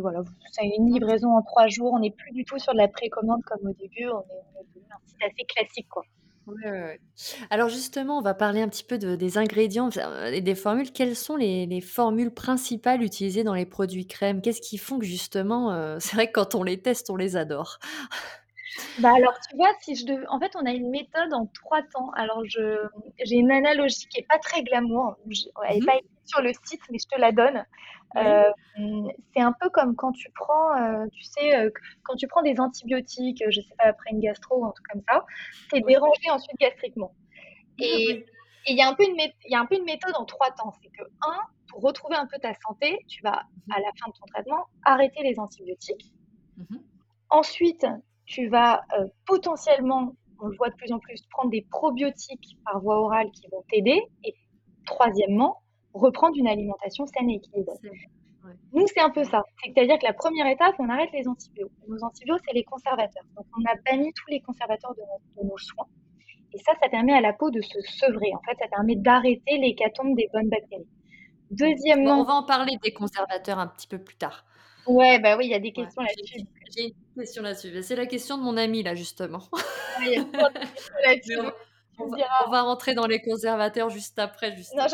voilà, 0.00 0.22
c'est 0.52 0.66
une 0.66 0.92
livraison 0.92 1.36
en 1.36 1.42
trois 1.42 1.68
jours. 1.68 1.92
On 1.92 2.00
n'est 2.00 2.10
plus 2.10 2.32
du 2.32 2.44
tout 2.44 2.58
sur 2.58 2.72
de 2.72 2.78
la 2.78 2.88
précommande 2.88 3.42
comme 3.44 3.68
au 3.68 3.72
début. 3.74 4.08
On 4.08 4.20
est, 4.20 4.44
on 4.56 4.94
un 4.94 5.06
site 5.06 5.22
assez 5.22 5.44
classique, 5.44 5.88
quoi. 5.88 6.04
Alors 7.50 7.68
justement, 7.68 8.18
on 8.18 8.22
va 8.22 8.34
parler 8.34 8.60
un 8.60 8.68
petit 8.68 8.84
peu 8.84 8.98
de, 8.98 9.16
des 9.16 9.38
ingrédients 9.38 9.88
et 10.30 10.40
des 10.40 10.54
formules. 10.54 10.92
Quelles 10.92 11.16
sont 11.16 11.36
les, 11.36 11.80
formules 11.80 12.32
principales 12.32 13.02
utilisées 13.02 13.44
dans 13.44 13.54
les 13.54 13.66
produits 13.66 14.06
crème? 14.06 14.42
Qu'est-ce 14.42 14.60
qui 14.60 14.78
font 14.78 14.98
que 14.98 15.06
justement, 15.06 15.72
euh, 15.72 15.96
c'est 16.00 16.14
vrai 16.14 16.26
que 16.28 16.32
quand 16.32 16.54
on 16.54 16.62
les 16.62 16.80
teste, 16.80 17.10
on 17.10 17.16
les 17.16 17.36
adore? 17.36 17.78
Bah 18.98 19.12
alors, 19.16 19.34
tu 19.48 19.56
vois, 19.56 19.72
si 19.80 19.94
je 19.94 20.06
devais... 20.06 20.26
En 20.28 20.38
fait, 20.38 20.52
on 20.56 20.66
a 20.66 20.72
une 20.72 20.90
méthode 20.90 21.32
en 21.32 21.46
trois 21.46 21.82
temps. 21.82 22.10
Alors, 22.16 22.42
je... 22.44 22.78
j'ai 23.24 23.36
une 23.36 23.50
analogie 23.50 24.06
qui 24.08 24.20
est 24.20 24.26
pas 24.28 24.38
très 24.38 24.62
glamour. 24.62 25.16
Elle 25.68 25.76
n'est 25.76 25.80
mmh 25.80 25.86
pas 25.86 25.96
écrite 25.96 26.10
sur 26.26 26.42
le 26.42 26.52
site, 26.64 26.80
mais 26.90 26.98
je 26.98 27.08
te 27.08 27.20
la 27.20 27.32
donne. 27.32 27.64
Euh, 28.16 28.50
c'est 29.34 29.42
un 29.42 29.52
peu 29.60 29.68
comme 29.70 29.96
quand 29.96 30.12
tu 30.12 30.30
prends, 30.34 30.76
euh, 30.76 31.06
tu 31.12 31.22
sais, 31.24 31.56
euh, 31.56 31.70
quand 32.04 32.14
tu 32.14 32.28
prends 32.28 32.42
des 32.42 32.60
antibiotiques, 32.60 33.42
je 33.48 33.60
sais 33.60 33.74
pas, 33.76 33.86
après 33.86 34.10
une 34.12 34.20
gastro 34.20 34.60
ou 34.60 34.66
un 34.66 34.70
truc 34.70 34.86
comme 34.92 35.02
ça, 35.08 35.24
tu 35.68 35.78
es 35.78 35.80
dérangé 35.80 36.30
ensuite 36.30 36.56
gastriquement. 36.60 37.12
Et 37.80 38.24
il 38.66 38.76
y, 38.76 38.82
a 38.82 38.88
un 38.88 38.94
peu 38.94 39.04
une 39.04 39.16
y 39.16 39.54
a 39.54 39.60
un 39.60 39.66
peu 39.66 39.76
une 39.76 39.84
méthode 39.84 40.14
en 40.14 40.24
trois 40.24 40.50
temps. 40.52 40.72
C'est 40.80 40.90
que, 40.90 41.02
un, 41.22 41.40
pour 41.68 41.82
retrouver 41.82 42.14
un 42.14 42.26
peu 42.26 42.38
ta 42.38 42.54
santé, 42.66 42.98
tu 43.08 43.20
vas, 43.22 43.42
mmh 43.66 43.72
à 43.72 43.80
la 43.80 43.90
fin 43.98 44.10
de 44.10 44.16
ton 44.18 44.26
traitement, 44.26 44.66
arrêter 44.84 45.22
les 45.24 45.38
antibiotiques. 45.38 46.12
Mmh 46.56 46.76
ensuite, 47.30 47.84
tu 48.26 48.48
vas 48.48 48.82
potentiellement, 49.26 50.14
on 50.40 50.46
le 50.46 50.56
voit 50.56 50.70
de 50.70 50.74
plus 50.76 50.92
en 50.92 50.98
plus, 50.98 51.22
prendre 51.30 51.50
des 51.50 51.66
probiotiques 51.70 52.58
par 52.64 52.80
voie 52.80 53.00
orale 53.00 53.30
qui 53.32 53.46
vont 53.48 53.64
t'aider. 53.70 54.00
Et 54.24 54.34
troisièmement, 54.86 55.62
reprendre 55.92 56.36
une 56.36 56.48
alimentation 56.48 57.06
saine 57.06 57.30
et 57.30 57.36
équilibrée. 57.36 57.74
Nous, 58.72 58.86
c'est 58.88 59.00
un 59.00 59.10
peu 59.10 59.24
ça. 59.24 59.42
C'est-à-dire 59.64 59.98
que 59.98 60.04
la 60.04 60.12
première 60.12 60.46
étape, 60.46 60.74
on 60.78 60.88
arrête 60.88 61.10
les 61.12 61.26
antibiotiques. 61.26 61.72
Nos 61.88 62.02
antibiotiques, 62.04 62.44
c'est 62.48 62.54
les 62.54 62.64
conservateurs. 62.64 63.24
Donc, 63.36 63.46
on 63.56 63.64
a 63.64 63.74
banni 63.86 64.12
tous 64.12 64.30
les 64.30 64.40
conservateurs 64.40 64.94
de, 64.94 65.44
nos 65.44 65.58
soins. 65.58 65.86
Et 66.52 66.58
ça, 66.58 66.72
ça 66.80 66.88
permet 66.88 67.14
à 67.14 67.20
la 67.20 67.32
peau 67.32 67.50
de 67.50 67.60
se 67.60 67.80
sevrer. 67.80 68.32
En 68.34 68.42
fait, 68.42 68.56
ça 68.60 68.68
permet 68.68 68.96
d'arrêter 68.96 69.58
l'hécatombe 69.58 70.14
des 70.16 70.28
bonnes 70.32 70.48
bactéries. 70.48 70.86
Deuxièmement. 71.50 72.20
on 72.20 72.24
va 72.24 72.34
en 72.34 72.42
parler 72.42 72.76
des 72.82 72.92
conservateurs 72.92 73.58
un 73.58 73.66
petit 73.66 73.86
peu 73.86 73.98
plus 73.98 74.16
tard. 74.16 74.44
Ouais, 74.86 75.18
bah 75.18 75.36
oui, 75.36 75.46
il 75.46 75.50
y 75.50 75.54
a 75.54 75.60
des 75.60 75.72
questions 75.72 76.02
là-dessus. 76.02 76.46
J'ai 76.76 76.84
une 76.84 77.22
question 77.22 77.42
là-dessus. 77.42 77.82
C'est 77.82 77.96
la 77.96 78.06
question 78.06 78.38
de 78.38 78.42
mon 78.42 78.56
ami, 78.56 78.82
là, 78.82 78.94
justement. 78.94 79.42
il 80.00 80.12
y 80.12 80.16
a 80.16 80.50
là-dessus. 81.04 81.38
On, 81.98 82.04
on, 82.06 82.50
va 82.50 82.62
rentrer 82.62 82.94
dans 82.94 83.06
les 83.06 83.20
conservateurs 83.22 83.88
juste 83.88 84.18
après. 84.18 84.56
Justement. 84.56 84.82
Non, 84.82 84.88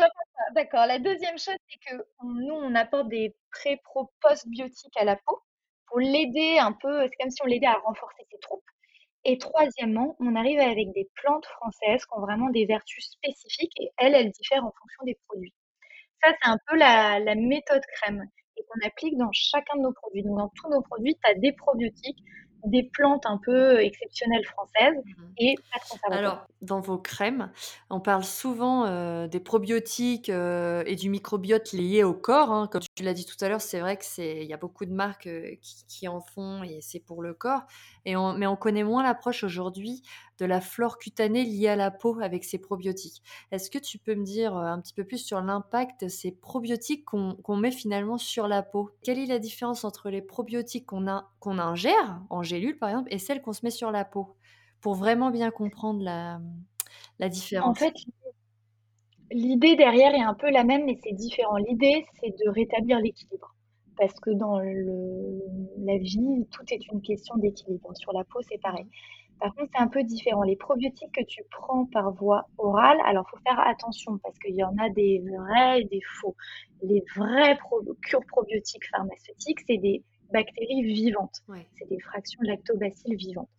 D'accord. 0.53 0.85
La 0.85 0.99
deuxième 0.99 1.37
chose, 1.37 1.55
c'est 1.69 1.79
que 1.89 2.03
nous, 2.23 2.53
on 2.53 2.75
apporte 2.75 3.07
des 3.07 3.35
pré-pro 3.51 4.11
post-biotiques 4.21 4.97
à 4.97 5.05
la 5.05 5.15
peau 5.15 5.41
pour 5.87 5.99
l'aider 5.99 6.57
un 6.59 6.73
peu. 6.73 7.07
C'est 7.07 7.15
comme 7.19 7.31
si 7.31 7.41
on 7.43 7.47
l'aidait 7.47 7.67
à 7.67 7.77
renforcer 7.85 8.23
ses 8.31 8.39
troupes. 8.39 8.63
Et 9.23 9.37
troisièmement, 9.37 10.15
on 10.19 10.35
arrive 10.35 10.59
avec 10.59 10.91
des 10.93 11.07
plantes 11.15 11.45
françaises 11.45 12.05
qui 12.05 12.17
ont 12.17 12.21
vraiment 12.21 12.49
des 12.49 12.65
vertus 12.65 13.11
spécifiques 13.11 13.73
et 13.79 13.91
elles, 13.97 14.15
elles 14.15 14.31
diffèrent 14.31 14.65
en 14.65 14.73
fonction 14.79 15.03
des 15.05 15.17
produits. 15.27 15.53
Ça, 16.23 16.31
c'est 16.31 16.49
un 16.49 16.57
peu 16.67 16.75
la, 16.75 17.19
la 17.19 17.35
méthode 17.35 17.83
crème 17.93 18.25
et 18.61 18.65
qu'on 18.67 18.87
applique 18.87 19.17
dans 19.17 19.31
chacun 19.31 19.77
de 19.77 19.83
nos 19.83 19.93
produits. 19.93 20.23
Donc, 20.23 20.37
dans 20.37 20.51
tous 20.55 20.69
nos 20.69 20.81
produits, 20.81 21.15
tu 21.15 21.31
as 21.31 21.35
des 21.35 21.51
probiotiques, 21.51 22.23
des 22.65 22.83
plantes 22.83 23.25
un 23.25 23.39
peu 23.43 23.79
exceptionnelles 23.79 24.45
françaises 24.45 24.97
mmh 24.97 25.21
et 25.37 25.55
pas 25.55 25.79
de 25.79 25.89
conservateurs. 25.89 26.19
Alors, 26.19 26.47
dans 26.61 26.81
vos 26.81 26.99
crèmes, 26.99 27.51
on 27.89 27.99
parle 27.99 28.23
souvent 28.23 28.85
euh, 28.85 29.27
des 29.27 29.39
probiotiques 29.39 30.29
euh, 30.29 30.83
et 30.85 30.95
du 30.95 31.09
microbiote 31.09 31.71
lié 31.71 32.03
au 32.03 32.13
corps. 32.13 32.51
Hein. 32.51 32.67
Comme 32.71 32.81
tu 32.95 33.03
l'as 33.03 33.15
dit 33.15 33.25
tout 33.25 33.43
à 33.43 33.49
l'heure, 33.49 33.61
c'est 33.61 33.79
vrai 33.79 33.97
que 33.97 34.05
c'est 34.05 34.43
il 34.43 34.47
y 34.47 34.53
a 34.53 34.57
beaucoup 34.57 34.85
de 34.85 34.93
marques 34.93 35.25
euh, 35.25 35.55
qui, 35.87 36.07
en 36.07 36.21
font 36.21 36.61
et 36.61 36.79
c'est 36.81 36.99
pour 36.99 37.23
le 37.23 37.33
corps. 37.33 37.61
Et 38.05 38.15
on, 38.15 38.33
mais 38.33 38.45
on 38.45 38.55
connaît 38.55 38.83
moins 38.83 39.01
l'approche 39.01 39.43
aujourd'hui 39.43 40.03
de 40.41 40.45
la 40.47 40.59
flore 40.59 40.97
cutanée 40.97 41.43
liée 41.43 41.67
à 41.67 41.75
la 41.75 41.91
peau 41.91 42.19
avec 42.19 42.43
ces 42.43 42.57
probiotiques. 42.57 43.21
Est-ce 43.51 43.69
que 43.69 43.77
tu 43.77 43.99
peux 43.99 44.15
me 44.15 44.23
dire 44.23 44.57
un 44.57 44.81
petit 44.81 44.93
peu 44.93 45.03
plus 45.03 45.19
sur 45.19 45.39
l'impact 45.39 46.03
de 46.03 46.09
ces 46.09 46.31
probiotiques 46.31 47.05
qu'on 47.05 47.55
met 47.55 47.71
finalement 47.71 48.17
sur 48.17 48.47
la 48.47 48.63
peau? 48.63 48.89
Quelle 49.03 49.19
est 49.19 49.27
la 49.27 49.37
différence 49.37 49.83
entre 49.83 50.09
les 50.09 50.23
probiotiques 50.23 50.87
qu'on 50.87 51.59
ingère 51.59 52.21
en 52.31 52.41
gélule 52.41 52.79
par 52.79 52.89
exemple 52.89 53.13
et 53.13 53.19
celles 53.19 53.43
qu'on 53.43 53.53
se 53.53 53.63
met 53.63 53.69
sur 53.69 53.91
la 53.91 54.03
peau? 54.03 54.35
Pour 54.81 54.95
vraiment 54.95 55.29
bien 55.29 55.51
comprendre 55.51 56.01
la, 56.01 56.41
la 57.19 57.29
différence 57.29 57.69
En 57.69 57.75
fait, 57.75 57.93
l'idée 59.31 59.75
derrière 59.75 60.15
est 60.15 60.23
un 60.23 60.33
peu 60.33 60.49
la 60.49 60.63
même, 60.63 60.85
mais 60.85 60.97
c'est 61.03 61.13
différent. 61.13 61.57
L'idée, 61.57 62.03
c'est 62.19 62.31
de 62.31 62.49
rétablir 62.49 62.99
l'équilibre. 62.99 63.55
Parce 63.95 64.19
que 64.19 64.31
dans 64.31 64.57
le, 64.57 65.39
la 65.85 65.99
vie, 65.99 66.47
tout 66.49 66.63
est 66.71 66.87
une 66.91 67.03
question 67.03 67.35
d'équilibre. 67.37 67.95
Sur 67.95 68.11
la 68.13 68.23
peau, 68.23 68.39
c'est 68.49 68.59
pareil. 68.59 68.87
Par 69.41 69.55
contre, 69.55 69.71
c'est 69.75 69.81
un 69.81 69.87
peu 69.87 70.03
différent. 70.03 70.43
Les 70.43 70.55
probiotiques 70.55 71.11
que 71.13 71.23
tu 71.23 71.41
prends 71.49 71.85
par 71.87 72.11
voie 72.11 72.47
orale, 72.59 72.99
alors 73.05 73.25
il 73.27 73.31
faut 73.31 73.43
faire 73.43 73.59
attention 73.59 74.19
parce 74.19 74.37
qu'il 74.37 74.55
y 74.55 74.63
en 74.63 74.77
a 74.77 74.89
des 74.89 75.23
vrais 75.27 75.81
et 75.81 75.85
des 75.85 76.01
faux. 76.19 76.35
Les 76.83 77.03
vrais 77.15 77.57
cures 78.03 78.25
probiotiques 78.27 78.85
pharmaceutiques, 78.91 79.59
c'est 79.67 79.77
des 79.77 80.03
bactéries 80.31 80.83
vivantes. 80.83 81.41
C'est 81.77 81.89
des 81.89 81.99
fractions 81.99 82.39
lactobacilles 82.43 83.15
vivantes. 83.15 83.49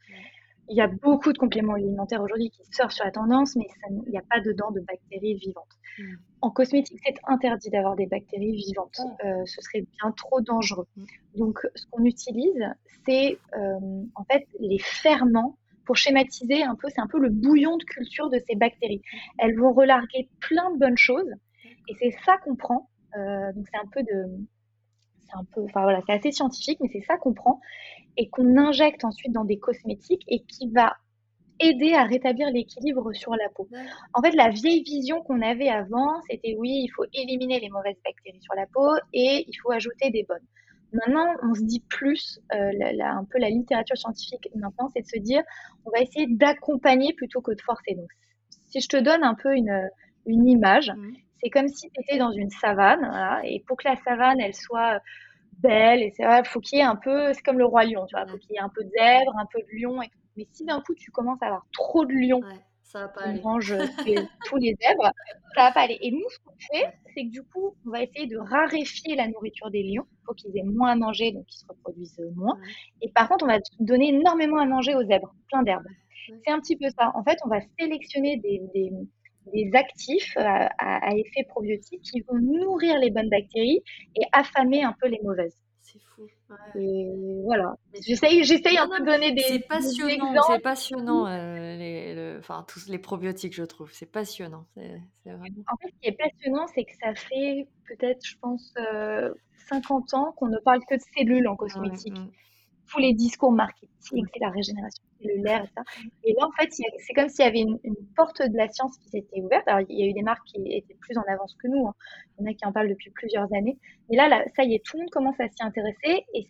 Il 0.68 0.76
y 0.76 0.80
a 0.80 0.86
beaucoup 0.86 1.32
de 1.32 1.38
compléments 1.38 1.74
alimentaires 1.74 2.22
aujourd'hui 2.22 2.50
qui 2.50 2.62
sortent 2.70 2.92
sur 2.92 3.04
la 3.04 3.10
tendance, 3.10 3.56
mais 3.56 3.66
il 4.06 4.10
n'y 4.10 4.18
a 4.18 4.22
pas 4.22 4.40
dedans 4.40 4.70
de 4.70 4.80
bactéries 4.80 5.34
vivantes. 5.34 5.66
Mm. 5.98 6.14
En 6.42 6.50
cosmétique, 6.50 6.98
c'est 7.04 7.16
interdit 7.26 7.70
d'avoir 7.70 7.96
des 7.96 8.06
bactéries 8.06 8.52
vivantes. 8.52 9.00
Euh, 9.24 9.44
ce 9.44 9.60
serait 9.60 9.80
bien 9.80 10.12
trop 10.12 10.40
dangereux. 10.40 10.86
Mm. 10.96 11.04
Donc, 11.36 11.58
ce 11.74 11.84
qu'on 11.90 12.04
utilise, 12.04 12.64
c'est 13.04 13.38
euh, 13.56 14.04
en 14.14 14.24
fait 14.24 14.46
les 14.60 14.78
ferments. 14.78 15.58
Pour 15.84 15.96
schématiser 15.96 16.62
un 16.62 16.74
peu, 16.74 16.88
c'est 16.88 17.00
un 17.00 17.06
peu 17.06 17.18
le 17.18 17.28
bouillon 17.30 17.76
de 17.76 17.84
culture 17.84 18.30
de 18.30 18.38
ces 18.46 18.54
bactéries. 18.54 19.02
Elles 19.38 19.58
vont 19.58 19.72
relarguer 19.72 20.28
plein 20.40 20.70
de 20.72 20.78
bonnes 20.78 20.98
choses, 20.98 21.30
et 21.88 21.94
c'est 21.98 22.14
ça 22.24 22.38
qu'on 22.38 22.56
prend. 22.56 22.88
Euh, 23.16 23.52
donc, 23.52 23.66
c'est 23.70 23.78
un 23.78 23.88
peu 23.92 24.02
de, 24.02 24.46
c'est 25.26 25.36
un 25.36 25.44
peu, 25.54 25.62
enfin 25.64 25.82
voilà, 25.82 26.00
c'est 26.06 26.12
assez 26.12 26.32
scientifique, 26.32 26.78
mais 26.80 26.88
c'est 26.92 27.02
ça 27.02 27.16
qu'on 27.16 27.34
prend 27.34 27.60
et 28.16 28.28
qu'on 28.28 28.56
injecte 28.56 29.04
ensuite 29.04 29.32
dans 29.32 29.44
des 29.44 29.58
cosmétiques 29.58 30.24
et 30.28 30.42
qui 30.44 30.68
va 30.70 30.96
aider 31.60 31.94
à 31.94 32.04
rétablir 32.04 32.50
l'équilibre 32.50 33.12
sur 33.12 33.34
la 33.36 33.48
peau. 33.54 33.68
En 34.14 34.22
fait, 34.22 34.32
la 34.32 34.48
vieille 34.48 34.82
vision 34.82 35.22
qu'on 35.22 35.40
avait 35.42 35.68
avant, 35.68 36.20
c'était 36.28 36.54
oui, 36.58 36.84
il 36.84 36.88
faut 36.88 37.04
éliminer 37.12 37.60
les 37.60 37.70
mauvaises 37.70 37.96
bactéries 38.04 38.40
sur 38.40 38.54
la 38.54 38.66
peau 38.66 38.88
et 39.12 39.44
il 39.46 39.54
faut 39.62 39.70
ajouter 39.70 40.10
des 40.10 40.24
bonnes. 40.24 40.46
Maintenant, 40.92 41.26
on 41.42 41.54
se 41.54 41.62
dit 41.62 41.80
plus, 41.88 42.40
euh, 42.54 42.70
un 43.00 43.24
peu 43.24 43.38
la 43.38 43.48
littérature 43.48 43.96
scientifique 43.96 44.48
maintenant, 44.54 44.90
c'est 44.94 45.02
de 45.02 45.06
se 45.06 45.18
dire, 45.18 45.42
on 45.84 45.90
va 45.90 46.00
essayer 46.00 46.26
d'accompagner 46.28 47.14
plutôt 47.14 47.40
que 47.40 47.52
de 47.52 47.60
forcer. 47.62 47.94
Donc, 47.94 48.10
si 48.68 48.80
je 48.80 48.88
te 48.88 48.96
donne 48.96 49.24
un 49.24 49.34
peu 49.34 49.54
une, 49.54 49.88
une 50.26 50.48
image, 50.48 50.90
mmh. 50.90 51.12
c'est 51.42 51.50
comme 51.50 51.68
si 51.68 51.90
tu 51.90 52.00
étais 52.02 52.18
dans 52.18 52.32
une 52.32 52.50
savane, 52.50 53.40
et 53.44 53.62
pour 53.66 53.76
que 53.76 53.88
la 53.88 53.96
savane, 53.96 54.40
elle 54.40 54.54
soit 54.54 55.00
belle. 55.58 56.02
Et 56.02 56.12
c'est 56.16 56.24
vrai, 56.24 56.44
faut 56.44 56.60
qu'il 56.60 56.78
y 56.78 56.82
ait 56.82 56.84
un 56.84 56.96
peu, 56.96 57.32
c'est 57.32 57.42
comme 57.42 57.58
le 57.58 57.64
roi 57.64 57.84
lion, 57.84 58.06
tu 58.06 58.16
vois, 58.16 58.26
faut 58.26 58.38
qu'il 58.38 58.52
y 58.52 58.56
ait 58.56 58.60
un 58.60 58.68
peu 58.68 58.84
de 58.84 58.90
zèbre, 58.90 59.36
un 59.38 59.46
peu 59.52 59.60
de 59.60 59.80
lion. 59.80 60.02
Et 60.02 60.10
Mais 60.36 60.46
si 60.52 60.64
d'un 60.64 60.80
coup 60.80 60.94
tu 60.94 61.10
commences 61.10 61.42
à 61.42 61.46
avoir 61.46 61.66
trop 61.72 62.04
de 62.04 62.12
lions, 62.12 62.42
ça 62.82 63.00
va 63.00 63.08
pas 63.08 63.22
aller. 63.22 63.40
mange 63.40 63.72
euh, 63.72 63.86
tous 64.46 64.56
les 64.56 64.76
zèbres, 64.80 65.12
ça 65.54 65.64
va 65.64 65.72
pas 65.72 65.80
aller. 65.80 65.98
Et 66.00 66.10
nous, 66.10 66.28
ce 66.28 66.38
qu'on 66.40 66.54
fait, 66.72 66.92
c'est 67.14 67.24
que 67.24 67.30
du 67.30 67.42
coup, 67.42 67.74
on 67.86 67.90
va 67.90 68.02
essayer 68.02 68.26
de 68.26 68.38
raréfier 68.38 69.16
la 69.16 69.28
nourriture 69.28 69.70
des 69.70 69.82
lions 69.82 70.06
pour 70.24 70.34
qu'ils 70.34 70.56
aient 70.56 70.64
moins 70.64 70.90
à 70.90 70.96
manger, 70.96 71.32
donc 71.32 71.46
qu'ils 71.46 71.60
se 71.60 71.66
reproduisent 71.66 72.20
moins. 72.34 72.58
Et 73.00 73.10
par 73.10 73.28
contre, 73.28 73.44
on 73.44 73.48
va 73.48 73.58
donner 73.80 74.08
énormément 74.08 74.58
à 74.58 74.66
manger 74.66 74.94
aux 74.94 75.04
zèbres, 75.04 75.34
plein 75.48 75.62
d'herbes. 75.62 75.86
C'est 76.44 76.52
un 76.52 76.60
petit 76.60 76.76
peu 76.76 76.86
ça. 76.96 77.10
En 77.14 77.24
fait, 77.24 77.38
on 77.44 77.48
va 77.48 77.58
sélectionner 77.78 78.36
des, 78.36 78.62
des 78.74 78.92
des 79.52 79.70
actifs 79.74 80.36
à, 80.36 81.14
effet 81.16 81.44
probiotique 81.48 82.02
qui 82.02 82.20
vont 82.20 82.38
nourrir 82.38 82.98
les 82.98 83.10
bonnes 83.10 83.28
bactéries 83.28 83.82
et 84.16 84.22
affamer 84.32 84.82
un 84.82 84.94
peu 85.00 85.08
les 85.08 85.20
mauvaises. 85.22 85.56
C'est 85.92 86.00
fou. 86.00 86.26
Et 86.74 87.06
voilà. 87.44 87.76
J'essaye, 88.00 88.44
j'essaye 88.44 88.78
un 88.78 88.88
peu 88.88 89.00
de 89.00 89.04
donner 89.04 89.32
des. 89.32 89.42
C'est 89.42 89.58
passionnant, 89.58 90.42
c'est 90.46 90.60
passionnant. 90.60 91.26
Euh, 91.26 91.76
les, 91.76 92.36
enfin, 92.38 92.64
tous 92.66 92.88
les 92.88 92.98
probiotiques, 92.98 93.54
je 93.54 93.64
trouve, 93.64 93.92
c'est 93.92 94.10
passionnant. 94.10 94.64
En 94.76 95.76
fait, 95.76 95.88
ce 95.88 96.00
qui 96.00 96.08
est 96.08 96.18
passionnant, 96.18 96.66
c'est 96.74 96.84
que 96.84 96.92
ça 97.02 97.14
fait 97.14 97.66
peut-être, 97.86 98.24
je 98.24 98.36
pense, 98.40 98.72
50 99.68 100.14
euh, 100.14 100.16
ans 100.16 100.32
qu'on 100.32 100.48
ne 100.48 100.58
parle 100.58 100.80
que 100.88 100.94
de 100.94 101.02
cellules 101.16 101.48
en 101.48 101.56
cosmétique. 101.56 102.16
Tous 102.88 102.98
les 102.98 103.14
discours 103.14 103.52
marketing, 103.52 104.26
c'est 104.32 104.40
la 104.40 104.50
régénération 104.50 105.02
cellulaire 105.20 105.64
et 105.64 105.68
ça. 105.74 105.82
Et 106.24 106.34
là, 106.38 106.46
en 106.46 106.50
fait, 106.52 106.70
c'est 106.72 107.14
comme 107.14 107.28
s'il 107.28 107.44
y 107.44 107.48
avait 107.48 107.60
une, 107.60 107.78
porte 108.16 108.42
de 108.42 108.56
la 108.56 108.68
science 108.68 108.98
qui 108.98 109.08
s'était 109.08 109.40
ouverte. 109.40 109.66
Alors, 109.66 109.86
il 109.88 109.98
y 109.98 110.02
a 110.02 110.06
eu 110.06 110.12
des 110.12 110.22
marques 110.22 110.44
qui 110.46 110.60
étaient 110.66 110.96
plus 111.00 111.16
en 111.16 111.22
avance 111.22 111.54
que 111.54 111.68
nous. 111.68 111.86
Hein. 111.86 111.94
Il 112.38 112.44
y 112.44 112.48
en 112.48 112.50
a 112.50 112.54
qui 112.54 112.66
en 112.66 112.72
parlent 112.72 112.88
depuis 112.88 113.10
plusieurs 113.10 113.52
années. 113.54 113.78
Mais 114.10 114.16
là, 114.16 114.44
ça 114.56 114.64
y 114.64 114.74
est, 114.74 114.84
tout 114.84 114.96
le 114.96 115.02
monde 115.02 115.10
commence 115.10 115.40
à 115.40 115.48
s'y 115.48 115.62
intéresser. 115.62 116.24
Et 116.34 116.46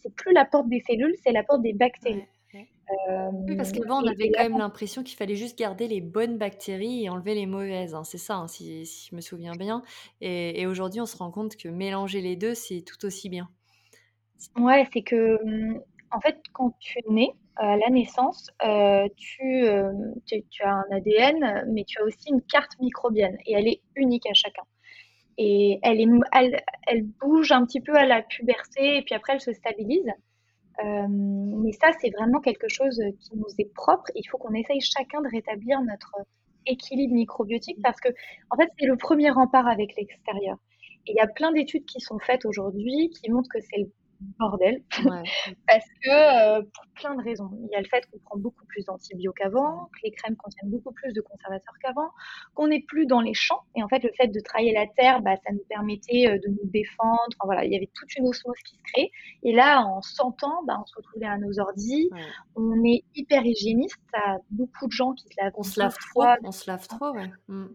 c'est 0.00 0.14
plus 0.14 0.32
la 0.32 0.44
porte 0.44 0.68
des 0.68 0.80
cellules, 0.86 1.14
c'est 1.22 1.32
la 1.32 1.42
porte 1.42 1.62
des 1.62 1.72
bactéries. 1.72 2.24
Euh, 3.08 3.30
oui, 3.48 3.56
parce 3.56 3.72
qu'avant, 3.72 4.02
on 4.02 4.06
avait 4.06 4.30
quand 4.30 4.42
même 4.42 4.58
l'impression 4.58 5.02
qu'il 5.02 5.16
fallait 5.16 5.36
juste 5.36 5.58
garder 5.58 5.88
les 5.88 6.00
bonnes 6.00 6.36
bactéries 6.36 7.04
et 7.04 7.08
enlever 7.08 7.34
les 7.34 7.46
mauvaises. 7.46 7.94
Hein. 7.94 8.04
C'est 8.04 8.18
ça, 8.18 8.36
hein, 8.36 8.48
si, 8.48 8.84
je 8.84 9.16
me 9.16 9.20
souviens 9.20 9.54
bien. 9.54 9.82
Et, 10.20 10.66
aujourd'hui, 10.66 11.00
on 11.00 11.06
se 11.06 11.16
rend 11.16 11.30
compte 11.30 11.56
que 11.56 11.68
mélanger 11.68 12.20
les 12.20 12.36
deux, 12.36 12.54
c'est 12.54 12.82
tout 12.82 13.04
aussi 13.06 13.28
bien. 13.28 13.48
Ouais, 14.56 14.88
c'est 14.92 15.02
que, 15.02 15.38
en 16.10 16.20
fait, 16.20 16.38
quand 16.52 16.74
tu 16.78 16.98
nais, 17.08 17.32
à 17.56 17.76
la 17.76 17.90
naissance, 17.90 18.50
euh, 18.64 19.06
tu, 19.16 19.64
tu, 20.26 20.62
as 20.62 20.70
un 20.70 20.84
ADN, 20.90 21.66
mais 21.68 21.84
tu 21.84 22.00
as 22.00 22.04
aussi 22.04 22.30
une 22.30 22.42
carte 22.42 22.78
microbienne 22.80 23.36
et 23.46 23.52
elle 23.52 23.68
est 23.68 23.82
unique 23.94 24.26
à 24.26 24.34
chacun. 24.34 24.62
Et 25.38 25.78
elle 25.82 27.02
bouge 27.20 27.52
un 27.52 27.64
petit 27.66 27.80
peu 27.80 27.94
à 27.94 28.06
la 28.06 28.22
puberté 28.22 28.98
et 28.98 29.02
puis 29.02 29.14
après 29.14 29.34
elle 29.34 29.40
se 29.40 29.52
stabilise. 29.52 30.10
Euh, 30.82 31.06
mais 31.08 31.72
ça, 31.72 31.90
c'est 32.00 32.10
vraiment 32.10 32.40
quelque 32.40 32.68
chose 32.68 33.00
qui 33.20 33.36
nous 33.36 33.54
est 33.58 33.72
propre. 33.74 34.04
Il 34.14 34.24
faut 34.24 34.38
qu'on 34.38 34.54
essaye 34.54 34.80
chacun 34.80 35.20
de 35.20 35.28
rétablir 35.28 35.80
notre 35.82 36.12
équilibre 36.66 37.14
microbiotique 37.14 37.78
parce 37.82 38.00
que, 38.00 38.08
en 38.50 38.56
fait, 38.56 38.68
c'est 38.78 38.86
le 38.86 38.96
premier 38.96 39.30
rempart 39.30 39.66
avec 39.66 39.94
l'extérieur. 39.96 40.56
Et 41.06 41.12
il 41.12 41.16
y 41.16 41.20
a 41.20 41.26
plein 41.26 41.52
d'études 41.52 41.84
qui 41.84 42.00
sont 42.00 42.18
faites 42.18 42.44
aujourd'hui 42.44 43.10
qui 43.10 43.30
montrent 43.30 43.50
que 43.52 43.60
c'est 43.60 43.78
le 43.78 43.90
bordel. 44.38 44.82
Parce 45.66 45.86
que 46.02 46.58
euh, 46.58 46.62
pour 46.62 46.84
plein 46.94 47.14
de 47.14 47.22
raisons. 47.22 47.50
Il 47.64 47.68
y 47.72 47.76
a 47.76 47.80
le 47.80 47.88
fait 47.88 48.04
qu'on 48.10 48.18
prend 48.18 48.38
beaucoup 48.38 48.64
plus 48.66 48.84
d'antibiotiques 48.84 49.12
qu'avant, 49.36 49.86
que 49.86 50.00
les 50.04 50.10
crèmes 50.12 50.36
contiennent 50.36 50.70
beaucoup 50.70 50.92
plus 50.92 51.12
de 51.12 51.20
conservateurs 51.20 51.74
qu'avant, 51.82 52.10
qu'on 52.54 52.68
n'est 52.68 52.82
plus 52.82 53.06
dans 53.06 53.20
les 53.20 53.34
champs. 53.34 53.60
Et 53.76 53.82
en 53.82 53.88
fait, 53.88 54.02
le 54.02 54.10
fait 54.16 54.28
de 54.28 54.40
travailler 54.40 54.72
la 54.72 54.86
terre, 54.86 55.20
bah, 55.22 55.36
ça 55.36 55.52
nous 55.52 55.64
permettait 55.68 56.28
euh, 56.28 56.38
de 56.38 56.48
nous 56.48 56.70
défendre. 56.70 57.20
Enfin, 57.28 57.44
voilà, 57.44 57.64
il 57.64 57.72
y 57.72 57.76
avait 57.76 57.90
toute 57.94 58.14
une 58.16 58.26
osmose 58.26 58.56
qui 58.64 58.76
se 58.76 58.82
crée. 58.92 59.10
Et 59.42 59.52
là, 59.52 59.84
en 59.84 60.02
100 60.02 60.42
ans, 60.44 60.62
bah, 60.66 60.78
on 60.80 60.86
se 60.86 60.94
retrouvait 60.96 61.26
à 61.26 61.38
nos 61.38 61.58
ordis. 61.58 62.10
On 62.56 62.84
est 62.84 63.04
hyper 63.14 63.44
hygiéniste. 63.44 63.98
a 64.14 64.38
beaucoup 64.50 64.86
de 64.86 64.92
gens 64.92 65.12
qui 65.12 65.24
se 65.28 65.42
lavent. 65.42 65.52
On 65.56 65.62
se 65.62 65.80
lave 65.80 65.96
trop. 65.96 66.24
On 66.44 66.52
se 66.52 66.70
lave 66.70 66.86
trop, 66.88 67.12
ouais. 67.12 67.30
Mm. 67.48 67.66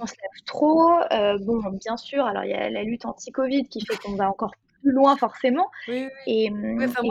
on 0.00 0.06
se 0.06 0.14
lave 0.14 0.44
trop. 0.46 0.90
Euh, 1.12 1.38
bon, 1.38 1.60
bien 1.80 1.96
sûr, 1.96 2.24
alors 2.24 2.44
il 2.44 2.50
y 2.50 2.54
a 2.54 2.70
la 2.70 2.82
lutte 2.82 3.04
anti-Covid 3.06 3.64
qui 3.64 3.84
fait 3.84 3.96
qu'on 3.96 4.16
va 4.16 4.28
encore 4.28 4.52
plus 4.82 4.92
loin 4.92 5.16
forcément. 5.16 5.70
Et, 6.26 6.50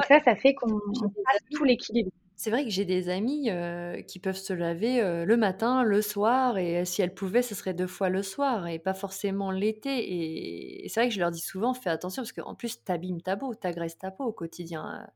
ça, 0.08 0.20
ça 0.20 0.36
fait 0.36 0.54
qu'on 0.54 0.68
passe 0.70 1.42
tout 1.52 1.64
l'équilibre. 1.64 2.12
C'est 2.36 2.50
vrai 2.50 2.64
que 2.64 2.72
j'ai 2.72 2.86
des 2.86 3.10
amis 3.10 3.52
euh, 3.52 4.02
qui 4.02 4.18
peuvent 4.18 4.36
se 4.36 4.52
laver 4.52 5.00
euh, 5.00 5.26
le 5.26 5.38
matin, 5.38 5.84
le 5.84 6.02
soir, 6.02 6.58
et 6.58 6.86
si 6.86 7.04
elles 7.04 7.14
pouvaient, 7.14 7.44
ce 7.44 7.54
serait 7.54 7.76
deux 7.76 7.86
fois 7.86 8.10
le 8.10 8.24
soir, 8.24 8.68
et 8.68 8.80
pas 8.80 8.96
forcément 8.96 9.52
l'été. 9.52 10.84
Et, 10.84 10.90
c'est 10.90 11.02
vrai 11.02 11.10
que 11.10 11.14
je 11.14 11.20
leur 11.20 11.30
dis 11.30 11.40
souvent, 11.40 11.76
fais 11.76 11.92
attention, 11.92 12.24
parce 12.24 12.32
qu'en 12.32 12.56
plus, 12.56 12.84
t'abîmes 12.84 13.22
ta 13.22 13.38
peau, 13.38 13.54
t'agresses 13.54 14.00
ta 14.00 14.10
peau 14.10 14.24
au 14.24 14.32
quotidien. 14.32 15.08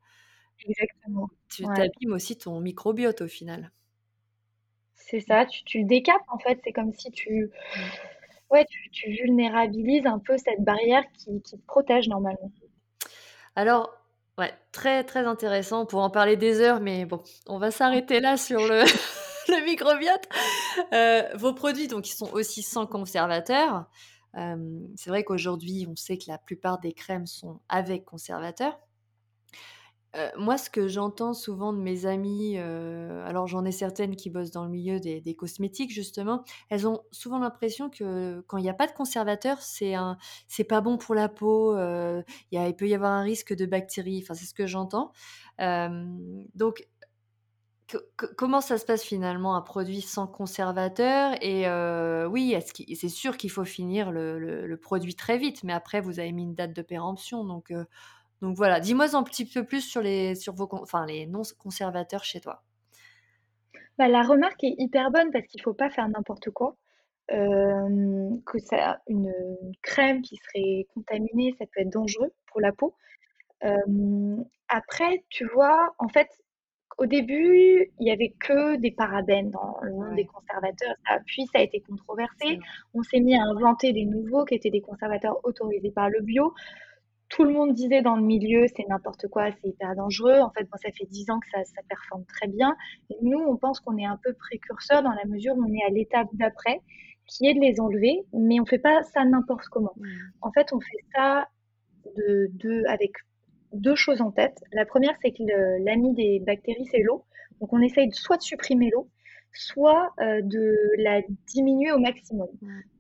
Exactement. 0.67 1.27
Tu 1.49 1.63
t'abîmes 1.63 2.13
aussi 2.13 2.37
ton 2.37 2.59
microbiote 2.59 3.21
au 3.21 3.27
final. 3.27 3.71
C'est 4.93 5.19
ça, 5.19 5.47
tu, 5.47 5.63
tu, 5.63 5.79
le 5.79 5.85
décapes 5.85 6.21
en 6.27 6.37
fait, 6.37 6.59
c'est 6.63 6.73
comme 6.73 6.93
si 6.93 7.09
tu... 7.11 7.49
Ouais, 8.51 8.65
tu, 8.91 9.10
vulnérabilises 9.12 10.05
un 10.05 10.19
peu 10.19 10.38
cette 10.38 10.63
barrière 10.63 11.03
qui, 11.13 11.41
te 11.41 11.55
protège 11.67 12.08
normalement. 12.08 12.51
Alors, 13.55 13.91
ouais, 14.38 14.53
très 14.71 15.03
très 15.03 15.25
intéressant 15.25 15.86
pour 15.86 16.01
en 16.01 16.10
parler 16.10 16.38
des 16.38 16.62
heures, 16.62 16.79
mais 16.79 17.05
bon, 17.05 17.21
on 17.47 17.58
va 17.58 17.71
s'arrêter 17.71 18.19
là 18.19 18.38
sur 18.38 18.60
le, 18.60 18.84
le 19.47 19.65
microbiote. 19.65 20.29
Euh, 20.93 21.23
vos 21.36 21.53
produits, 21.53 21.88
donc, 21.88 22.08
ils 22.10 22.15
sont 22.15 22.31
aussi 22.34 22.62
sans 22.62 22.86
conservateur. 22.86 23.86
Euh, 24.38 24.55
c'est 24.95 25.10
vrai 25.10 25.23
qu'aujourd'hui, 25.23 25.88
on 25.89 25.95
sait 25.95 26.17
que 26.17 26.25
la 26.27 26.38
plupart 26.38 26.79
des 26.79 26.93
crèmes 26.93 27.25
sont 27.25 27.62
avec 27.69 28.05
conservateur. 28.05 28.77
Euh, 30.15 30.30
moi, 30.38 30.58
ce 30.58 30.69
que 30.69 30.88
j'entends 30.88 31.34
souvent 31.34 31.73
de 31.73 31.80
mes 31.80 32.06
amies, 32.06 32.56
euh, 32.58 33.25
alors 33.25 33.47
j'en 33.47 33.65
ai 33.65 33.71
certaines 33.71 34.15
qui 34.15 34.30
bossent 34.30 34.51
dans 34.51 34.63
le 34.63 34.69
milieu 34.69 34.99
des, 34.99 35.36
cosmétiques 35.36 35.91
justement, 35.91 36.43
elles 36.69 36.88
ont 36.88 37.01
souvent 37.12 37.39
l'impression 37.39 37.89
que 37.89 38.41
quand 38.47 38.58
il 38.58 38.63
n'y 38.63 38.69
a 38.69 38.73
pas 38.73 38.88
de 38.88 38.93
conservateur, 38.93 39.62
c'est 39.62 39.93
pas 40.63 40.82
bon 40.82 40.97
pour 40.97 41.15
la 41.15 41.28
peau. 41.28 41.75
Euh, 41.75 42.21
il 42.51 42.75
peut 42.75 42.88
y 42.88 42.95
avoir 42.95 43.12
un 43.12 43.23
risque 43.23 43.54
de 43.54 43.65
bactéries. 43.65 44.21
Enfin, 44.23 44.34
c'est 44.34 44.45
ce 44.45 44.54
que 44.54 44.67
j'entends. 44.67 45.12
donc, 45.60 46.88
comment 48.38 48.62
ça 48.62 48.80
se 48.80 48.86
passe 48.86 49.04
finalement 49.04 49.56
un 49.56 49.62
produit 49.62 50.01
sans 50.01 50.28
conservateur? 50.28 51.34
Et 51.41 51.65
oui, 52.28 52.56
c'est 52.95 53.10
sûr 53.10 53.36
qu'il 53.38 53.51
faut 53.51 53.65
finir 53.65 54.12
le, 54.12 54.39
le, 54.39 54.78
produit 54.78 55.15
très 55.15 55.38
vite, 55.38 55.63
mais 55.63 55.73
après 55.73 55.99
vous 55.99 56.19
avez 56.19 56.32
mis 56.32 56.43
une 56.43 56.56
date 56.56 56.73
de 56.73 56.82
péremption, 56.82 57.43
donc 57.43 57.71
donc 58.45 58.58
voilà, 58.58 58.79
dis-moi 58.79 59.15
un 59.15 59.23
petit 59.23 59.43
peu 59.43 59.63
plus 59.63 59.81
sur 59.81 60.03
les, 60.03 60.36
sur 60.36 60.53
vos, 60.53 60.69
enfin, 60.71 61.03
les 61.08 61.25
non 61.25 61.41
conservateurs 61.58 62.23
chez 62.23 62.39
toi. 62.39 62.62
Bah, 63.97 64.08
la 64.08 64.21
remarque 64.21 64.63
est 64.63 64.75
hyper 64.77 65.10
bonne 65.10 65.31
parce 65.31 65.47
qu'il 65.47 65.60
ne 65.62 65.63
faut 65.63 65.73
pas 65.73 65.89
faire 65.89 66.08
n'importe 66.08 66.51
quoi. 66.51 66.75
que 67.27 68.60
ça, 68.60 68.99
une, 69.08 69.34
crème 69.81 70.21
qui 70.21 70.36
serait 70.36 70.86
contaminée, 70.93 71.55
ça 71.58 71.65
peut 71.65 71.81
être 71.81 71.91
dangereux 71.91 72.31
pour 72.45 72.62
la 72.62 72.71
peau. 72.71 72.93
après, 74.67 75.23
tu 75.29 75.47
vois, 75.47 75.95
en 75.97 76.08
fait, 76.10 76.29
au 76.99 77.08
début, 77.08 77.91
il 77.99 78.03
n'y 78.03 78.12
avait 78.12 78.36
que 78.39 78.75
des 78.75 78.91
parabènes 78.91 79.49
dans 79.49 79.79
le 79.81 79.91
monde 79.91 80.15
des 80.15 80.25
conservateurs. 80.25 80.95
puis, 81.25 81.47
ça 81.47 81.58
a 81.58 81.62
été 81.63 81.81
controversé. 81.81 82.60
On 82.93 83.01
s'est 83.01 83.21
mis 83.21 83.36
à 83.36 83.41
inventer 83.41 83.91
des 83.91 84.05
nouveaux 84.05 84.45
qui 84.45 84.53
étaient 84.53 84.69
des 84.69 84.81
conservateurs 84.81 85.39
autorisés 85.43 85.89
par 85.89 86.12
le 86.12 86.21
bio 86.21 86.53
tout 87.29 87.43
le 87.43 87.51
monde 87.51 87.73
disait 87.73 88.01
dans 88.01 88.15
le 88.15 88.21
milieu, 88.21 88.65
c'est 88.75 88.88
n'importe 88.88 89.27
quoi, 89.27 89.49
c'est 89.51 89.69
hyper 89.69 89.95
dangereux. 89.95 90.39
En 90.39 90.51
fait, 90.51 90.67
ça 90.81 90.91
fait 90.91 91.05
dix 91.09 91.29
ans 91.29 91.39
que 91.39 91.47
ça, 91.51 91.63
ça 91.63 91.81
performe 91.89 92.23
très 92.25 92.47
bien. 92.47 92.75
Et 93.09 93.15
nous, 93.21 93.39
on 93.39 93.57
pense 93.57 93.79
qu'on 93.79 93.97
est 93.97 94.05
un 94.05 94.19
peu 94.23 94.33
précurseur 94.33 95.01
dans 95.03 95.11
la 95.11 95.25
mesure 95.25 95.55
où 95.55 95.63
on 95.63 95.73
est 95.73 95.83
à 95.88 95.89
l'étape 95.89 96.27
d'après, 96.33 96.81
qui 97.27 97.47
est 97.47 97.53
de 97.53 97.59
les 97.59 97.79
enlever, 97.79 98.23
mais 98.33 98.59
on 98.59 98.65
fait 98.65 98.79
pas 98.79 99.01
ça 99.03 99.25
n'importe 99.25 99.65
comment. 99.69 99.93
Mmh. 99.97 100.07
En 100.41 100.51
fait, 100.51 100.71
on 100.73 100.79
fait 100.79 101.03
ça 101.15 101.47
de, 102.15 102.88
avec 102.88 103.11
deux 103.73 103.95
choses 103.95 104.21
en 104.21 104.31
tête. 104.31 104.63
La 104.71 104.85
première, 104.85 105.15
c'est 105.21 105.31
que 105.31 105.83
l'ami 105.83 106.13
des 106.13 106.39
bactéries, 106.39 106.85
c'est 106.91 107.01
l'eau. 107.01 107.25
Donc, 107.59 107.73
on 107.73 107.81
essaye 107.81 108.11
soit 108.11 108.38
de 108.38 108.43
supprimer 108.43 108.89
l'eau, 108.91 109.09
soit 109.55 110.13
euh, 110.19 110.41
de 110.41 110.75
la 110.97 111.21
diminuer 111.47 111.91
au 111.91 111.99
maximum. 111.99 112.47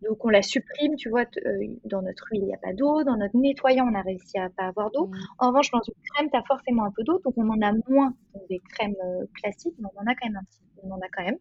Donc 0.01 0.23
on 0.23 0.29
la 0.29 0.41
supprime, 0.41 0.95
tu 0.95 1.09
vois, 1.09 1.25
euh, 1.45 1.67
dans 1.85 2.01
notre 2.01 2.27
huile, 2.31 2.41
il 2.43 2.47
n'y 2.47 2.53
a 2.53 2.57
pas 2.57 2.73
d'eau, 2.73 3.03
dans 3.03 3.17
notre 3.17 3.37
nettoyant, 3.37 3.87
on 3.91 3.95
a 3.95 4.01
réussi 4.01 4.37
à 4.37 4.49
pas 4.49 4.65
avoir 4.65 4.91
d'eau. 4.91 5.09
En 5.39 5.47
revanche, 5.49 5.71
dans 5.71 5.81
une 5.81 5.93
crème, 6.13 6.29
tu 6.29 6.37
as 6.37 6.43
forcément 6.43 6.85
un 6.85 6.91
peu 6.91 7.03
d'eau, 7.03 7.19
donc 7.23 7.33
on 7.37 7.49
en 7.49 7.61
a 7.61 7.71
moins 7.87 8.13
dans 8.33 8.45
des 8.49 8.61
crèmes 8.69 8.95
euh, 9.03 9.25
classiques, 9.41 9.75
mais 9.79 9.87
on 9.95 10.01
en 10.01 10.11
a 10.11 10.15
quand 10.15 10.27
même 10.27 10.37
un 10.37 10.43
petit 10.45 10.59
on 10.85 10.91
en 10.91 10.99
a 10.99 11.09
quand 11.11 11.23
même. 11.23 11.37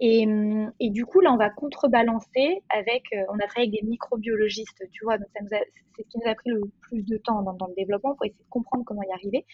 Et, 0.00 0.26
et, 0.80 0.90
du 0.90 1.04
coup, 1.04 1.20
là, 1.20 1.30
on 1.32 1.36
va 1.36 1.50
contrebalancer 1.50 2.62
avec, 2.70 3.04
on 3.28 3.34
a 3.34 3.46
travaillé 3.46 3.68
avec 3.68 3.82
des 3.82 3.86
microbiologistes, 3.86 4.82
tu 4.90 5.04
vois, 5.04 5.18
donc 5.18 5.28
ça 5.34 5.42
nous 5.42 5.50
c'est 5.96 6.02
ce 6.04 6.08
qui 6.08 6.18
nous 6.18 6.30
a 6.30 6.34
pris 6.34 6.50
le 6.50 6.62
plus 6.80 7.02
de 7.04 7.16
temps 7.18 7.42
dans, 7.42 7.52
dans 7.54 7.66
le 7.66 7.74
développement 7.74 8.14
pour 8.14 8.24
essayer 8.24 8.42
de 8.42 8.50
comprendre 8.50 8.84
comment 8.84 9.02
y 9.02 9.12
arriver. 9.12 9.44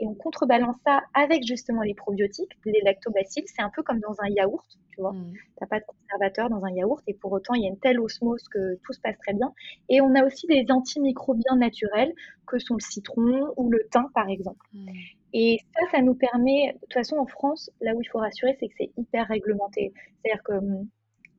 Et 0.00 0.06
on 0.06 0.14
contrebalance 0.14 0.76
ça 0.84 1.02
avec 1.14 1.44
justement 1.46 1.82
les 1.82 1.94
probiotiques, 1.94 2.52
les 2.64 2.80
lactobacilles. 2.82 3.44
C'est 3.46 3.62
un 3.62 3.70
peu 3.74 3.82
comme 3.82 4.00
dans 4.00 4.14
un 4.20 4.28
yaourt, 4.28 4.66
tu 4.90 5.00
vois. 5.00 5.12
Mmh. 5.12 5.32
T'as 5.58 5.66
pas 5.66 5.80
de 5.80 5.84
conservateur 5.86 6.50
dans 6.50 6.64
un 6.64 6.70
yaourt 6.70 7.02
et 7.06 7.14
pour 7.14 7.32
autant, 7.32 7.54
il 7.54 7.62
y 7.62 7.66
a 7.66 7.68
une 7.68 7.78
telle 7.78 8.00
osmose 8.00 8.46
que 8.48 8.76
tout 8.84 8.92
se 8.92 9.00
passe 9.00 9.18
très 9.18 9.34
bien. 9.34 9.52
Et 9.88 10.00
on 10.00 10.14
a 10.14 10.24
aussi 10.24 10.46
des 10.46 10.66
antimicrobiens 10.70 11.56
naturels 11.56 12.12
que 12.46 12.58
sont 12.58 12.74
le 12.74 12.80
citron 12.80 13.52
ou 13.56 13.70
le 13.70 13.86
thym, 13.90 14.10
par 14.14 14.28
exemple. 14.28 14.66
Mmh. 14.72 14.88
Et 15.36 15.58
ça, 15.74 15.90
ça 15.90 16.00
nous 16.00 16.14
permet, 16.14 16.72
de 16.74 16.78
toute 16.78 16.94
façon, 16.94 17.16
en 17.16 17.26
France, 17.26 17.68
là 17.80 17.92
où 17.94 18.00
il 18.00 18.08
faut 18.08 18.18
rassurer, 18.18 18.56
c'est 18.60 18.68
que 18.68 18.74
c'est 18.78 18.92
hyper 18.96 19.26
réglementé. 19.26 19.92
C'est-à-dire 20.22 20.42
que 20.44 20.52
hum, 20.52 20.88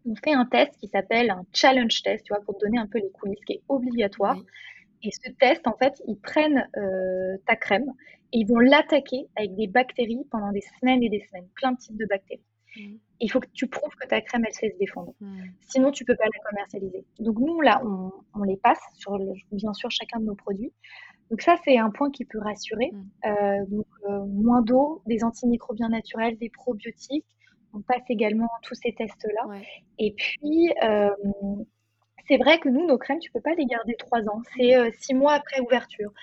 on 0.05 0.15
fait 0.15 0.33
un 0.33 0.45
test 0.45 0.77
qui 0.79 0.87
s'appelle 0.89 1.31
un 1.31 1.43
challenge 1.53 2.03
test, 2.03 2.25
tu 2.25 2.33
vois, 2.33 2.43
pour 2.43 2.57
te 2.57 2.65
donner 2.65 2.77
un 2.77 2.87
peu 2.87 2.99
les 2.99 3.09
coulisses, 3.11 3.43
qui 3.47 3.53
est 3.53 3.61
obligatoire. 3.69 4.37
Et 5.01 5.09
ce 5.11 5.31
test, 5.31 5.65
en 5.65 5.77
fait, 5.77 6.01
ils 6.07 6.17
prennent 6.17 6.67
euh, 6.77 7.37
ta 7.47 7.55
crème 7.55 7.91
et 8.33 8.39
ils 8.39 8.47
vont 8.47 8.59
l'attaquer 8.59 9.27
avec 9.37 9.55
des 9.55 9.67
bactéries 9.67 10.25
pendant 10.29 10.51
des 10.51 10.63
semaines 10.79 11.01
et 11.01 11.09
des 11.09 11.21
semaines, 11.29 11.47
plein 11.55 11.71
de 11.71 11.77
types 11.77 11.97
de 11.97 12.05
bactéries. 12.05 12.43
Mm. 12.75 12.95
Il 13.21 13.31
faut 13.31 13.39
que 13.39 13.47
tu 13.53 13.67
prouves 13.67 13.95
que 13.95 14.07
ta 14.07 14.19
crème, 14.21 14.43
elle 14.45 14.53
sait 14.53 14.71
se 14.71 14.77
défendre. 14.77 15.13
Mm. 15.21 15.43
Sinon, 15.61 15.91
tu 15.91 16.03
peux 16.03 16.15
pas 16.15 16.25
la 16.25 16.49
commercialiser. 16.49 17.05
Donc 17.19 17.39
nous, 17.39 17.61
là, 17.61 17.81
on, 17.85 18.43
les 18.43 18.57
passe 18.57 18.79
sur, 18.97 19.17
bien 19.51 19.73
sûr, 19.73 19.89
chacun 19.89 20.19
de 20.19 20.25
nos 20.25 20.35
produits. 20.35 20.73
Donc 21.31 21.41
ça, 21.41 21.55
c'est 21.63 21.77
un 21.77 21.89
point 21.89 22.11
qui 22.11 22.25
peut 22.25 22.39
rassurer. 22.39 22.91
Mm. 22.91 23.27
Euh, 23.27 23.65
donc 23.67 23.87
euh, 24.09 24.25
moins 24.25 24.61
d'eau, 24.61 25.01
des 25.05 25.23
antimicrobiens 25.23 25.89
naturels, 25.89 26.37
des 26.37 26.49
probiotiques. 26.49 27.25
On 27.73 27.81
passe 27.81 28.03
également 28.09 28.49
tous 28.63 28.75
ces 28.75 28.93
tests-là. 28.93 29.59
Et 29.99 30.13
puis, 30.13 30.69
c'est 32.25 32.37
vrai 32.37 32.57
que 32.59 32.69
nous, 32.69 32.87
nos 32.87 32.97
crèmes, 32.97 33.19
tu 33.19 33.29
peux 33.31 33.41
pas 33.41 33.53
les 33.53 33.65
garder 33.65 33.95
trois 33.99 34.21
ans. 34.29 34.41
C'est 34.55 34.93
six 34.93 35.13
mois 35.13 35.33
après 35.33 35.59
ouverture. 35.59 36.13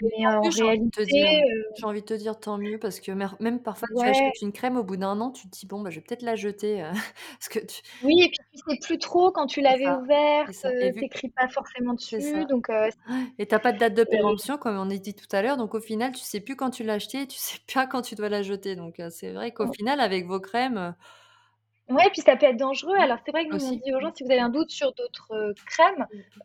Mais 0.00 0.26
en 0.26 0.48
réalité, 0.48 1.12
heu 1.44 1.72
j'ai 1.74 1.86
envie 1.86 2.00
de 2.02 2.06
te 2.06 2.14
dire 2.14 2.38
tant 2.38 2.58
mieux 2.58 2.78
parce 2.78 3.00
que 3.00 3.12
même 3.12 3.62
parfois 3.62 3.88
tu 3.96 4.06
Ouais. 4.06 4.08
achètes 4.08 4.40
une 4.42 4.52
crème 4.52 4.76
au 4.76 4.84
bout 4.84 4.96
d'1 4.96 5.20
an, 5.20 5.30
tu 5.30 5.48
te 5.48 5.56
dis: 5.58 5.66
«Bon, 5.66 5.80
bah, 5.80 5.90
je 5.90 5.96
vais 5.96 6.02
peut-être 6.04 6.22
la 6.22 6.36
jeter, 6.36 6.82
heu», 6.82 6.90
parce 7.38 7.48
que 7.48 7.58
tu 7.60 7.82
Oui 8.00 8.22
et 8.22 8.28
puis 8.28 8.38
tu 8.52 8.58
sais 8.72 8.78
plus 8.80 8.98
trop 8.98 9.30
quand 9.32 9.46
tu 9.46 9.60
l'avais 9.60 9.90
ouverte, 9.90 10.48
c'est 10.48 10.52
ça 10.52 10.70
et 10.80 10.90
heu, 10.90 10.94
tu 10.98 11.04
vu 11.04 11.06
écris 11.06 11.28
pas 11.30 11.48
forcément 11.48 11.94
dessus 11.94 12.46
donc 12.46 12.68
Ouais 12.68 12.90
et 13.38 13.46
tu 13.48 13.54
as 13.54 13.60
pas 13.60 13.72
de 13.72 13.78
date 13.78 13.94
de 13.94 14.04
péremption 14.04 14.58
comme 14.58 14.76
on 14.76 14.90
a 14.90 14.96
dit 14.98 15.14
tout 15.14 15.26
à 15.32 15.42
l'heure, 15.42 15.56
donc 15.56 15.74
au 15.74 15.80
final, 15.80 16.12
tu 16.12 16.20
sais 16.22 16.40
plus 16.40 16.56
quand 16.56 16.70
tu 16.70 16.84
l'as 16.84 16.94
achetée 16.94 17.22
et 17.22 17.26
tu 17.28 17.38
sais 17.40 17.58
pas 17.72 17.86
quand 17.86 18.02
tu 18.02 18.14
dois 18.14 18.28
la 18.28 18.42
jeter, 18.42 18.76
donc 18.76 19.00
c'est 19.10 19.32
vrai 19.32 19.52
qu'au 19.54 19.66
Mmh. 19.66 19.72
final 19.72 20.00
avec 20.00 20.26
vos 20.26 20.40
crèmes, 20.40 20.94
Ouais, 21.88 22.08
puis 22.12 22.22
ça 22.22 22.36
peut 22.36 22.46
être 22.46 22.56
dangereux. 22.56 22.94
Mmh, 22.96 23.02
Alors 23.02 23.18
c'est 23.24 23.32
vrai 23.32 23.44
que 23.44 23.50
nous, 23.50 23.64
on 23.64 23.72
aussi. 23.72 23.84
dit 23.84 23.92
aux 23.94 24.00
Mmh. 24.00 24.06
gens: 24.06 24.12
«Si 24.14 24.22
vous 24.24 24.30
avez 24.30 24.40
un 24.40 24.48
doute 24.50 24.70
sur 24.70 24.92
d'autres, 24.94 25.52
crèmes, 25.66 26.06
Mmh. 26.10 26.42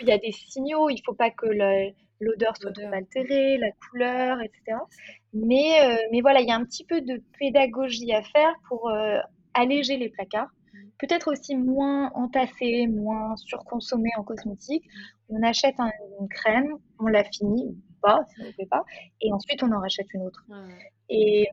il 0.00 0.08
y 0.08 0.12
a 0.12 0.18
des 0.18 0.32
signaux, 0.32 0.88
il 0.90 1.00
faut 1.04 1.14
pas 1.14 1.30
que 1.30 1.46
le 1.46 1.90
l'odeur 2.20 2.56
soit 2.56 2.72
mmh. 2.78 2.94
altérée, 2.94 3.58
la 3.58 3.70
couleur 3.72 4.40
et 4.42 4.50
cetera». 4.54 4.80
C'est 4.90 5.02
ça. 5.06 5.16
Mais 5.34 5.70
heu, 5.84 5.98
mais 6.12 6.20
voilà, 6.22 6.40
il 6.40 6.48
y 6.48 6.52
a 6.52 6.56
un 6.56 6.64
petit 6.64 6.84
peu 6.84 7.00
de 7.02 7.22
pédagogie 7.38 8.12
à 8.12 8.22
faire 8.22 8.54
pour, 8.68 8.88
heu, 8.90 9.18
alléger 9.54 9.96
les 9.98 10.08
placards. 10.10 10.50
Mmh. 10.72 10.78
Peut-être 10.98 11.32
aussi 11.32 11.56
moins 11.56 12.10
entasser, 12.14 12.86
moins 12.88 13.36
surconsommer 13.36 14.10
en 14.18 14.22
cosmétiques. 14.24 14.86
Mmh. 14.86 15.36
On 15.36 15.42
achète 15.42 15.74
un 15.80 15.90
une 16.20 16.28
crème, 16.28 16.74
on 17.00 17.06
la 17.08 17.24
finit 17.24 17.66
ou 17.66 17.76
pas 18.02 18.20
si 18.28 18.36
ça 18.36 18.44
nous 18.44 18.52
plaît 18.52 18.66
pas 18.70 18.84
et 19.20 19.32
ensuite 19.32 19.62
on 19.62 19.72
en 19.72 19.80
rachète 19.80 20.06
une 20.14 20.22
autre 20.22 20.46
Ouais, 20.48 20.92
et 21.10 21.48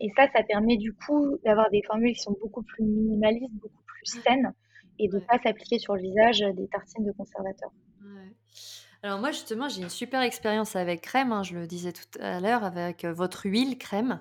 et 0.00 0.10
ça, 0.16 0.28
ça 0.34 0.42
permet 0.44 0.76
du 0.78 0.92
coup 0.94 1.38
d'avoir 1.44 1.70
des 1.70 1.82
formules 1.86 2.14
qui 2.14 2.20
sont 2.22 2.36
beaucoup 2.40 2.62
plus 2.62 2.84
minimalistes, 2.84 3.52
beaucoup 3.54 3.82
plus 3.86 4.06
saines 4.22 4.52
et 4.98 5.08
de 5.08 5.18
Ouais. 5.18 5.26
pas 5.28 5.38
s'appliquer 5.42 5.78
sur 5.78 5.94
le 5.96 6.02
visage, 6.02 6.40
des 6.56 6.68
tartines 6.68 7.04
de 7.04 7.12
conservateur. 7.12 7.70
Ouais. 8.00 8.32
Alors 9.04 9.18
moi, 9.18 9.32
justement, 9.32 9.68
j'ai 9.68 9.82
une 9.82 9.88
super 9.88 10.22
expérience 10.22 10.76
avec 10.76 11.00
crème, 11.00 11.32
hein, 11.32 11.42
je 11.42 11.54
le 11.54 11.66
disais 11.66 11.92
tout 11.92 12.04
à 12.20 12.38
l'heure 12.38 12.62
avec, 12.62 13.04
heu, 13.04 13.10
votre 13.10 13.46
huile 13.46 13.76
crème, 13.76 14.20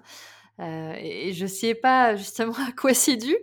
heu 0.59 0.93
et 0.97 1.29
et 1.29 1.33
je 1.33 1.45
sais 1.47 1.75
pas 1.75 2.15
justement 2.15 2.53
à 2.67 2.71
quoi 2.73 2.93
c'est 2.95 3.17
dû. 3.17 3.35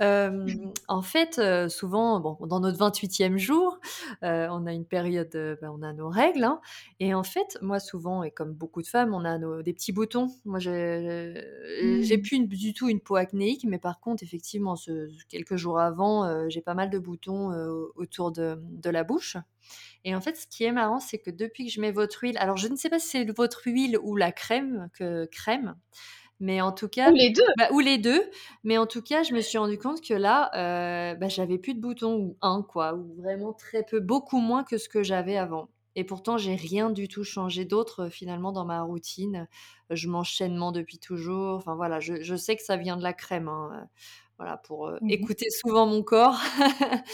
Hem, 0.00 0.72
en 0.88 1.02
fait, 1.02 1.40
souvent, 1.70 2.20
bon, 2.20 2.38
dans 2.46 2.60
notre 2.60 2.78
28e 2.78 3.38
jour, 3.38 3.80
on 4.22 4.66
a 4.66 4.72
une 4.74 4.86
période, 4.86 5.30
bah, 5.62 5.70
on 5.72 5.82
a 5.82 5.92
nos 5.94 6.08
règles, 6.10 6.44
hein 6.44 6.60
et 7.00 7.14
en 7.14 7.24
fait, 7.24 7.58
moi, 7.62 7.80
souvent 7.80 8.22
et 8.24 8.30
comme 8.32 8.52
beaucoup 8.54 8.82
de 8.82 8.88
femmes, 8.88 9.14
on 9.14 9.24
a 9.24 9.38
nos 9.38 9.62
des 9.62 9.72
petits 9.74 9.92
boutons. 9.92 10.28
Moi, 10.46 10.58
j'ai 10.60 11.34
j'ai 12.02 12.18
Mmh. 12.18 12.18
plus 12.18 12.36
une 12.36 12.48
du 12.48 12.74
tout 12.74 12.88
une 12.88 13.00
peau 13.00 13.16
acnéique, 13.16 13.64
mais 13.68 13.78
par 13.78 14.00
contre, 14.00 14.22
effectivement, 14.24 14.76
ce 14.76 15.08
quelques 15.28 15.56
jours 15.56 15.80
avant, 15.80 16.48
j'ai 16.50 16.62
pas 16.62 16.74
mal 16.74 16.90
de 16.90 16.98
boutons, 16.98 17.50
autour 17.96 18.32
de, 18.32 18.56
mmh, 18.56 18.80
de 18.80 18.90
la 18.90 19.04
bouche 19.04 19.36
et 20.04 20.14
en 20.14 20.20
fait, 20.20 20.36
ce 20.36 20.46
qui 20.46 20.64
est 20.64 20.72
marrant, 20.72 21.00
c'est 21.00 21.18
que 21.18 21.30
depuis 21.30 21.66
que 21.66 21.72
je 21.72 21.80
mets 21.80 21.92
votre 21.92 22.22
huile 22.22 22.38
alors 22.38 22.56
je 22.58 22.68
ne 22.68 22.76
sais 22.76 22.90
pas 22.90 22.98
si 23.00 23.08
c'est 23.08 23.24
votre 23.36 23.62
huile 23.66 23.98
ou 24.02 24.16
la 24.16 24.32
crème 24.32 24.88
que 24.94 25.26
crème, 25.26 25.76
mais 26.40 26.60
en 26.60 26.72
tout 26.72 26.88
cas 26.88 27.10
Ou 27.10 27.14
les 27.14 27.30
2! 27.30 27.42
bah, 27.56 27.68
ou 27.72 27.80
les 27.80 27.98
2, 27.98 28.30
mais 28.64 28.78
en 28.78 28.86
tout 28.86 29.02
cas, 29.02 29.22
je 29.24 29.34
me 29.34 29.40
suis 29.42 29.58
rendu 29.58 29.78
compte 29.78 30.00
que 30.02 30.14
là, 30.14 30.50
heu, 31.14 31.16
bah, 31.18 31.28
j'avais 31.28 31.58
plus 31.58 31.74
de 31.74 31.80
boutons 31.80 32.16
ou 32.16 32.38
1 32.42 32.62
quoi, 32.62 32.94
ou 32.94 33.14
vraiment 33.16 33.52
très 33.52 33.84
peu, 33.84 34.00
beaucoup 34.00 34.38
moins 34.40 34.64
que 34.64 34.78
ce 34.78 34.88
que 34.88 35.02
j'avais 35.02 35.36
avant 35.36 35.70
et 35.94 36.04
pourtant 36.04 36.38
j'ai 36.38 36.54
rien 36.56 36.88
du 36.90 37.06
tout 37.08 37.22
changé 37.24 37.66
d'autre, 37.66 38.04
heu, 38.06 38.10
finalement 38.10 38.52
dans 38.52 38.64
ma 38.64 38.82
routine. 38.82 39.46
Je 39.90 40.08
mange 40.08 40.34
sainement 40.36 40.72
depuis 40.72 40.98
toujours, 40.98 41.56
enfin 41.56 41.74
voilà, 41.76 42.00
je 42.00 42.22
je 42.22 42.34
sais 42.36 42.56
que 42.56 42.62
ça 42.62 42.76
vient 42.78 42.96
de 42.96 43.02
la 43.02 43.12
crème, 43.12 43.48
hein, 43.48 43.70
heu, 43.84 43.86
voilà, 44.38 44.56
pour, 44.58 44.90
Mmh 45.00 45.08
mh. 45.08 45.10
écouter 45.10 45.50
souvent 45.50 45.86
mon 45.86 46.02
corps. 46.02 46.38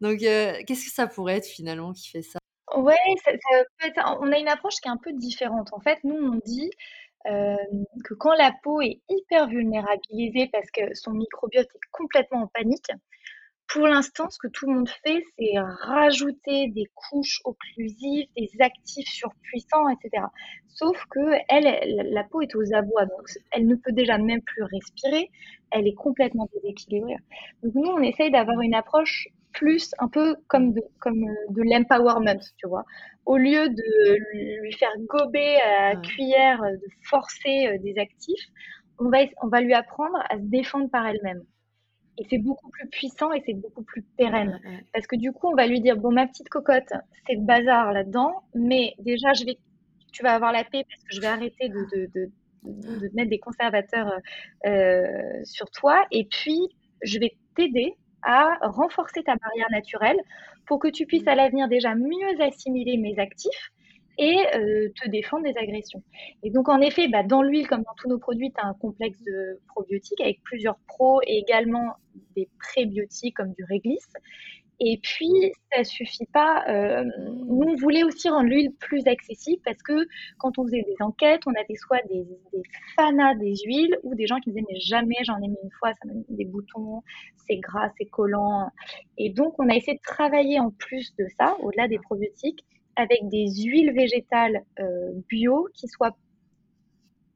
Donc 0.00 0.18
qu'est-ce 0.18 0.84
que 0.86 0.92
ça 0.92 1.06
pourrait 1.06 1.36
être 1.36 1.46
finalement 1.46 1.92
qui 1.92 2.08
fait 2.10 2.22
ça? 2.22 2.38
Ouais, 2.76 2.94
ça. 3.24 3.32
On 4.20 4.32
a 4.32 4.38
une 4.38 4.48
approche 4.48 4.76
qui 4.82 4.88
est 4.88 4.90
un 4.90 4.96
peu 4.96 5.12
différente. 5.12 5.68
En 5.72 5.80
fait, 5.80 5.98
nous, 6.04 6.16
on 6.16 6.40
dit, 6.44 6.70
que 7.24 8.14
quand 8.14 8.34
la 8.34 8.52
peau 8.62 8.80
est 8.80 9.00
hyper 9.08 9.48
vulnérabilisée 9.48 10.48
parce 10.52 10.70
que 10.70 10.94
son 10.94 11.12
microbiote 11.12 11.68
est 11.74 11.80
complètement 11.92 12.42
en 12.42 12.46
panique, 12.48 12.88
pour 13.72 13.86
l'instant, 13.88 14.28
ce 14.30 14.38
que 14.38 14.48
tout 14.48 14.66
le 14.68 14.74
monde 14.76 14.88
fait, 15.04 15.22
c'est 15.38 15.58
rajouter 15.58 16.68
des 16.68 16.86
couches 16.94 17.40
occlusives, 17.44 18.26
des 18.36 18.50
actifs 18.60 19.08
surpuissants 19.08 19.88
et 19.88 19.96
cetera. 20.02 20.30
Sauf 20.68 21.02
elle 21.48 21.66
la 22.12 22.24
peau 22.24 22.40
est 22.42 22.54
aux 22.54 22.74
abois, 22.74 23.06
donc 23.06 23.26
elle 23.52 23.66
ne 23.66 23.74
peut 23.76 23.92
déjà 23.92 24.18
même 24.18 24.42
plus 24.42 24.62
respirer, 24.64 25.30
elle 25.70 25.86
est 25.86 25.94
complètement 25.94 26.48
déséquilibrée. 26.54 27.16
Donc 27.62 27.74
nous, 27.74 27.90
on 27.90 28.02
essaye 28.02 28.30
d'avoir 28.30 28.60
une 28.60 28.74
approche 28.74 29.28
plus 29.52 29.92
un 29.98 30.08
peu 30.08 30.36
comme 30.48 30.72
de 30.72 30.82
comme, 31.00 31.20
de 31.50 31.62
l'empowerment, 31.62 32.40
tu 32.58 32.66
vois? 32.68 32.84
Au 33.26 33.36
lieu 33.36 33.68
de 33.68 34.60
lui 34.62 34.72
faire 34.74 34.92
gober 35.08 35.56
à 35.60 35.90
la 35.90 35.96
Ouais. 35.96 36.00
cuillère, 36.00 36.60
de 36.62 36.88
forcer, 37.08 37.68
heu, 37.68 37.78
des 37.78 37.98
actifs, 37.98 38.44
on 38.98 39.08
va 39.10 39.22
ess 39.22 39.30
on 39.42 39.48
va 39.48 39.60
lui 39.60 39.74
apprendre 39.74 40.18
à 40.30 40.36
se 40.36 40.42
défendre 40.44 40.90
par 40.90 41.06
elle-même 41.06 41.42
et 42.18 42.24
c'est 42.30 42.38
beaucoup 42.38 42.68
plus 42.70 42.88
puissant 42.88 43.32
et 43.32 43.42
c'est 43.46 43.54
beaucoup 43.54 43.82
plus 43.82 44.02
pérenne. 44.16 44.60
Ouais, 44.64 44.86
parce 44.92 45.06
que 45.06 45.16
du 45.16 45.32
coup, 45.32 45.48
on 45.48 45.54
va 45.56 45.66
lui 45.66 45.80
dire: 45.80 45.96
«Bon 45.96 46.12
ma 46.12 46.26
petite 46.26 46.48
cocotte, 46.48 46.92
c'est 47.26 47.34
le 47.34 47.42
bazar 47.44 47.92
là-dedans, 47.92 48.42
mais 48.54 48.94
déjà 48.98 49.32
je 49.34 49.44
vais 49.44 49.58
tu 50.12 50.22
vas 50.22 50.34
avoir 50.34 50.52
la 50.52 50.64
paix 50.64 50.84
parce 50.88 51.02
que 51.04 51.14
je 51.14 51.20
vais 51.20 51.26
arrêter 51.28 51.68
de 51.68 51.84
de 51.96 52.06
de 52.14 52.30
de 52.64 53.08
te 53.08 53.14
mettre 53.16 53.30
des 53.30 53.38
conservateurs, 53.40 54.12
heu, 54.66 55.04
sur 55.44 55.70
toi. 55.70 56.04
Et 56.12 56.26
puis 56.30 56.58
je 57.02 57.18
vais 57.18 57.32
t'aider 57.56 57.94
à 58.22 58.56
renforcer 58.62 59.22
ta 59.24 59.34
barrière 59.36 59.70
naturelle 59.72 60.18
pour 60.66 60.78
que 60.78 60.88
tu 60.88 61.06
puisses 61.06 61.26
Mmh. 61.26 61.28
à 61.28 61.34
l'avenir 61.34 61.68
déjà 61.68 61.94
mieux 61.94 62.40
assimiler 62.40 62.96
mes 62.98 63.18
actifs 63.18 63.70
et 64.18 64.36
heu, 64.56 64.92
te 65.02 65.08
défendre 65.10 65.44
des 65.44 65.56
agressions» 65.58 66.02
et 66.42 66.50
donc 66.50 66.68
en 66.68 66.80
effet, 66.80 67.08
bah, 67.08 67.22
dans 67.24 67.42
l'huile 67.42 67.66
comme 67.68 67.82
dans 67.82 67.94
tous 67.96 68.08
nos 68.08 68.18
produits, 68.18 68.52
tu 68.52 68.60
as 68.62 68.66
un 68.68 68.74
complexe 68.74 69.22
de 69.24 69.60
probiotiques 69.68 70.20
avec 70.20 70.42
plusieurs 70.44 70.78
pros 70.88 71.20
et 71.26 71.38
également 71.38 71.94
des 72.36 72.48
prébiotiques 72.60 73.36
comme 73.36 73.52
du 73.54 73.64
réglisse. 73.64 74.12
Et 74.80 74.98
puis 75.02 75.30
ça 75.72 75.84
suffit 75.84 76.26
pas, 76.32 76.64
hem, 76.68 77.10
nous, 77.48 77.68
on 77.68 77.76
voulait 77.76 78.04
aussi 78.04 78.28
rendre 78.28 78.48
l'huile 78.50 78.72
plus 78.80 79.06
accessible 79.06 79.62
parce 79.64 79.82
que 79.82 80.06
quand 80.38 80.58
on 80.58 80.64
faisait 80.66 80.82
des 80.82 80.96
enquêtes, 81.00 81.42
on 81.46 81.52
avait 81.54 81.76
soit 81.76 82.00
des 82.10 82.24
des 82.52 82.62
fanas 82.96 83.34
des 83.36 83.54
huiles 83.66 83.96
ou 84.04 84.14
des 84.16 84.26
gens 84.26 84.38
qui 84.40 84.50
disaient: 84.50 84.64
«Mais 84.70 84.80
jamais 84.80 85.16
j'en 85.24 85.38
ai 85.38 85.48
mis 85.48 85.56
une 85.64 85.70
fois, 85.80 85.92
ça 85.94 86.00
m'a 86.08 86.14
mis 86.14 86.24
des 86.30 86.44
boutons, 86.46 87.02
c'est 87.48 87.56
gras, 87.58 87.90
c'est 87.98 88.06
collant» 88.06 88.70
et 89.18 89.30
donc 89.30 89.54
on 89.60 89.68
a 89.70 89.74
essayé 89.76 89.96
de 89.98 90.02
travailler 90.02 90.60
en 90.60 90.70
plus 90.72 91.14
de 91.16 91.26
ça, 91.38 91.56
au-delà 91.62 91.88
des 91.88 91.98
probiotiques, 92.00 92.64
avec 92.96 93.28
des 93.28 93.46
huiles 93.64 93.92
végétales, 93.94 94.60
heu, 94.80 95.24
bio 95.28 95.68
qui 95.74 95.88
soient 95.88 96.16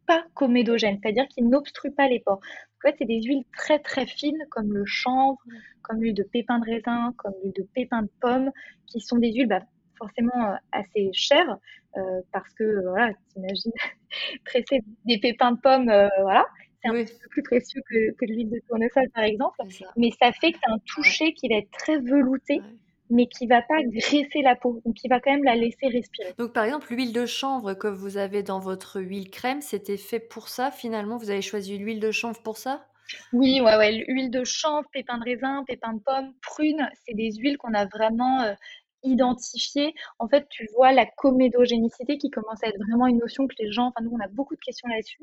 pas 0.06 0.24
comédogènes, 0.34 0.98
c'est-à-dire 1.02 1.26
qui 1.28 1.42
n'obstruent 1.42 1.94
pas 1.94 2.08
les 2.08 2.20
pores. 2.20 2.38
En 2.38 2.88
fait, 2.88 2.94
c'est 2.98 3.04
des 3.06 3.22
huiles 3.22 3.44
très, 3.56 3.78
très 3.80 4.06
fines 4.06 4.38
comme 4.50 4.72
le 4.72 4.84
chanvre, 4.86 5.38
comme 5.82 6.00
l'huile 6.00 6.14
de 6.14 6.22
pépins 6.22 6.58
de 6.60 6.64
raisin, 6.64 7.12
comme 7.18 7.32
l'huile 7.42 7.52
de 7.56 7.66
pépins 7.74 8.02
de 8.02 8.10
pomme, 8.20 8.50
qui 8.86 9.00
sont 9.00 9.16
des 9.18 9.32
huiles, 9.32 9.48
bah, 9.48 9.62
forcément, 9.98 10.52
heu, 10.52 10.56
assez 10.72 11.10
chères, 11.12 11.56
heu, 11.96 12.00
parce 12.32 12.52
que, 12.54 12.82
voilà, 12.88 13.12
tu 13.32 13.38
imagines 13.40 13.72
presser 14.44 14.80
des 15.04 15.18
pépins 15.18 15.52
de 15.52 15.60
pomme, 15.60 15.86
voilà, 16.22 16.46
c'est 16.82 16.88
un 16.90 16.92
Oui. 16.92 17.04
petit 17.04 17.14
peu 17.22 17.28
plus 17.30 17.42
précieux 17.42 17.82
que 17.88 18.24
l'huile 18.26 18.50
de 18.50 18.60
tournesol, 18.68 19.06
par 19.14 19.24
exemple, 19.24 19.58
ça. 19.70 19.96
mais 19.96 20.10
ça 20.20 20.32
fait 20.32 20.52
que 20.52 20.58
tu 20.62 20.70
as 20.70 20.74
un 20.74 20.78
Ouais. 20.98 21.16
toucher 21.20 21.32
qui 21.34 21.48
va 21.48 21.56
être 21.56 21.70
très 21.72 21.98
velouté, 21.98 22.62
Ouais. 22.62 22.78
Mais 23.10 23.26
qui 23.26 23.46
va 23.46 23.62
pas 23.62 23.82
graisser 23.82 24.42
la 24.42 24.56
peau, 24.56 24.80
donc 24.84 24.94
qui 24.94 25.08
va 25.08 25.20
quand 25.20 25.32
même 25.32 25.44
la 25.44 25.56
laisser 25.56 25.88
respirer. 25.88 26.34
Donc 26.38 26.52
par 26.52 26.64
exemple, 26.64 26.92
l'huile 26.94 27.12
de 27.12 27.26
chanvre 27.26 27.74
que 27.74 27.88
vous 27.88 28.16
avez 28.16 28.42
dans 28.42 28.58
votre 28.58 29.00
huile 29.00 29.30
crème, 29.30 29.60
c'était 29.60 29.96
fait 29.96 30.20
pour 30.20 30.48
ça 30.48 30.70
finalement? 30.70 31.16
Vous 31.18 31.30
avez 31.30 31.42
choisi 31.42 31.76
l'huile 31.78 32.00
de 32.00 32.10
chanvre 32.10 32.42
pour 32.42 32.56
ça? 32.58 32.86
Oui, 33.32 33.60
ouais, 33.60 33.76
ouais, 33.76 33.92
l'huile 34.08 34.30
de 34.30 34.44
chanvre, 34.44 34.88
pépins 34.92 35.18
de 35.18 35.24
raisin, 35.24 35.64
pépins 35.66 35.94
de 35.94 36.00
pomme, 36.00 36.32
prunes, 36.42 36.88
c'est 37.04 37.14
des 37.14 37.32
huiles 37.32 37.58
qu'on 37.58 37.74
a 37.74 37.84
vraiment, 37.86 38.44
heu, 38.44 38.54
identifiées. 39.02 39.94
En 40.18 40.28
fait, 40.28 40.46
tu 40.48 40.66
vois 40.74 40.92
la 40.92 41.06
comédogénicité 41.06 42.18
qui 42.18 42.30
commence 42.30 42.62
à 42.62 42.68
être 42.68 42.78
vraiment 42.78 43.06
une 43.06 43.18
notion 43.18 43.46
que 43.46 43.54
les 43.58 43.70
gens 43.72 43.88
enfin 43.88 44.04
nous, 44.04 44.12
on 44.12 44.20
a 44.24 44.28
beaucoup 44.28 44.54
de 44.54 44.60
questions 44.60 44.88
là-dessus. 44.88 45.18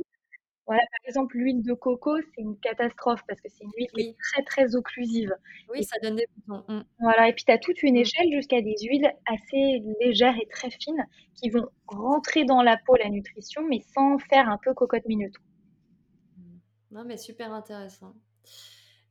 Voilà, 0.68 0.82
par 0.82 1.08
exemple, 1.10 1.38
l'huile 1.38 1.62
de 1.62 1.74
coco, 1.74 2.18
c'est 2.22 2.42
une 2.42 2.58
catastrophe 2.60 3.22
parce 3.28 3.42
que 3.42 3.50
c'est 3.50 3.64
une 3.64 3.72
huile 3.78 3.88
qui 3.94 4.02
est 4.02 4.06
Oui. 4.06 4.18
très, 4.34 4.44
très 4.44 4.76
occlusive 4.76 5.36
Oui, 5.68 5.80
et 5.80 5.84
ça 5.84 5.98
donne 6.02 6.16
des 6.16 6.28
boutons. 6.36 6.64
Mmh. 6.68 6.84
voilà 7.00 7.28
et 7.30 7.34
puis 7.34 7.46
tu 7.46 7.52
as 7.52 7.60
toute 7.60 7.84
une 7.84 7.98
Mmh. 7.98 8.04
échelle 8.04 8.32
jusqu'à 8.34 8.62
des 8.62 8.76
huiles 8.82 9.12
assez 9.28 9.82
légères 10.02 10.36
et 10.42 10.48
très 10.48 10.70
fines 10.72 11.06
qui 11.36 11.50
vont 11.52 11.68
rentrer 11.88 12.46
dans 12.46 12.64
la 12.64 12.78
peau 12.86 12.96
la 12.98 13.10
nutrition, 13.10 13.62
mais 13.70 13.80
sans 13.94 14.18
faire 14.20 14.50
un 14.50 14.58
peu 14.64 14.74
cocotte 14.74 15.06
minute. 15.08 15.36
Mmh. 16.38 16.60
Non, 16.92 17.06
mais 17.06 17.18
super 17.18 17.54
intéressant 17.54 18.16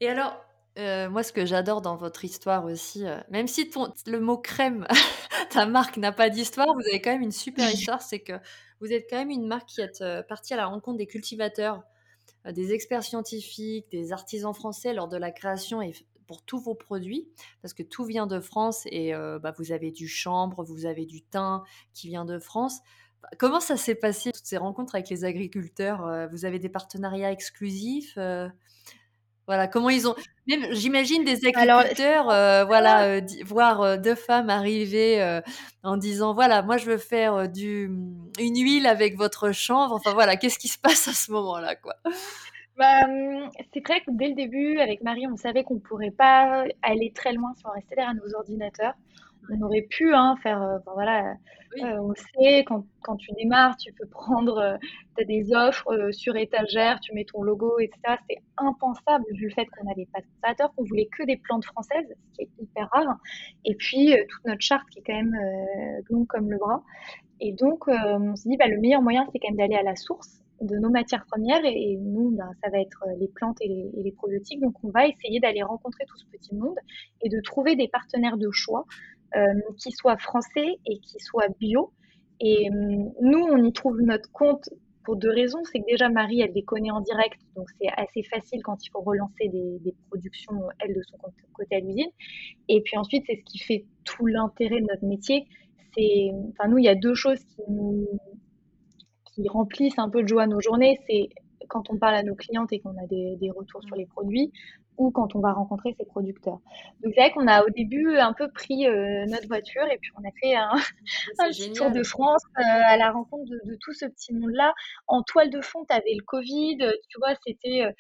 et 0.00 0.09
alors, 0.09 0.44
heu, 0.78 1.09
moi, 1.11 1.22
ce 1.24 1.32
que 1.32 1.46
j'adore 1.46 1.82
dans 1.82 1.96
votre 1.96 2.24
histoire 2.24 2.64
aussi, 2.66 3.07
heu, 3.07 3.18
même 3.30 3.48
si 3.48 3.70
ton 3.70 3.92
le 4.07 4.20
mot 4.20 4.38
crème, 4.38 4.86
ta 5.50 5.66
marque 5.66 5.96
n'a 5.98 6.12
pas 6.12 6.30
d'histoire, 6.30 6.68
vous 6.74 6.82
avez 6.88 7.00
quand 7.03 7.12
même 7.12 7.22
une 7.22 7.32
super 7.32 7.70
histoire. 7.70 8.03
C'est 8.03 8.20
que 8.20 8.34
vous 8.83 8.93
êtes 8.93 9.07
quand 9.11 9.18
même 9.18 9.30
une 9.30 9.47
marque 9.49 9.70
qui 9.70 9.83
êtes, 9.83 10.03
heu, 10.03 10.24
partie 10.28 10.55
à 10.55 10.59
la 10.59 10.66
rencontre 10.66 10.99
des 10.99 11.09
cultivateurs, 11.09 11.85
heu, 12.47 12.53
des 12.53 12.72
experts 12.74 13.05
scientifiques, 13.05 13.91
des 13.91 14.12
artisans 14.12 14.55
français 14.55 14.95
lors 14.95 15.09
de 15.09 15.16
la 15.16 15.30
création 15.33 15.83
et 15.83 15.93
pour 16.26 16.43
tous 16.45 16.61
vos 16.61 16.74
produits. 16.74 17.30
Parce 17.62 17.74
que 17.74 17.83
tout 17.85 18.05
vient 18.05 18.26
de 18.26 18.41
France 18.41 18.85
et 18.87 19.14
heu, 19.14 19.39
bah, 19.39 19.53
vous 19.59 19.72
avez 19.72 19.91
du 19.93 20.09
chanvre, 20.09 20.64
vous 20.64 20.87
avez 20.87 21.07
du 21.07 21.22
thym 21.22 21.62
qui 21.95 22.09
vient 22.09 22.24
de 22.26 22.39
France. 22.39 22.80
Comment 23.39 23.61
ça 23.61 23.76
s'est 23.76 23.95
passé 23.95 24.33
toutes 24.33 24.47
ces 24.47 24.57
rencontres 24.59 24.95
avec 24.97 25.09
les 25.09 25.24
agriculteurs? 25.24 26.28
Vous 26.33 26.45
avez 26.45 26.59
des 26.59 26.68
partenariats 26.68 27.33
exclusifs? 27.33 28.18
Voilà, 29.49 29.66
comment 29.68 29.90
ils 29.90 30.07
ont 30.09 30.14
même 30.47 30.72
j'imagine 30.72 31.24
des 31.24 31.38
Alors, 31.55 31.80
agriculteurs, 31.80 32.30
heu, 32.30 32.64
voilà, 32.64 33.20
di 33.20 33.43
voir, 33.43 33.82
heu, 33.82 33.99
2 33.99 34.14
femmes 34.14 34.51
arriver, 34.51 35.20
heu, 35.22 35.43
en 35.82 35.97
disant: 35.97 36.34
«Voilà, 36.34 36.62
moi 36.62 36.76
je 36.76 36.86
veux 36.86 36.99
faire, 36.99 37.49
du 37.49 37.88
mmh, 37.88 38.30
une 38.40 38.57
huile 38.62 38.86
avec 38.86 39.16
votre 39.16 39.53
chanvre». 39.53 39.95
Enfin 39.95 40.12
voilà, 40.14 40.36
qu'est-ce 40.36 40.59
qui 40.59 40.68
se 40.68 40.78
passe 40.78 41.09
à 41.09 41.12
ce 41.12 41.30
moment-là, 41.32 41.74
quoi? 41.76 41.95
Bah, 42.76 43.07
mmh, 43.07 43.51
c'est 43.72 43.86
vrai 43.86 44.01
que 44.01 44.11
dès 44.11 44.28
le 44.28 44.34
début, 44.34 44.78
avec 44.78 45.03
Marie, 45.03 45.26
on 45.26 45.36
savait 45.36 45.62
qu'on 45.62 45.78
pourrait 45.78 46.11
pas 46.11 46.64
aller 46.82 47.12
très 47.14 47.32
loin 47.32 47.53
si 47.57 47.66
on 47.66 47.70
restait 47.70 47.97
derrière 47.97 48.14
nos 48.14 48.34
ordinateurs. 48.34 48.95
On 49.51 49.61
aurait 49.62 49.86
pu, 49.90 50.14
hein, 50.14 50.36
faire, 50.43 50.59
enfin 50.59 50.93
voilà, 50.95 51.34
Oui. 51.74 51.82
on 51.82 52.09
le 52.11 52.14
sait, 52.16 52.64
quand 52.64 52.84
quand 53.01 53.16
tu 53.16 53.32
démarres, 53.32 53.76
tu 53.76 53.93
peux 53.95 54.07
prendre, 54.07 54.59
heu, 54.61 54.78
tu 55.16 55.22
as 55.22 55.26
des 55.26 55.53
offres, 55.53 56.11
sur 56.12 56.36
étagère, 56.36 57.01
tu 57.01 57.12
mets 57.12 57.24
ton 57.24 57.43
logo 57.43 57.78
et 57.80 57.90
cetera. 57.93 58.18
C'est 58.30 58.36
impensable 58.57 59.24
vu 59.32 59.47
le 59.49 59.51
fait 59.55 59.66
qu'on 59.66 59.84
n'avait 59.84 60.07
pas 60.12 60.20
de 60.20 60.26
conservateurs, 60.26 60.72
qu'on 60.76 60.84
voulait 60.84 61.09
que 61.16 61.24
des 61.24 61.36
plantes 61.36 61.64
françaises, 61.64 62.07
ce 62.30 62.36
qui 62.36 62.43
est 62.43 62.51
hyper 62.62 62.88
rare 62.93 63.16
et 63.64 63.74
puis, 63.74 64.14
toute 64.28 64.45
notre 64.45 64.61
charte 64.62 64.88
qui 64.90 65.01
est 65.01 65.03
quand 65.05 65.14
même, 65.14 65.36
longue 66.11 66.26
comme 66.28 66.51
le 66.51 66.59
bras 66.59 66.82
et 67.40 67.53
donc, 67.53 67.88
on 67.88 68.36
s'est 68.36 68.49
dit: 68.51 68.57
«Bah, 68.59 68.68
le 68.68 68.80
meilleur 68.80 69.03
moyen, 69.03 69.26
c'est 69.32 69.38
quand 69.40 69.49
même 69.51 69.59
d'aller 69.59 69.76
à 69.76 69.82
la 69.84 69.97
source 69.97 70.40
de 70.62 70.76
nos 70.78 70.90
matières 70.90 71.26
premières» 71.26 71.64
et 71.64 71.93
et 71.93 71.97
nous, 71.99 72.30
ben, 72.32 72.51
ça 72.64 72.70
va 72.70 72.80
être, 72.80 73.05
les 73.20 73.28
plantes 73.28 73.59
et 73.62 73.68
les 73.68 73.90
et 73.99 74.03
les 74.05 74.12
probiotiques. 74.12 74.61
Donc 74.61 74.74
on 74.84 74.90
va 74.90 75.07
essayer 75.09 75.40
d'aller 75.40 75.62
rencontrer 75.62 76.05
tout 76.07 76.16
ce 76.18 76.26
petit 76.26 76.55
monde 76.57 76.76
et 77.22 77.28
de 77.30 77.40
trouver 77.43 77.76
des 77.76 77.88
partenaires 77.88 78.38
de 78.38 78.51
choix, 78.53 78.86
qui 79.76 79.93
soient 79.93 80.18
français 80.18 80.78
et 80.87 80.99
qui 80.99 81.18
soient 81.18 81.49
bio 81.59 81.93
et 82.41 82.70
mmh, 82.70 83.12
nous, 83.20 83.39
on 83.39 83.62
y 83.62 83.72
trouve 83.72 84.01
notre 84.01 84.30
compte 84.33 84.68
pour 85.05 85.16
2 85.16 85.30
raisons. 85.30 85.61
C'est 85.64 85.80
que 85.80 85.87
déjà 85.87 86.09
Marie, 86.09 86.41
elle 86.41 86.53
les 86.53 86.62
connaît 86.62 86.91
en 86.91 87.01
direct, 87.01 87.41
donc 87.57 87.68
c'est 87.80 87.89
assez 87.97 88.22
facile 88.22 88.62
quand 88.62 88.85
il 88.85 88.91
faut 88.91 89.01
relancer 89.01 89.49
des 89.49 89.95
productions, 90.09 90.61
elle, 90.80 90.95
de 90.95 91.03
son 91.03 91.18
côté 91.53 91.76
à 91.76 91.80
l'usine 91.80 92.11
et 92.68 92.80
puis 92.80 92.97
ensuite, 92.97 93.24
c'est 93.26 93.37
ce 93.37 93.45
qui 93.45 93.59
fait 93.59 93.85
tout 94.05 94.26
l'intérêt 94.26 94.80
de 94.80 94.87
notre 94.87 95.05
métier. 95.05 95.47
Enfin 96.51 96.68
nous, 96.68 96.78
il 96.78 96.85
y 96.85 96.89
a 96.89 96.95
2 96.95 97.14
choses 97.14 97.41
qui 99.35 99.49
remplissent 99.49 99.99
un 99.99 100.09
peu 100.09 100.22
de 100.22 100.28
joie 100.28 100.47
nos 100.47 100.61
journées. 100.61 100.99
C'est 101.07 101.28
quand 101.68 101.91
on 101.91 101.97
parle 101.97 102.16
à 102.16 102.22
nos 102.22 102.35
clientes 102.35 102.72
et 102.72 102.80
qu'on 102.80 102.91
a 102.91 103.07
des 103.07 103.51
retours 103.51 103.83
sur 103.85 103.97
les 103.97 104.07
produits 104.07 104.53
ou 104.99 105.11
quand 105.11 105.34
on 105.36 105.40
va 105.40 105.53
rencontrer 105.53 105.95
ces 105.99 106.05
producteurs. 106.07 106.61
Donc 107.03 107.12
c'est 107.14 107.20
vrai 107.22 107.30
qu'on 107.32 107.47
a 107.49 107.62
au 107.64 107.70
début 107.70 108.16
un 108.18 108.32
peu 108.34 108.51
pris, 108.53 108.86
heu, 108.88 109.24
notre 109.26 109.49
voiture 109.49 109.84
et 109.90 109.99
puis 110.01 110.11
on 110.16 110.22
a 110.28 110.32
fait 110.43 110.55
un 110.57 110.70
petit 111.53 111.72
tour 111.72 111.90
de. 111.93 112.03
France, 112.05 112.43
heu, 112.59 112.62
à 112.64 112.97
la 112.99 113.12
rencontre 113.12 113.45
de 113.51 113.61
de 113.64 113.76
tout 113.80 113.93
ce 113.95 114.07
petit 114.07 114.34
monde-là. 114.34 114.74
En 115.09 115.22
toile 115.24 115.51
de 115.51 115.61
fond, 115.62 115.84
tu 115.88 115.95
avais 115.95 116.14
le 116.16 116.24
covid, 116.24 116.78
tu 117.11 117.18
vois? 117.20 117.34
C'était, 117.47 117.84
heu, 117.86 117.93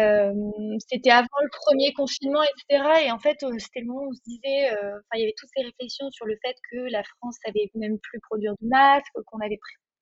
hem, 0.00 0.52
c'était 0.88 1.10
avant 1.12 1.28
le 1.42 1.48
1er 1.52 1.92
confinement 1.94 2.42
et 2.44 2.48
cetera 2.70 3.02
et 3.02 3.10
en 3.12 3.18
fait, 3.20 3.38
c'était 3.58 3.80
le 3.80 3.86
moment 3.88 4.02
où 4.06 4.10
on 4.10 4.14
se 4.14 4.22
disait, 4.26 4.70
enfin, 4.72 5.00
il 5.16 5.20
y 5.20 5.24
avait 5.24 5.34
toutes 5.38 5.50
ces 5.56 5.64
réflexions 5.64 6.10
sur 6.12 6.26
le 6.26 6.36
fait 6.44 6.56
que 6.72 6.78
la 6.92 7.02
France 7.04 7.36
savait 7.46 7.70
même 7.76 7.98
plus 8.00 8.20
produire 8.20 8.54
de 8.62 8.68
masques, 8.68 9.12
qu'on 9.26 9.40
avait 9.40 9.58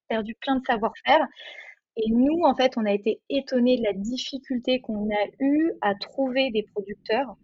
perdu 0.09 0.35
plein 0.41 0.57
de 0.59 0.65
savoir-faire 0.67 1.27
et 1.97 2.11
nous, 2.11 2.43
en 2.43 2.55
fait, 2.55 2.75
on 2.77 2.85
a 2.85 2.93
été 2.93 3.21
étonnés 3.31 3.79
de 3.79 3.83
la 3.85 3.93
difficulté 3.95 4.81
qu'on 4.81 5.09
a 5.11 5.27
eue 5.41 5.73
à 5.81 5.95
trouver 5.95 6.51
des 6.51 6.63
producteurs. 6.63 7.37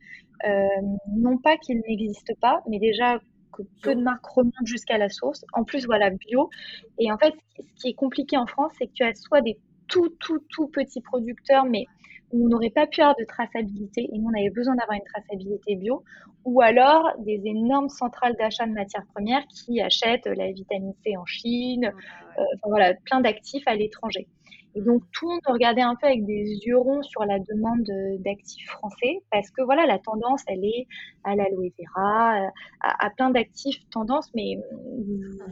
Hem, 0.44 0.98
non 1.16 1.38
pas 1.38 1.56
qu'ils 1.56 1.80
n'existent 1.88 2.34
pas, 2.40 2.62
mais 2.68 2.78
déjà 2.78 3.20
que 3.52 3.62
peu 3.82 3.94
de 3.94 4.02
marques 4.02 4.26
remontent 4.26 4.64
jusqu'à 4.64 4.98
la 4.98 5.08
source. 5.08 5.44
En 5.52 5.64
plus, 5.64 5.86
voilà, 5.86 6.10
bio 6.10 6.50
et 6.98 7.12
en 7.12 7.18
fait, 7.18 7.34
ce 7.58 7.82
qui 7.82 7.88
est 7.90 7.94
compliqué 7.94 8.36
en 8.36 8.46
France, 8.46 8.72
c'est 8.78 8.86
que 8.86 8.92
tu 8.92 9.04
as 9.04 9.14
soit 9.14 9.40
des 9.40 9.58
tout, 9.88 10.08
tout, 10.20 10.40
tout 10.48 10.68
petits 10.68 11.02
producteurs, 11.02 11.64
mais 11.66 11.84
où 12.32 12.46
on 12.46 12.48
n'aurait 12.48 12.70
pas 12.70 12.86
pu 12.86 13.00
avoir 13.00 13.16
de 13.18 13.24
traçabilité 13.24 14.08
et 14.12 14.18
nous, 14.18 14.28
on 14.30 14.38
avait 14.38 14.50
besoin 14.50 14.74
d'avoir 14.74 14.96
une 14.96 15.04
traçabilité 15.04 15.76
bio 15.76 16.02
ou 16.44 16.60
alors 16.60 17.10
des 17.18 17.40
énormes 17.44 17.88
centrales 17.88 18.34
d'achat 18.38 18.66
de 18.66 18.72
matières 18.72 19.06
premières 19.14 19.46
qui 19.48 19.80
achètent 19.80 20.26
la 20.26 20.50
vitamine 20.52 20.94
C 21.04 21.16
en 21.16 21.24
Chine, 21.26 21.84
Ouais, 21.84 21.88
heu, 21.90 22.40
ouais. 22.40 22.46
enfin 22.56 22.68
voilà, 22.68 22.94
plein 23.04 23.20
d'actifs 23.20 23.66
à 23.66 23.74
l'étranger 23.74 24.26
et 24.74 24.80
donc 24.80 25.02
tout 25.12 25.26
le 25.28 25.32
monde 25.34 25.40
regardait 25.48 25.82
un 25.82 25.94
peu 25.96 26.06
avec 26.06 26.24
des 26.24 26.58
yeux 26.64 26.78
ronds 26.78 27.02
sur 27.02 27.24
la 27.24 27.38
demande, 27.38 27.86
heu, 27.90 28.16
d'actifs 28.20 28.66
français 28.70 29.20
parce 29.30 29.50
que 29.50 29.62
voilà, 29.62 29.84
la 29.86 29.98
tendance, 29.98 30.42
elle 30.48 30.64
est 30.64 30.86
à 31.24 31.36
l'aloe 31.36 31.70
vera, 31.78 32.48
à 32.80 33.06
à 33.06 33.10
plein 33.10 33.30
d'actifs 33.30 33.78
tendance 33.90 34.30
mais 34.34 34.56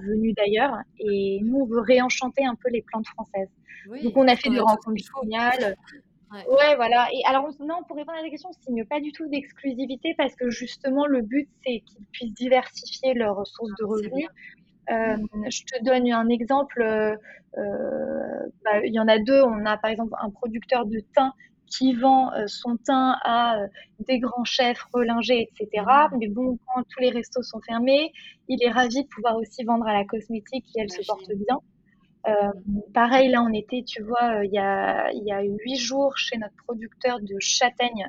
venus 0.06 0.34
d'ailleurs 0.36 0.74
et 0.98 1.40
nous, 1.42 1.60
on 1.60 1.66
veut 1.66 1.80
réenchanter 1.80 2.44
un 2.46 2.54
peu 2.54 2.70
les 2.70 2.82
plantes 2.82 3.06
françaises. 3.08 3.50
Donc 4.02 4.16
on 4.16 4.26
a 4.28 4.36
fait 4.36 4.50
des 4.50 4.60
rencontres 4.60 5.02
géniales. 5.22 5.76
Ouais. 6.32 6.44
Ouais, 6.46 6.76
voilà 6.76 7.08
et 7.12 7.22
alors 7.26 7.48
non, 7.60 7.82
pour 7.88 7.96
répondre 7.96 8.18
à 8.18 8.22
ta 8.22 8.30
question, 8.30 8.50
on 8.50 8.62
signe 8.64 8.84
pas 8.84 9.00
du 9.00 9.10
tout 9.12 9.26
d'exclusivité 9.28 10.14
parce 10.16 10.34
que 10.36 10.48
justement 10.50 11.06
le 11.06 11.22
but, 11.22 11.48
c'est 11.64 11.80
qu'ils 11.80 12.06
puissent 12.12 12.34
diversifier 12.34 13.14
leurs 13.14 13.44
sources 13.46 13.70
Ah 13.72 13.76
de 13.80 13.84
bien. 13.84 13.86
revenus. 13.86 14.28
Hem, 14.88 15.26
je 15.50 15.62
te 15.64 15.84
donne 15.84 16.10
un 16.12 16.28
exemple, 16.28 16.82
heu 16.82 17.16
heu, 17.58 18.52
bah, 18.64 18.80
il 18.84 18.94
y 18.94 19.00
en 19.00 19.08
a 19.08 19.18
2. 19.18 19.42
On 19.42 19.64
a, 19.66 19.76
par 19.78 19.90
exemple, 19.90 20.14
un 20.20 20.30
producteur 20.30 20.86
de 20.86 21.00
thym 21.16 21.32
qui 21.66 21.94
vend, 21.94 22.30
son 22.48 22.76
thym 22.78 23.16
à, 23.24 23.58
des 24.08 24.18
grands 24.20 24.44
chefs, 24.44 24.82
Rollinger 24.94 25.40
et 25.42 25.50
cetera. 25.58 26.08
Mmh. 26.08 26.18
Mais 26.20 26.28
bon, 26.28 26.58
quand 26.66 26.82
tous 26.90 27.00
les 27.00 27.10
restos 27.10 27.42
sont 27.42 27.60
fermés, 27.66 28.12
il 28.48 28.62
est 28.64 28.70
ravi 28.70 29.02
de 29.04 29.08
pouvoir 29.08 29.36
aussi 29.36 29.64
vendre 29.64 29.86
à 29.88 29.92
la 29.94 30.04
cosmétique 30.04 30.64
qui, 30.66 30.80
elle, 30.80 30.90
se 30.90 31.02
porte 31.06 31.30
bien. 31.46 31.58
Hem, 32.24 32.52
pareil, 32.92 33.30
là, 33.30 33.42
on 33.42 33.52
était, 33.52 33.82
tu 33.82 34.02
vois, 34.02 34.40
heu, 34.40 34.44
il 34.44 34.52
y 34.52 34.58
a 34.58 35.10
il 35.12 35.24
y 35.24 35.32
a 35.32 35.40
8 35.42 35.76
jours 35.76 36.16
chez 36.18 36.36
notre 36.38 36.54
producteur 36.66 37.20
de 37.20 37.36
châtaignes, 37.40 38.08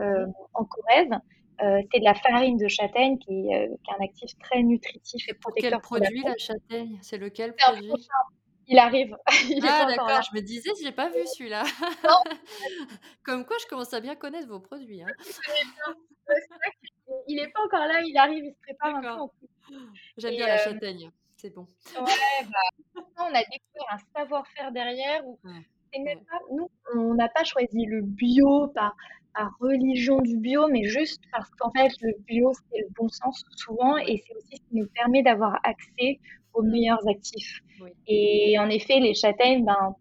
heu, 0.00 0.26
Mmh. 0.26 0.32
en 0.54 0.64
Corrèze. 0.64 1.10
C'est 1.60 1.98
de 1.98 2.04
la 2.04 2.14
farine 2.14 2.56
de 2.56 2.68
châtaigne 2.68 3.18
qui, 3.18 3.50
est 3.50 3.68
un 3.98 4.04
actif 4.04 4.30
très 4.38 4.62
nutritif 4.62 5.22
et 5.28 5.32
quel 5.32 5.38
protecteur 5.40 5.70
la 5.72 5.80
produit 5.80 6.22
la 6.22 6.38
châtaigne? 6.38 6.98
C'est 7.02 7.18
lequel 7.18 7.54
produit? 7.56 7.90
il 8.68 8.78
arrive, 8.78 9.16
il 9.50 9.64
Ah 9.66 9.86
d'accord, 9.86 10.20
je 10.22 10.36
me 10.36 10.42
disais: 10.42 10.70
«J'ai 10.82 10.92
pas 10.92 11.08
vu 11.08 11.26
celui-là». 11.26 11.64
Comme 13.24 13.44
quoi 13.44 13.56
je 13.60 13.66
commence 13.66 13.92
à 13.94 14.00
bien 14.00 14.14
connaître 14.14 14.46
vos 14.46 14.60
produits, 14.60 15.02
hein. 15.02 15.08
Il 17.26 17.38
est 17.40 17.48
pas 17.48 17.64
encore 17.64 17.86
là, 17.86 18.02
il 18.04 18.16
arrive, 18.16 18.44
il 18.44 18.52
se 18.52 18.60
prépare 18.60 18.96
un 18.96 19.00
peu 19.00 19.74
J'aime 20.18 20.36
bien 20.36 20.46
la 20.46 20.58
châtaigne, 20.58 21.10
c'est 21.38 21.54
bon. 21.54 21.66
Ouais, 21.98 22.44
bah, 22.44 23.02
on 23.18 23.34
a 23.34 23.42
découvert 23.44 23.86
un 23.92 23.98
savoir-faire 24.20 24.72
derrière 24.72 25.26
où 25.26 25.38
Ouais, 25.44 25.98
même 26.04 26.18
pas 26.20 26.38
nous, 26.52 26.68
on 26.94 27.14
n'a 27.14 27.28
pas 27.28 27.44
choisi 27.44 27.86
le 27.86 28.02
bio 28.02 28.68
par 28.74 28.94
par 29.34 29.50
religion 29.60 30.20
du 30.20 30.36
bio, 30.36 30.66
mais 30.68 30.82
juste 30.84 31.22
parce 31.30 31.48
qu'en 31.58 31.70
fait, 31.70 31.92
le 32.00 32.12
bio, 32.26 32.52
c'est 32.54 32.80
le 32.80 32.88
bon 32.98 33.08
sens 33.08 33.44
souvent 33.56 33.96
et 33.98 34.22
c'est 34.26 34.34
aussi 34.36 34.56
ce 34.56 34.62
qui 34.68 34.74
nous 34.74 34.88
permet 34.94 35.22
d'avoir 35.22 35.58
accès 35.64 36.18
aux 36.54 36.62
Mmh. 36.62 36.70
meilleurs 36.72 37.08
actifs 37.08 37.60
Oui. 37.80 37.90
et 38.08 38.58
en 38.58 38.68
effet, 38.68 38.98
les 38.98 39.14
châtaignes, 39.14 39.64
ben, 39.64 39.94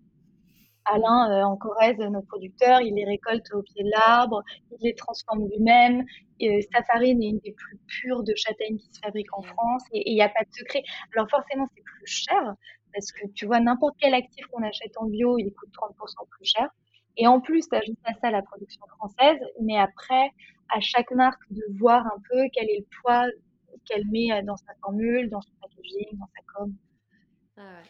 Alain, 0.93 1.29
heu, 1.31 1.43
en 1.45 1.57
Corrèze, 1.57 1.97
notre 1.99 2.27
producteur, 2.27 2.81
il 2.81 2.95
les 2.95 3.05
récolte 3.05 3.51
au 3.53 3.61
pied 3.63 3.83
de 3.83 3.89
l'arbre, 3.91 4.43
il 4.71 4.77
les 4.81 4.95
transforme 4.95 5.47
lui-même 5.47 6.05
et 6.39 6.59
Mmh. 6.69 6.73
sa 6.73 6.83
farine 6.83 7.21
est 7.23 7.29
une 7.29 7.39
des 7.39 7.53
plus 7.53 7.77
pures 7.87 8.23
de 8.23 8.33
châtaignes 8.35 8.77
qui 8.77 8.89
se 8.93 8.99
fabriquent 9.03 9.35
en 9.37 9.41
Génial. 9.41 9.55
France 9.55 9.83
et 9.93 10.09
il 10.11 10.15
y 10.17 10.21
a 10.21 10.29
pas 10.29 10.43
de 10.43 10.51
secret. 10.53 10.83
Alors 11.15 11.29
forcément, 11.29 11.65
c'est 11.75 11.83
plus 11.83 12.05
cher 12.07 12.53
parce 12.93 13.11
que 13.11 13.27
tu 13.35 13.45
vois, 13.45 13.59
n'importe 13.59 13.95
quel 13.99 14.13
actif 14.13 14.45
qu'on 14.47 14.63
achète 14.63 14.93
en 14.97 15.05
bio, 15.07 15.37
il 15.39 15.51
coûte 15.53 15.69
30% 15.73 16.25
plus 16.29 16.45
cher 16.45 16.69
et 17.17 17.27
en 17.27 17.41
plus, 17.41 17.67
tu 17.69 17.75
ajoutes 17.75 17.97
à 18.05 18.13
ça 18.21 18.31
la 18.31 18.41
production 18.43 18.85
française, 18.97 19.39
mais 19.61 19.77
après, 19.77 20.31
à 20.69 20.79
chaque 20.79 21.11
marque 21.11 21.41
de 21.51 21.63
voir 21.79 22.05
un 22.05 22.19
peu 22.29 22.43
quel 22.53 22.69
est 22.69 22.79
le 22.79 22.85
poids 23.01 23.25
qu'elle 23.85 24.05
met, 24.07 24.29
heu, 24.31 24.43
dans 24.43 24.57
sa 24.57 24.73
formule, 24.81 25.29
dans 25.29 25.41
son 25.41 25.51
packaging, 25.61 26.17
dans 26.19 26.27
sa 26.27 26.41
com. 26.53 26.73
Ah 27.57 27.61
ouais. 27.81 27.89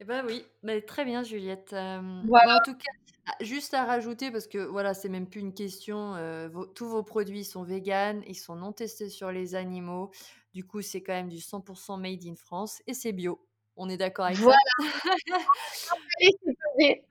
Et 0.00 0.04
bah, 0.04 0.22
oui, 0.24 0.44
mais 0.62 0.80
très 0.80 1.04
bien 1.04 1.22
Juliette, 1.24 1.70
bah, 1.72 2.00
en 2.00 2.26
Voilà. 2.28 2.60
tout 2.64 2.74
cas, 2.74 2.90
ah, 3.26 3.34
juste 3.40 3.74
à 3.74 3.84
rajouter 3.84 4.30
parce 4.30 4.46
que 4.46 4.58
voilà, 4.58 4.94
c'est 4.94 5.08
même 5.08 5.28
plus 5.28 5.40
une 5.40 5.52
question, 5.52 6.14
vos 6.50 6.66
tous 6.66 6.88
vos 6.88 7.02
produits 7.02 7.44
sont 7.44 7.64
véganes, 7.64 8.22
ils 8.28 8.36
sont 8.36 8.54
non 8.54 8.72
testés 8.72 9.08
sur 9.08 9.32
les 9.32 9.54
animaux. 9.56 10.10
Du 10.54 10.64
coup, 10.64 10.82
c'est 10.82 11.02
quand 11.02 11.12
même 11.14 11.28
du 11.28 11.38
100% 11.40 11.98
made 11.98 12.24
in 12.24 12.36
France 12.36 12.80
et 12.86 12.94
c'est 12.94 13.12
bio. 13.12 13.44
On 13.76 13.88
est 13.88 13.96
d'accord 13.96 14.26
avec 14.26 14.38
Voilà. 14.38 14.58
ça? 14.78 15.94
Allez, 16.20 16.30
c'est 16.44 16.56
posé. 16.74 17.04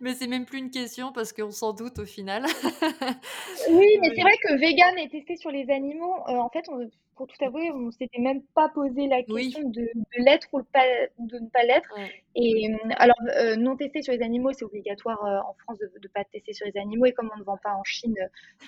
Mais 0.00 0.14
c'est 0.14 0.26
même 0.26 0.44
plus 0.44 0.58
une 0.58 0.70
question 0.70 1.12
parce 1.12 1.32
qu'on 1.32 1.50
s'en 1.50 1.72
doute 1.72 1.98
au 1.98 2.06
final. 2.06 2.44
Oui, 3.70 3.86
mais 4.02 4.10
c'est 4.14 4.20
vrai 4.22 4.36
que 4.42 4.58
végan 4.58 4.94
et 4.98 5.08
testé 5.08 5.36
sur 5.36 5.50
les 5.50 5.70
animaux, 5.70 6.16
heu, 6.28 6.38
en 6.38 6.50
fait, 6.50 6.64
on 6.68 6.88
pour 7.16 7.26
tout 7.26 7.44
avouer, 7.44 7.70
on 7.72 7.90
s'était 7.90 8.20
même 8.20 8.42
pas 8.54 8.68
posé 8.68 9.06
la 9.06 9.22
question 9.22 9.68
de, 9.68 9.82
de 9.82 10.24
l'être 10.24 10.48
ou 10.52 10.60
de 10.60 11.38
ne 11.38 11.48
pas 11.48 11.62
l'être. 11.64 11.88
Et 12.36 12.68
euh, 12.68 12.76
alors, 12.96 13.16
euh, 13.36 13.56
non 13.56 13.76
tester 13.76 14.02
sur 14.02 14.12
les 14.12 14.22
animaux, 14.22 14.52
c'est 14.52 14.64
obligatoire 14.64 15.24
euh, 15.24 15.38
en 15.48 15.54
France 15.54 15.78
de 15.78 15.90
ne 16.02 16.08
pas 16.08 16.24
tester 16.24 16.52
sur 16.52 16.66
les 16.66 16.76
animaux. 16.80 17.06
Et 17.06 17.12
comme 17.12 17.30
on 17.34 17.38
ne 17.38 17.44
vend 17.44 17.58
pas 17.62 17.74
en 17.74 17.84
Chine, 17.84 18.16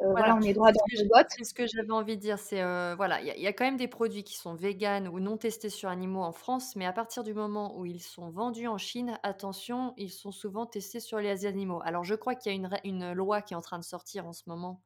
voilà. 0.01 0.36
on 0.36 0.40
est 0.40 0.53
droit 0.53 0.72
dans 0.72 0.84
le 0.92 1.09
bottes. 1.09 1.30
C'est 1.36 1.44
ce 1.44 1.55
que 1.55 1.66
j'avais 1.66 1.90
envie 1.90 2.16
de 2.16 2.20
dire. 2.20 2.38
C'est 2.38 2.62
voilà, 2.94 3.20
il 3.20 3.42
y, 3.42 3.47
a 3.47 3.53
quand 3.53 3.64
même 3.64 3.76
des 3.76 3.88
produits 3.88 4.22
qui 4.22 4.36
sont 4.36 4.55
véganes 4.55 5.09
ou 5.09 5.20
non 5.20 5.36
testés 5.36 5.70
sur 5.70 5.88
animaux 5.88 6.22
en 6.22 6.32
France, 6.32 6.76
mais 6.76 6.86
à 6.86 6.92
partir 6.92 7.24
du 7.24 7.34
moment 7.34 7.78
où 7.78 7.86
ils 7.86 8.03
sont 8.03 8.30
vendus 8.30 8.68
en 8.68 8.78
Chine, 8.78 9.18
attention, 9.22 9.94
ils 9.97 10.11
sont 10.11 10.32
souvent 10.32 10.66
testés 10.66 11.01
sur 11.01 11.18
les 11.18 11.47
animaux. 11.47 11.80
Alors, 11.84 12.05
je 12.05 12.14
crois 12.14 12.34
qu'il 12.34 12.53
y 12.53 12.55
a 12.55 12.59
une, 12.59 12.70
une 12.84 13.12
loi 13.12 13.42
qui 13.42 13.55
est 13.55 13.57
en 13.57 13.62
train 13.62 13.78
de 13.78 13.84
sortir 13.84 14.26
en 14.26 14.32
ce 14.32 14.42
moment 14.47 14.80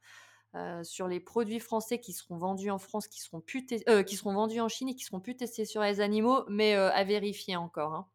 euh, 0.57 0.83
sur 0.83 1.07
les 1.07 1.21
produits 1.21 1.61
français 1.61 1.99
qui 1.99 2.13
seront 2.13 2.37
vendus 2.37 2.71
en 2.71 2.79
France, 2.79 3.07
qui 3.07 3.21
seront, 3.21 3.41
plus 3.41 3.65
euh, 3.89 4.03
qui 4.03 4.17
seront 4.17 4.35
vendus 4.35 4.61
en 4.61 4.69
Chine 4.69 4.89
et 4.89 4.97
qui 4.97 5.05
seront 5.05 5.21
plus 5.21 5.37
testés 5.37 5.65
sur 5.65 5.81
les 5.83 6.01
animaux, 6.01 6.45
mais 6.49 6.75
euh, 6.75 6.91
à 6.91 7.05
vérifier 7.05 7.55
encore. 7.55 7.95
Hein. 7.95 8.07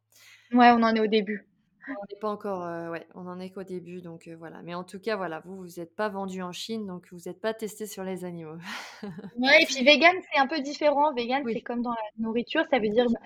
Ouais, 0.51 0.69
on 0.71 0.83
en 0.83 0.93
est 0.95 0.99
au 0.99 1.07
début. 1.07 1.47
On 1.87 1.91
n'est 1.91 2.19
pas 2.19 2.29
encore, 2.29 2.91
ouais, 2.91 3.07
on 3.13 3.27
en 3.27 3.39
est 3.39 3.51
qu'au 3.51 3.63
début, 3.63 4.01
donc 4.01 4.27
voilà. 4.39 4.61
Mais 4.63 4.73
en 4.73 4.83
tout 4.83 4.99
cas, 4.99 5.15
voilà, 5.15 5.41
vous, 5.45 5.55
vous 5.55 5.79
n'êtes 5.79 5.95
pas 5.95 6.09
vendu 6.09 6.41
en 6.41 6.51
Chine, 6.51 6.87
donc 6.87 7.07
vous 7.11 7.21
n'êtes 7.27 7.39
pas 7.39 7.53
testé 7.53 7.85
sur 7.85 8.03
les 8.03 8.25
animaux. 8.25 8.57
ouais, 9.03 9.61
et 9.61 9.65
puis 9.67 9.85
vegan, 9.85 10.15
c'est 10.33 10.39
un 10.39 10.47
peu 10.47 10.61
différent. 10.61 11.13
Vegan, 11.13 11.43
c'est 11.47 11.61
comme 11.61 11.83
dans 11.83 11.91
la 11.91 11.97
nourriture, 12.17 12.63
ça 12.71 12.79
veut 12.79 12.89
dire 12.89 13.05
bah, 13.05 13.19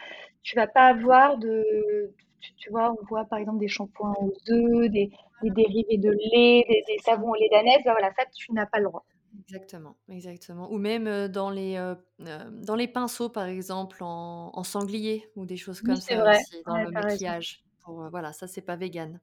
tu 0.43 0.55
vas 0.57 0.67
pas 0.67 0.87
avoir 0.87 1.37
de, 1.37 2.13
tu, 2.57 2.69
vois, 2.69 2.91
on 2.91 3.05
voit 3.05 3.25
par 3.25 3.39
exemple 3.39 3.59
des 3.59 3.67
shampoings 3.67 4.15
aux 4.19 4.33
œufs, 4.51 4.89
des, 4.89 5.11
dérivés 5.43 5.97
de 5.97 6.11
lait, 6.11 6.65
des, 6.67 6.97
savons 7.03 7.31
au 7.31 7.35
lait 7.35 7.49
bah 7.51 7.91
voilà, 7.91 8.11
ça, 8.15 8.23
tu 8.33 8.51
n'as 8.53 8.65
pas 8.65 8.79
le 8.79 8.85
droit. 8.85 9.05
Exactement, 9.47 9.95
exactement. 10.09 10.71
Ou 10.71 10.77
même 10.77 11.07
euh, 11.07 11.27
dans 11.27 11.49
les, 11.49 11.75
euh, 11.77 11.95
euh, 12.21 12.49
dans 12.51 12.75
les 12.75 12.87
pinceaux, 12.87 13.29
par 13.29 13.45
exemple, 13.45 13.97
en, 14.01 14.63
sanglier, 14.63 15.29
ou 15.35 15.45
des 15.45 15.57
choses 15.57 15.81
comme 15.81 15.95
ça 15.95 16.31
aussi, 16.31 16.63
dans 16.65 16.77
le 16.77 16.91
maquillage. 16.91 17.63
voilà, 17.85 18.33
ça, 18.33 18.47
c'est 18.47 18.61
pas 18.61 18.75
vegan. 18.75 19.19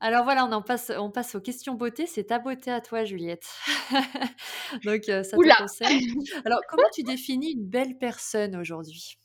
Alors 0.00 0.24
voilà, 0.24 0.44
on 0.46 0.52
en 0.52 0.62
passe, 0.62 0.92
on 0.96 1.10
passe 1.10 1.34
aux 1.34 1.40
questions 1.40 1.74
beauté. 1.74 2.06
C'est 2.06 2.24
ta 2.24 2.38
beauté 2.38 2.70
à 2.70 2.80
toi, 2.80 3.04
Juliette. 3.04 3.48
Donc, 4.84 5.04
ça 5.04 5.22
te 5.22 5.58
concerne. 5.58 5.98
Alors, 6.44 6.60
comment 6.68 6.88
tu 6.92 7.02
définis 7.02 7.52
une 7.52 7.66
belle 7.66 7.98
personne 7.98 8.56
aujourd'hui? 8.56 9.18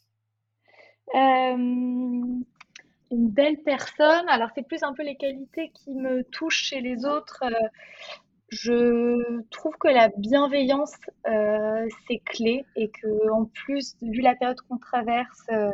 Une 3.11 3.29
belle 3.29 3.57
personne. 3.63 4.27
Alors, 4.29 4.49
c'est 4.55 4.67
plus 4.67 4.83
un 4.83 4.93
peu 4.93 5.03
les 5.03 5.15
qualités 5.15 5.71
qui 5.73 5.93
me 5.93 6.23
touchent 6.23 6.63
chez 6.63 6.81
les 6.81 7.05
autres. 7.05 7.43
Euh, 7.43 7.67
je 8.49 9.41
trouve 9.49 9.75
que 9.77 9.87
la 9.87 10.09
bienveillance, 10.17 10.93
euh, 11.27 11.87
c'est 12.07 12.19
clé 12.19 12.65
et 12.75 12.89
que, 12.89 13.31
en 13.31 13.45
plus, 13.45 13.95
vu 14.01 14.21
la 14.21 14.35
période 14.35 14.59
qu'on 14.69 14.77
traverse, 14.77 15.41
euh, 15.51 15.71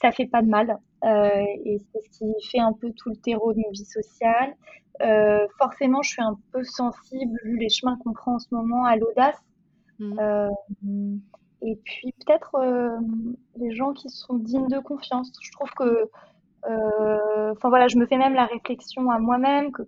ça 0.00 0.12
fait 0.12 0.26
pas 0.26 0.42
de 0.42 0.48
mal. 0.48 0.78
et 1.02 1.78
c'est 1.92 2.00
ce 2.00 2.18
qui 2.18 2.48
fait 2.50 2.60
un 2.60 2.72
peu 2.72 2.92
tout 2.92 3.10
le 3.10 3.16
terreau 3.16 3.52
de 3.52 3.58
nos 3.58 3.70
vies 3.70 3.84
sociales. 3.84 4.54
forcément, 5.58 6.02
je 6.02 6.10
suis 6.10 6.22
un 6.22 6.38
peu 6.52 6.62
sensible, 6.64 7.38
vu 7.44 7.58
les 7.58 7.68
chemins 7.68 7.98
qu'on 8.02 8.12
prend 8.12 8.34
en 8.34 8.38
ce 8.38 8.48
moment, 8.52 8.84
à 8.84 8.96
l'audace. 8.96 9.38
Mmh. 9.98 11.18
et 11.60 11.76
puis 11.84 12.14
peut-être 12.24 12.56
les 13.56 13.74
gens 13.74 13.92
qui 13.92 14.08
sont 14.08 14.34
dignes 14.34 14.68
de 14.68 14.78
confiance. 14.78 15.30
Je 15.42 15.50
trouve 15.52 15.70
que 15.72 15.84
euh, 15.84 16.06
enfin 16.64 17.68
voilà, 17.68 17.88
je 17.88 17.96
me 17.96 18.06
fais 18.06 18.16
même 18.16 18.34
la 18.34 18.46
réflexion 18.46 19.10
à 19.10 19.18
moi-même 19.18 19.72
que 19.72 19.82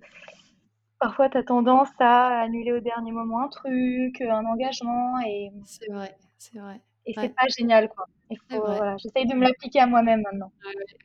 parfois 0.98 1.28
tu 1.28 1.36
as 1.36 1.42
tendance 1.42 1.90
à 1.98 2.42
annuler 2.42 2.72
au 2.72 2.80
dernier 2.80 3.12
moment 3.12 3.44
un 3.44 3.48
truc, 3.48 4.20
un 4.20 4.44
engagement 4.44 5.18
et 5.26 5.50
c'est 5.64 5.90
vrai, 5.90 6.16
c'est 6.38 6.58
vrai. 6.58 6.80
Et 7.04 7.14
c'est 7.14 7.34
pas 7.34 7.46
génial 7.58 7.88
quoi. 7.88 8.06
Voilà, 8.50 8.96
j'essaye 8.96 9.26
de 9.26 9.34
me 9.34 9.42
l'appliquer 9.42 9.80
à 9.80 9.86
moi-même 9.86 10.22
maintenant. 10.22 10.52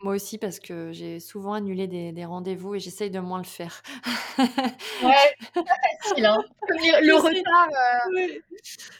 moi 0.03 0.13
aussi 0.13 0.37
parce 0.37 0.59
que 0.59 0.91
j'ai 0.91 1.19
souvent 1.19 1.53
annulé 1.53 1.87
des, 1.87 2.25
rendez-vous 2.25 2.75
et 2.75 2.79
j'essaye 2.79 3.09
de 3.09 3.19
moins 3.19 3.39
le 3.39 3.43
faire. 3.43 3.81
ouais, 4.37 5.15
c'est 5.53 5.63
pas 5.63 5.73
facile 6.03 6.25
hein. 6.25 6.43
Le, 7.01 7.15
retard. 7.15 7.69
Euh... 7.69 8.39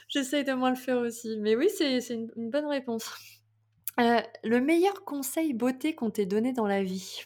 J'essaye 0.08 0.44
de 0.44 0.52
moins 0.52 0.70
le 0.70 0.76
faire 0.76 0.98
aussi. 0.98 1.36
Mais 1.38 1.54
oui, 1.54 1.68
c'est 1.70 1.98
une, 2.10 2.30
une 2.36 2.50
bonne 2.50 2.66
réponse. 2.66 3.37
Euh, 4.00 4.20
le 4.44 4.60
meilleur 4.60 5.04
conseil 5.04 5.54
beauté 5.54 5.94
qu'on 5.94 6.10
t'ait 6.10 6.26
donné 6.26 6.52
dans 6.52 6.66
la 6.66 6.82
vie? 6.82 7.22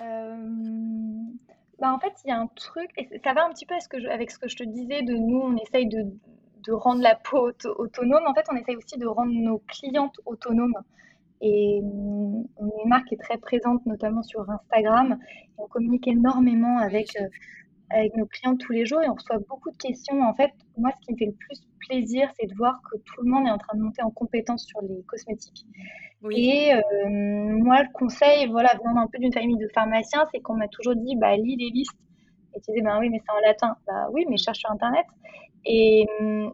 Euh, 0.00 0.36
bah, 1.78 1.92
en 1.92 1.98
fait, 1.98 2.12
il 2.24 2.28
y 2.28 2.32
a 2.32 2.38
un 2.38 2.46
truc 2.48 2.90
et 2.96 3.20
ça 3.22 3.34
va 3.34 3.44
un 3.44 3.50
petit 3.50 3.66
peu 3.66 3.74
avec 4.10 4.30
ce 4.30 4.38
que 4.38 4.48
je 4.48 4.56
te 4.56 4.64
disais 4.64 5.02
de 5.02 5.14
nous, 5.14 5.38
on 5.38 5.56
essaye 5.56 5.86
de 5.86 6.72
rendre 6.72 7.02
la 7.02 7.16
peau 7.16 7.50
autonome. 7.76 8.24
En 8.26 8.34
fait, 8.34 8.46
on 8.50 8.56
essaye 8.56 8.76
aussi 8.76 8.96
de 8.96 9.06
rendre 9.06 9.32
nos 9.32 9.58
clientes 9.68 10.18
autonomes 10.24 10.76
et 11.40 11.82
mmh, 11.82 12.44
on 12.56 12.66
est 12.68 12.82
une 12.82 12.88
marque 12.88 13.08
qui 13.08 13.14
est 13.14 13.18
très 13.18 13.36
présente, 13.36 13.84
notamment 13.84 14.22
sur 14.22 14.48
Instagram 14.48 15.18
on 15.58 15.66
communique 15.66 16.08
énormément 16.08 16.78
avec, 16.78 17.16
euh, 17.20 17.28
avec 17.90 18.16
nos 18.16 18.26
clients 18.26 18.56
tous 18.56 18.72
les 18.72 18.86
jours 18.86 19.02
et 19.02 19.08
on 19.08 19.14
reçoit 19.14 19.38
beaucoup 19.48 19.70
de 19.70 19.76
questions. 19.76 20.22
En 20.22 20.34
fait, 20.34 20.50
moi, 20.76 20.90
ce 20.96 21.06
qui 21.06 21.12
me 21.12 21.18
fait 21.18 21.26
le 21.26 21.32
plus 21.32 21.60
plaisir, 21.86 22.28
c'est 22.38 22.46
de 22.46 22.54
voir 22.54 22.80
que 22.90 22.96
tout 22.98 23.22
le 23.22 23.30
monde 23.30 23.46
est 23.46 23.50
en 23.50 23.58
train 23.58 23.76
de 23.76 23.82
monter 23.82 24.02
en 24.02 24.10
compétence 24.10 24.66
sur 24.66 24.80
les 24.82 25.02
cosmétiques. 25.04 25.66
Et 26.30 26.72
euh, 26.72 26.80
moi, 27.08 27.82
le 27.82 27.92
conseil, 27.92 28.46
voilà, 28.48 28.70
venant 28.82 29.02
un 29.02 29.06
peu 29.06 29.18
d'une 29.18 29.32
famille 29.32 29.58
de 29.58 29.68
pharmaciens, 29.74 30.24
c'est 30.32 30.40
qu'on 30.40 30.54
m'a 30.54 30.68
toujours 30.68 30.96
dit, 30.96 31.16
bah, 31.16 31.36
lis 31.36 31.56
les 31.56 31.70
listes. 31.70 31.98
Et 32.54 32.60
tu 32.60 32.70
disais, 32.70 32.82
ben 32.82 32.98
oui, 33.00 33.10
mais 33.10 33.20
c'est 33.24 33.32
en 33.32 33.40
latin. 33.46 33.76
Bah 33.86 34.06
oui, 34.12 34.24
mais 34.28 34.36
cherche 34.36 34.58
sur 34.58 34.70
Internet. 34.70 35.06
Et, 35.66 36.06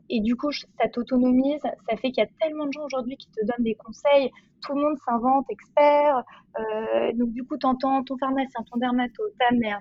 et 0.09 0.21
du 0.21 0.37
coup, 0.37 0.53
ça 0.53 0.89
t'autonomise. 0.93 1.61
Ça 1.63 1.97
fait 1.97 2.11
qu'il 2.11 2.23
y 2.23 2.27
a 2.27 2.31
tellement 2.41 2.67
de 2.67 2.73
gens 2.73 2.85
aujourd'hui 2.85 3.17
qui 3.17 3.29
te 3.29 3.45
donnent 3.45 3.65
des 3.65 3.75
conseils 3.75 4.31
tout 4.61 4.75
le 4.75 4.83
monde 4.83 4.99
s'invente 5.05 5.47
expert. 5.51 6.23
Euh, 6.59 7.13
donc 7.15 7.31
du 7.33 7.45
coup, 7.45 7.57
tu 7.57 7.67
entends 7.67 8.03
ton 8.03 8.17
pharmacien, 8.19 8.61
ton 8.71 8.79
dermato, 8.79 9.23
ta 9.39 9.55
mère, 9.55 9.81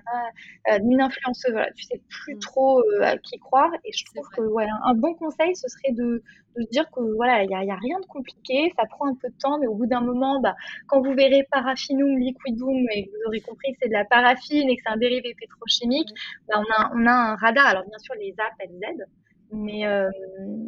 euh, 0.70 0.78
une 0.78 1.00
influenceuse, 1.00 1.52
voilà, 1.52 1.70
tu 1.72 1.84
sais 1.84 2.00
plus 2.08 2.36
mm. 2.36 2.38
trop 2.38 2.80
euh, 2.80 3.02
à 3.02 3.16
qui 3.18 3.38
croire. 3.38 3.70
Et 3.84 3.92
je 3.92 4.04
trouve 4.04 4.28
que 4.28 4.42
voilà, 4.42 4.72
un 4.84 4.94
bon 4.94 5.14
conseil, 5.14 5.54
ce 5.56 5.68
serait 5.68 5.92
de, 5.92 6.22
de 6.56 6.62
se 6.62 6.68
dire 6.70 6.88
que 6.90 7.00
voilà, 7.16 7.42
il 7.42 7.48
n'y 7.48 7.54
a, 7.54 7.64
y 7.64 7.70
a, 7.70 7.76
rien 7.76 7.98
de 8.00 8.06
compliqué, 8.06 8.72
ça 8.76 8.86
prend 8.86 9.08
un 9.08 9.14
peu 9.14 9.28
de 9.28 9.38
temps, 9.38 9.58
mais 9.58 9.66
au 9.66 9.74
bout 9.74 9.86
d'un 9.86 10.00
moment, 10.00 10.40
bah, 10.40 10.54
quand 10.86 11.00
vous 11.00 11.14
verrez 11.14 11.46
paraffinum 11.50 12.18
liquidum 12.18 12.86
et 12.94 13.06
que 13.06 13.10
vous 13.10 13.28
aurez 13.28 13.40
compris 13.40 13.72
que 13.72 13.78
c'est 13.82 13.88
de 13.88 13.94
la 13.94 14.04
paraffine 14.04 14.68
et 14.68 14.76
que 14.76 14.82
c'est 14.84 14.92
un 14.92 14.96
dérivé 14.96 15.34
pétrochimique, 15.38 16.08
bah, 16.48 16.54
on, 16.58 16.82
a, 16.82 16.92
on 16.94 17.06
a 17.06 17.12
un 17.12 17.36
radar. 17.36 17.66
Alors 17.66 17.84
bien 17.84 17.98
sûr, 17.98 18.14
les 18.14 18.34
apps, 18.38 18.56
elles 18.60 18.90
aident. 18.90 19.06
Mais, 19.52 19.84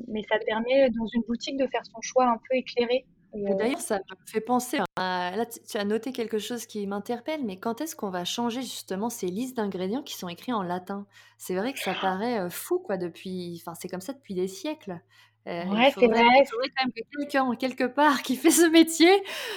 mais 0.09 0.23
ça 0.29 0.39
permet 0.45 0.91
dans 0.91 1.07
une 1.07 1.23
boutique 1.23 1.57
de 1.57 1.67
faire 1.67 1.85
son 1.87 2.01
choix 2.01 2.27
un 2.27 2.39
peu 2.49 2.57
éclairé 2.57 3.07
D'ailleurs, 3.35 3.81
ça 3.81 3.97
me 3.99 4.31
fait 4.31 4.41
penser 4.41 4.79
à... 4.97 5.33
Là, 5.35 5.47
tu 5.47 5.79
as 5.79 5.85
noté 5.85 6.13
quelque 6.13 6.39
chose 6.39 6.67
qui 6.67 6.87
m'interpelle, 6.87 7.45
mais 7.45 7.59
quand 7.59 7.81
est-ce 7.81 7.97
qu'on 7.97 8.11
va 8.11 8.25
changer 8.25 8.61
justement 8.61 9.09
ces 9.09 9.27
listes 9.29 9.57
d'ingrédients 9.57 10.03
qui 10.03 10.17
sont 10.17 10.29
écrits 10.29 10.53
en 10.53 10.63
latin? 10.63 11.07
C'est 11.39 11.55
vrai 11.55 11.73
que 11.73 11.79
ça 11.79 11.95
paraît 11.95 12.51
fou, 12.51 12.79
quoi, 12.79 12.99
depuis... 12.99 13.59
Enfin, 13.63 13.75
c'est 13.75 13.89
comme 13.89 14.03
ça 14.03 14.13
depuis 14.13 14.35
des 14.35 14.49
siècles. 14.49 15.01
Euh, 15.49 15.65
ouais, 15.65 15.93
c'est 15.99 16.07
vrai. 16.07 16.21
Il 16.21 16.47
faudrait 16.51 16.69
quand 16.77 16.85
même 16.85 16.93
que 16.93 17.19
quelqu'un, 17.19 17.55
quelque 17.57 17.85
part, 17.85 18.23
qui 18.23 18.37
fait 18.37 18.51
ce 18.51 18.67
métier, 18.71 19.11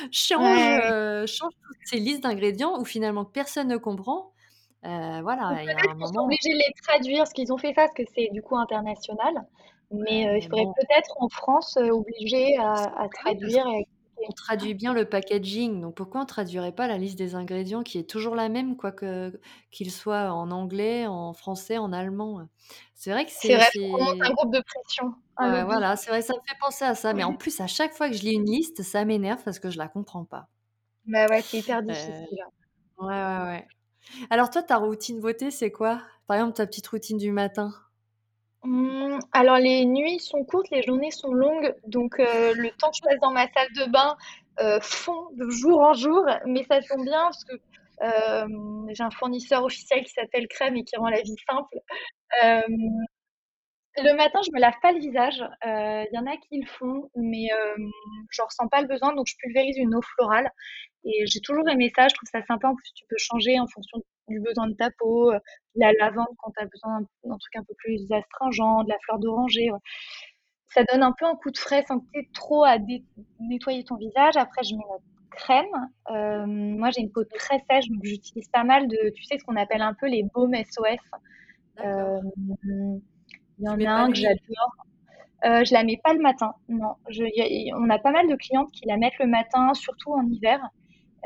change, 0.10 1.28
change 1.28 1.52
toutes 1.68 1.78
ces 1.84 2.00
listes 2.00 2.24
d'ingrédients 2.24 2.80
où 2.80 2.86
finalement 2.86 3.26
personne 3.26 3.68
ne 3.68 3.78
comprend. 3.78 4.32
Euh, 4.86 5.22
voilà, 5.24 5.62
il 5.64 5.66
y 5.66 5.72
a 5.72 5.92
un 5.92 5.94
moment... 5.96 6.14
sont 6.14 6.20
obligés 6.20 6.54
de 6.54 6.58
les 6.58 6.74
traduire, 6.84 7.20
parce 7.20 7.34
qu'ils 7.34 7.52
ont 7.52 7.58
fait 7.58 7.74
ça, 7.74 7.86
parce 7.86 7.94
que 7.94 8.04
c'est 8.14 8.30
du 8.32 8.42
coup 8.42 8.56
international. 8.58 9.34
Mais 9.92 10.28
euh, 10.28 10.38
il 10.38 10.44
faudrait 10.44 10.66
peut-être 10.66 11.16
en 11.20 11.30
France 11.30 11.78
euh, 11.78 11.90
obliger 11.90 12.58
à, 12.58 13.08
traduire. 13.12 13.66
On 14.28 14.32
traduit 14.32 14.74
bien 14.74 14.94
le 14.94 15.04
packaging, 15.04 15.82
donc 15.82 15.96
pourquoi 15.96 16.22
on 16.22 16.26
traduirait 16.26 16.72
pas 16.72 16.88
la 16.88 16.98
liste 16.98 17.18
des 17.18 17.36
ingrédients 17.36 17.84
qui 17.84 17.98
est 17.98 18.10
toujours 18.10 18.34
la 18.34 18.48
même, 18.48 18.78
quoi 18.78 18.94
que 18.94 19.38
qu'il 19.72 19.92
soit 19.92 20.32
en 20.32 20.52
anglais, 20.52 21.06
en 21.06 21.34
français, 21.34 21.78
en 21.78 21.92
allemand? 21.92 22.48
C'est 22.94 23.12
vrai 23.12 23.26
que 23.26 23.32
c'est. 23.32 23.54
Un 23.54 24.30
groupe 24.32 24.54
de 24.54 24.62
pression. 24.62 25.14
voilà, 25.38 25.98
c'est 25.98 26.12
vrai, 26.12 26.22
ça 26.22 26.34
me 26.34 26.40
fait 26.48 26.58
penser 26.62 26.86
à 26.86 26.96
ça. 26.96 27.14
Mais 27.14 27.26
en 27.26 27.34
plus, 27.34 27.60
à 27.60 27.68
chaque 27.68 27.94
fois 27.94 28.10
que 28.10 28.16
je 28.16 28.22
lis 28.24 28.36
une 28.36 28.46
liste, 28.46 28.84
ça 28.84 29.04
m'énerve 29.04 29.44
parce 29.44 29.60
que 29.60 29.70
je 29.70 29.78
la 29.78 29.90
comprends 29.90 30.24
pas. 30.24 30.48
Bah 31.06 31.28
ouais, 31.28 31.42
c'est 31.42 31.58
hyper 31.58 31.84
difficile. 31.84 32.26
ouais, 33.00 33.08
ouais, 33.08 33.44
ouais. 33.44 33.68
Alors 34.30 34.50
toi, 34.50 34.64
ta 34.64 34.78
routine 34.78 35.20
beauté, 35.20 35.52
c'est 35.52 35.72
quoi? 35.72 36.02
Par 36.28 36.38
exemple, 36.38 36.56
ta 36.56 36.66
petite 36.66 36.88
routine 36.88 37.18
du 37.18 37.32
matin? 37.32 37.74
Mmh, 38.64 39.20
alors 39.32 39.58
les 39.58 39.86
nuits 39.86 40.20
sont 40.20 40.44
courtes, 40.44 40.70
les 40.72 40.82
journées 40.82 41.12
sont 41.12 41.32
longues, 41.32 41.76
donc 41.86 42.20
euh, 42.20 42.54
le 42.56 42.72
temps 42.72 42.90
que 42.90 42.98
je 42.98 43.02
passe 43.04 43.20
dans 43.22 43.32
ma 43.32 43.48
salle 43.52 43.72
de 43.76 43.92
bain 43.92 44.18
euh, 44.60 44.80
fond 44.82 45.28
de 45.34 45.48
jour 45.50 45.82
en 45.82 45.94
jour, 45.94 46.26
mais 46.48 46.64
ça 46.64 46.82
tombe 46.82 47.04
bien 47.04 47.24
parce 47.26 47.44
que 47.44 47.54
euh, 48.02 48.48
j'ai 48.92 49.04
un 49.04 49.12
fournisseur 49.12 49.64
officiel 49.64 50.04
qui 50.04 50.14
s'appelle 50.14 50.48
Crème 50.48 50.78
et 50.78 50.84
qui 50.84 50.96
rend 50.98 51.10
la 51.10 51.22
vie 51.22 51.36
simple. 51.48 51.78
le 53.98 54.16
matin, 54.18 54.40
je 54.44 54.52
me 54.52 54.60
lave 54.60 54.74
pas 54.82 54.92
le 54.94 55.00
visage. 55.00 55.44
Il 55.64 56.10
y 56.12 56.18
en 56.18 56.26
a 56.26 56.36
qui 56.38 56.60
le 56.60 56.68
font, 56.68 57.10
mais 57.16 57.50
je 58.32 58.42
ressens 58.42 58.68
pas 58.68 58.82
le 58.82 58.88
besoin, 58.88 59.14
donc 59.14 59.28
je 59.28 59.36
pulvérise 59.38 59.78
une 59.78 59.96
eau 59.96 60.02
florale. 60.02 60.50
Et 61.04 61.26
j'ai 61.28 61.40
toujours 61.40 61.68
aimé 61.70 61.92
ça. 61.96 62.08
Je 62.08 62.16
trouve 62.16 62.30
ça 62.32 62.44
sympa. 62.46 62.68
En 62.70 62.76
plus, 62.76 62.92
tu 62.94 63.06
peux 63.08 63.18
changer 63.18 63.60
en 63.60 63.68
fonction 63.68 64.00
du 64.28 64.40
besoin 64.40 64.68
de 64.68 64.74
ta 64.74 64.90
peau, 64.98 65.32
euh, 65.32 65.40
la 65.76 65.92
lavande 65.94 66.28
quand 66.40 66.52
tu 66.58 66.64
as 66.64 66.66
besoin 66.66 67.02
d'un 67.24 67.38
truc 67.38 67.56
un 67.56 67.64
peu 67.64 67.76
plus 67.78 68.12
astringent, 68.12 68.84
de 68.84 68.90
la 68.90 68.98
fleur 69.06 69.20
d'oranger. 69.20 69.70
ça 70.70 70.84
donne 70.84 71.04
un 71.04 71.14
peu 71.18 71.26
un 71.26 71.36
coup 71.36 71.52
de 71.52 71.58
frais 71.58 71.84
sans 71.88 72.00
que 72.00 72.06
tu 72.14 72.30
trop 72.34 72.64
à 72.64 72.78
nettoyer 73.40 73.84
ton 73.84 73.96
visage. 73.98 74.36
Après, 74.38 74.64
je 74.64 74.76
mets 74.76 74.84
notre 74.90 75.04
crème. 75.36 75.90
Euh, 76.10 76.46
moi, 76.48 76.90
j'ai 76.92 77.02
une 77.02 77.12
peau 77.12 77.24
très 77.24 77.64
sèche, 77.70 77.88
donc 77.90 78.04
j'utilise 78.04 78.48
pas 78.50 78.64
mal 78.64 78.88
de, 78.88 79.10
tu 79.16 79.24
sais, 79.24 79.38
ce 79.38 79.44
qu'on 79.44 79.56
appelle 79.56 79.82
un 79.82 79.94
peu 79.94 80.08
les 80.08 80.24
baumes 80.24 80.56
SOS. 80.56 80.98
Euh, 81.80 82.20
il 83.58 83.66
y 83.66 83.70
en 83.70 83.80
a 83.80 83.92
un 83.92 84.12
que 84.12 84.18
j'adore. 84.18 84.76
Euh, 85.44 85.64
je 85.64 85.74
la 85.74 85.84
mets 85.84 86.00
pas 86.04 86.14
le 86.14 86.22
matin, 86.22 86.54
non. 86.70 86.96
On 87.08 87.90
a 87.90 88.00
pas 88.00 88.12
mal 88.12 88.28
de 88.28 88.36
clientes 88.36 88.72
qui 88.72 88.86
la 88.88 88.98
mettent 88.98 89.20
le 89.20 89.28
matin, 89.28 89.74
surtout 89.74 90.14
en 90.14 90.26
hiver. 90.26 90.60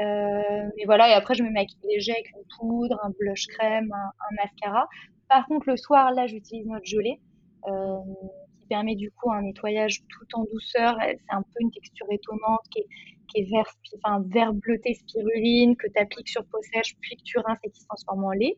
Euh, 0.02 0.70
mais 0.78 0.86
voilà, 0.86 1.10
et 1.10 1.14
après 1.14 1.36
je 1.36 1.44
me 1.44 1.50
maquille 1.50 1.78
léger 1.84 2.14
avec 2.14 2.32
une 2.32 2.44
poudre, 2.58 2.98
un 3.04 3.12
blush 3.20 3.48
crème, 3.48 3.92
un, 3.94 4.36
mascara. 4.36 4.88
Par 5.28 5.46
contre, 5.46 5.70
le 5.70 5.78
soir, 5.78 6.12
là, 6.12 6.26
j'utilise 6.26 6.66
notre 6.66 6.86
gelée, 6.86 7.20
euh, 7.68 7.98
qui 8.60 8.66
permet 8.68 8.96
du 8.96 9.12
coup 9.12 9.32
un 9.32 9.44
nettoyage 9.44 10.00
tout 10.08 10.40
en 10.40 10.46
douceur. 10.52 10.98
C'est 11.02 11.20
un 11.30 11.42
peu 11.42 11.60
une 11.60 11.72
texture 11.72 12.08
étonnante 12.10 12.62
qui 12.72 12.80
est, 12.80 12.88
qui 13.32 13.42
est 13.42 13.50
vert, 13.50 13.72
enfin, 14.04 14.24
vert 14.28 14.54
bleuté 14.54 14.94
spiruline, 14.94 15.76
que 15.76 15.88
tu 15.88 16.02
appliques 16.02 16.30
sur 16.30 16.46
peau 16.46 16.60
sèche, 16.74 16.96
puis 17.02 17.16
que 17.18 17.24
tu 17.24 17.38
rinces 17.40 17.60
et 17.64 17.70
qui 17.70 17.82
se 17.82 17.86
transforme 17.86 18.24
en 18.24 18.32
lait. 18.32 18.58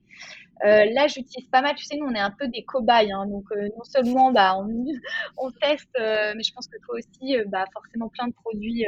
Euh, 0.64 0.86
là, 0.94 1.08
j'utilise 1.08 1.50
pas 1.50 1.62
mal, 1.62 1.76
tu 1.76 1.86
sais, 1.86 1.98
nous, 1.98 2.06
on 2.06 2.14
est 2.14 2.20
un 2.20 2.32
peu 2.32 2.48
des 2.48 2.64
cobayes. 2.64 3.12
Hein, 3.12 3.26
donc, 3.26 3.46
euh, 3.52 3.70
non 3.76 3.84
seulement 3.84 4.32
bah, 4.32 4.56
on, 4.58 4.68
on 5.38 5.52
teste, 5.52 5.90
euh, 6.00 6.34
mais 6.36 6.44
je 6.44 6.54
pense 6.54 6.68
que 6.68 6.78
toi 6.86 6.96
aussi, 6.96 7.36
bah, 7.48 7.66
forcément 7.74 8.10
plein 8.10 8.28
de 8.28 8.34
produits 8.34 8.86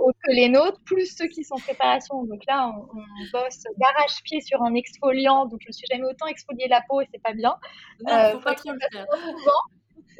autres 0.00 0.18
que 0.24 0.32
les 0.32 0.48
nôtres, 0.48 0.80
plus 0.84 1.16
ceux 1.16 1.26
qui 1.26 1.44
sont 1.44 1.54
en 1.54 1.58
préparation. 1.58 2.24
Donc 2.24 2.42
là, 2.48 2.68
on, 2.68 2.98
on 2.98 3.04
bosse 3.32 3.62
d'arrache-pied 3.76 4.40
sur 4.40 4.62
un 4.62 4.74
exfoliant. 4.74 5.46
Donc, 5.46 5.60
je 5.60 5.66
ne 5.66 5.68
me 5.68 5.72
suis 5.72 5.86
jamais 5.90 6.04
autant 6.04 6.26
exfolié 6.26 6.66
la 6.68 6.82
peau 6.88 7.00
et 7.00 7.08
c'est 7.12 7.22
pas 7.22 7.32
bien. 7.32 7.54
Non, 8.00 8.32
faut 8.32 8.40
pas 8.40 8.54
trop 8.54 8.72
le 8.72 8.78
faire. 8.90 9.06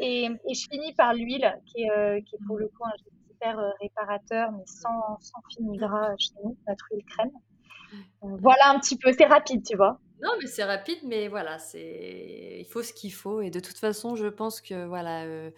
Et, 0.00 0.26
et, 0.26 0.54
je 0.54 0.68
finis 0.70 0.92
par 0.94 1.12
l'huile, 1.12 1.60
qui, 1.66 1.82
est, 1.82 2.22
qui 2.22 2.36
est 2.36 2.46
pour 2.46 2.56
le 2.56 2.68
coup 2.68 2.84
un 2.84 2.92
euh, 3.44 3.70
réparateur, 3.80 4.52
mais 4.52 4.64
sans, 4.66 5.18
sans 5.20 5.40
fini 5.50 5.76
gras 5.76 6.14
chez 6.18 6.32
nous, 6.42 6.56
notre 6.66 6.86
huile 6.92 7.04
crème. 7.04 7.30
Euh, 8.24 8.36
voilà 8.40 8.70
un 8.70 8.78
petit 8.78 8.96
peu, 8.96 9.12
c'est 9.16 9.26
rapide, 9.26 9.64
tu 9.64 9.76
vois. 9.76 10.00
Non, 10.22 10.30
mais 10.40 10.46
c'est 10.46 10.64
rapide, 10.64 10.98
mais 11.04 11.28
voilà, 11.28 11.58
c'est 11.58 12.56
il 12.58 12.66
faut 12.66 12.82
ce 12.82 12.92
qu'il 12.92 13.12
faut. 13.12 13.40
Et 13.40 13.50
de 13.50 13.60
toute 13.60 13.78
façon, 13.78 14.16
je 14.16 14.26
pense 14.26 14.60
que 14.60 14.86
voilà, 14.86 15.24
euh, 15.24 15.50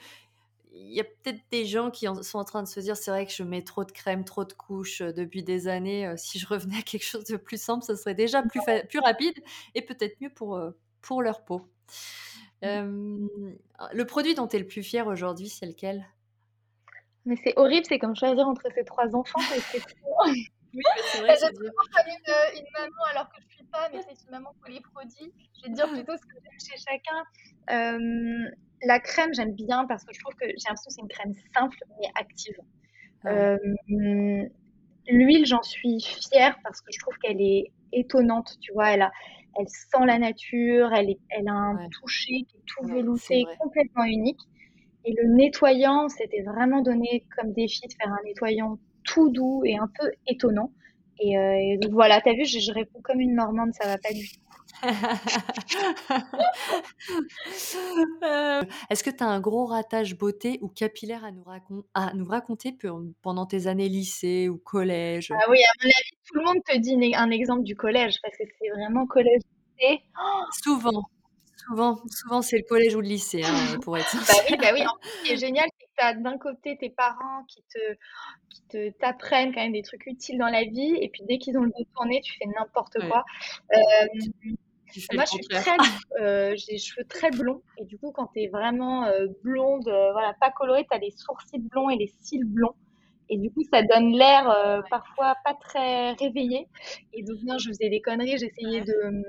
il 0.73 0.93
y 0.93 1.01
a 1.01 1.05
peut-être 1.05 1.41
des 1.51 1.65
gens 1.65 1.91
qui 1.91 2.07
sont 2.23 2.39
en 2.39 2.45
train 2.45 2.63
de 2.63 2.69
se 2.69 2.79
dire, 2.81 2.97
c'est 2.97 3.11
vrai 3.11 3.27
que 3.27 3.33
je 3.33 3.43
mets 3.43 3.63
trop 3.63 3.85
de 3.85 3.93
crème, 3.93 4.25
trop 4.25 4.45
de 4.45 4.53
couches 4.53 5.03
depuis 5.03 5.43
des 5.43 5.67
années. 5.67 6.13
si 6.17 6.39
je 6.39 6.47
revenais 6.47 6.79
à 6.79 6.83
quelque 6.83 7.05
chose 7.05 7.25
de 7.25 7.37
plus 7.37 7.61
simple, 7.61 7.85
ce 7.85 7.97
serait 7.97 8.15
déjà 8.15 8.43
plus, 8.43 8.61
plus 8.89 9.01
rapide 9.01 9.35
et 9.75 9.83
peut-être 9.83 10.21
mieux 10.21 10.31
pour, 10.31 10.61
pour 11.01 11.23
leur 11.23 11.45
peau. 11.45 11.67
Le 12.63 14.05
produit 14.05 14.35
dont 14.35 14.47
tu 14.47 14.57
es 14.57 14.59
le 14.59 14.67
plus 14.67 14.83
fier 14.83 15.07
aujourd'hui, 15.07 15.49
c'est 15.49 15.67
lequel? 15.67 16.07
Mais 17.27 17.37
c'est 17.37 17.55
horrible, 17.57 17.87
c'est 17.87 17.99
comme 17.99 18.17
choisir 18.17 18.47
entre 18.47 18.67
ces 18.75 18.85
trois 18.85 19.15
enfants. 19.15 19.41
C'est 19.41 19.79
oui, 20.75 20.83
c'est 21.13 21.21
vrai. 21.21 21.35
J'ai 21.41 21.53
vraiment 21.53 21.73
une, 22.07 22.61
une, 22.61 22.67
maman 22.73 23.05
alors 23.13 23.29
que 23.29 23.41
je 23.41 23.47
ne 23.47 23.51
suis 23.51 23.65
pas, 23.65 23.89
mais 23.93 24.01
c'est 24.03 24.25
une 24.25 24.31
maman 24.31 24.55
polyproduit. 24.63 25.33
Je 25.57 25.63
vais 25.63 25.69
te 25.69 25.75
dire 25.75 25.89
plutôt 25.91 26.17
ce 26.17 26.23
que 26.23 26.35
j'aime 26.43 26.61
chez 26.61 26.77
chacun. 26.79 27.25
Euh, 27.71 28.51
la 28.83 29.01
crème, 29.01 29.35
j'aime 29.35 29.53
bien 29.53 29.87
parce 29.87 30.05
que 30.05 30.15
je 30.15 30.21
trouve 30.21 30.35
que 30.35 30.47
j'ai 30.47 30.69
l'impression 30.69 30.89
que 30.89 30.95
c'est 30.95 31.01
une 31.03 31.09
crème 31.09 31.35
simple 31.55 31.77
mais 32.01 32.09
active. 32.15 32.57
Euh, 33.27 33.59
l'huile, 35.09 35.45
j'en 35.45 35.63
suis 35.63 36.01
fière 36.01 36.59
parce 36.63 36.81
que 36.81 36.93
je 36.93 36.99
trouve 37.01 37.17
qu'elle 37.19 37.41
est 37.41 37.73
étonnante, 37.93 38.57
tu 38.61 38.73
vois. 38.73 38.91
Elle, 38.91 39.03
a, 39.03 39.13
elle 39.59 39.69
sent 39.69 40.07
la 40.07 40.19
nature, 40.19 40.93
elle, 40.95 41.11
est, 41.11 41.19
elle 41.31 41.49
a 41.49 41.53
un 41.53 41.89
toucher 41.91 42.45
qui 42.49 42.57
est 42.57 42.65
tout 42.67 42.87
velouté, 42.87 43.45
complètement 43.59 44.05
unique. 44.05 44.41
Et 45.05 45.15
le 45.17 45.35
nettoyant, 45.35 46.09
c'était 46.09 46.43
vraiment 46.43 46.83
donné 46.83 47.25
comme 47.37 47.53
défi 47.53 47.81
de 47.87 47.93
faire 47.95 48.13
un 48.13 48.23
nettoyant 48.25 48.79
tout 49.05 49.31
doux 49.31 49.63
et 49.65 49.77
un 49.77 49.89
peu 49.99 50.11
étonnant. 50.27 50.73
Et, 51.21 51.39
euh, 51.39 51.77
donc 51.81 51.93
voilà, 51.93 52.21
t'as 52.21 52.33
vu, 52.33 52.45
je, 52.45 52.59
je, 52.59 52.73
réponds 52.73 53.01
comme 53.03 53.21
une 53.21 53.35
Normande, 53.35 53.73
ça 53.75 53.87
va 53.87 53.99
pas 53.99 54.13
du 54.13 54.29
tout. 54.29 54.41
Euh, 58.23 58.63
est-ce 58.91 59.03
que 59.03 59.11
tu 59.11 59.25
as 59.25 59.27
un 59.27 59.41
gros 59.41 59.67
ratage 59.67 60.17
beauté 60.17 60.59
ou 60.63 60.69
capillaire 60.69 61.25
à 61.25 61.31
nous, 61.31 61.45
à 61.95 62.15
nous 62.15 62.25
raconter 62.25 62.77
pendant 63.23 63.47
tes 63.47 63.67
années 63.67 63.89
lycée 63.89 64.49
ou 64.49 64.59
collège? 64.59 65.33
Ah 65.33 65.47
oui, 65.51 65.59
à 65.59 65.73
mon 65.83 65.89
avis, 65.89 66.19
tout 66.27 66.39
le 66.39 66.45
monde 66.45 66.63
te 66.67 66.77
dit 66.79 67.15
un 67.15 67.31
exemple 67.31 67.63
du 67.63 67.77
collège 67.77 68.19
parce 68.23 68.37
que 68.37 68.45
c'est 68.61 68.69
vraiment 68.71 69.07
collège. 69.07 69.41
Souvent. 70.63 71.05
Souvent, 71.67 71.99
souvent 72.09 72.43
c'est 72.43 72.57
le 72.57 72.65
collège 72.65 72.95
ou 72.95 73.01
le 73.01 73.09
lycée, 73.09 73.43
hein, 73.45 73.79
pour 73.83 73.97
être 73.99 74.15
bah 74.15 74.35
oui, 74.49 74.57
bah 74.57 74.69
oui. 74.73 74.83
ce 75.03 75.23
qui 75.25 75.33
est 75.33 75.37
génial, 75.37 75.67
c'est 75.79 75.87
que 75.87 75.91
tu 75.99 76.05
as 76.05 76.15
d'un 76.15 76.39
côté 76.39 76.77
tes 76.79 76.91
parents 76.91 77.45
qui 77.49 77.63
te, 77.63 77.79
qui 78.49 78.63
te 78.69 78.99
t'apprennent 78.99 79.53
quand 79.53 79.61
même 79.61 79.73
des 79.73 79.83
trucs 79.83 80.07
utiles 80.07 80.39
dans 80.39 80.49
la 80.49 80.63
vie, 80.63 80.97
et 81.01 81.09
puis 81.11 81.23
dès 81.29 81.39
qu'ils 81.39 81.59
ont 81.59 81.63
le 81.63 81.71
dos 81.71 81.85
tourné, 81.95 82.21
tu 82.23 82.33
fais 82.39 82.47
n'importe 82.47 82.99
quoi. 83.09 83.25
Euh, 83.75 83.79
moi, 85.13 85.25
je 85.25 85.31
suis 85.31 85.47
très, 85.47 85.77
euh, 86.21 86.55
j'ai 86.57 86.73
les 86.73 86.79
cheveux 86.79 87.05
très 87.05 87.31
blonds, 87.31 87.63
et 87.79 87.85
du 87.85 87.99
coup, 87.99 88.13
quand 88.13 88.29
tu 88.35 88.43
es 88.43 88.49
vraiment 88.49 89.05
euh, 89.05 89.27
blonde, 89.43 89.89
euh, 89.89 90.13
voilà, 90.13 90.35
pas 90.41 90.51
colorée, 90.51 90.87
tu 90.91 90.97
as 90.97 91.01
les 91.01 91.11
sourcils 91.11 91.61
blonds 91.61 91.91
et 91.91 91.97
les 91.97 92.13
cils 92.21 92.45
blonds. 92.45 92.75
Et 93.31 93.39
du 93.39 93.51
coup, 93.53 93.63
ça 93.73 93.83
donne 93.83 94.13
l'air 94.13 94.51
euh, 94.51 94.83
parfois 94.91 95.37
pas 95.45 95.55
très 95.55 96.13
réveillé. 96.15 96.67
Et 97.13 97.23
donc, 97.23 97.39
non, 97.45 97.59
je 97.59 97.69
faisais 97.69 97.89
des 97.89 98.01
conneries. 98.01 98.39
J'essayais 98.39 98.81
de, 98.81 99.23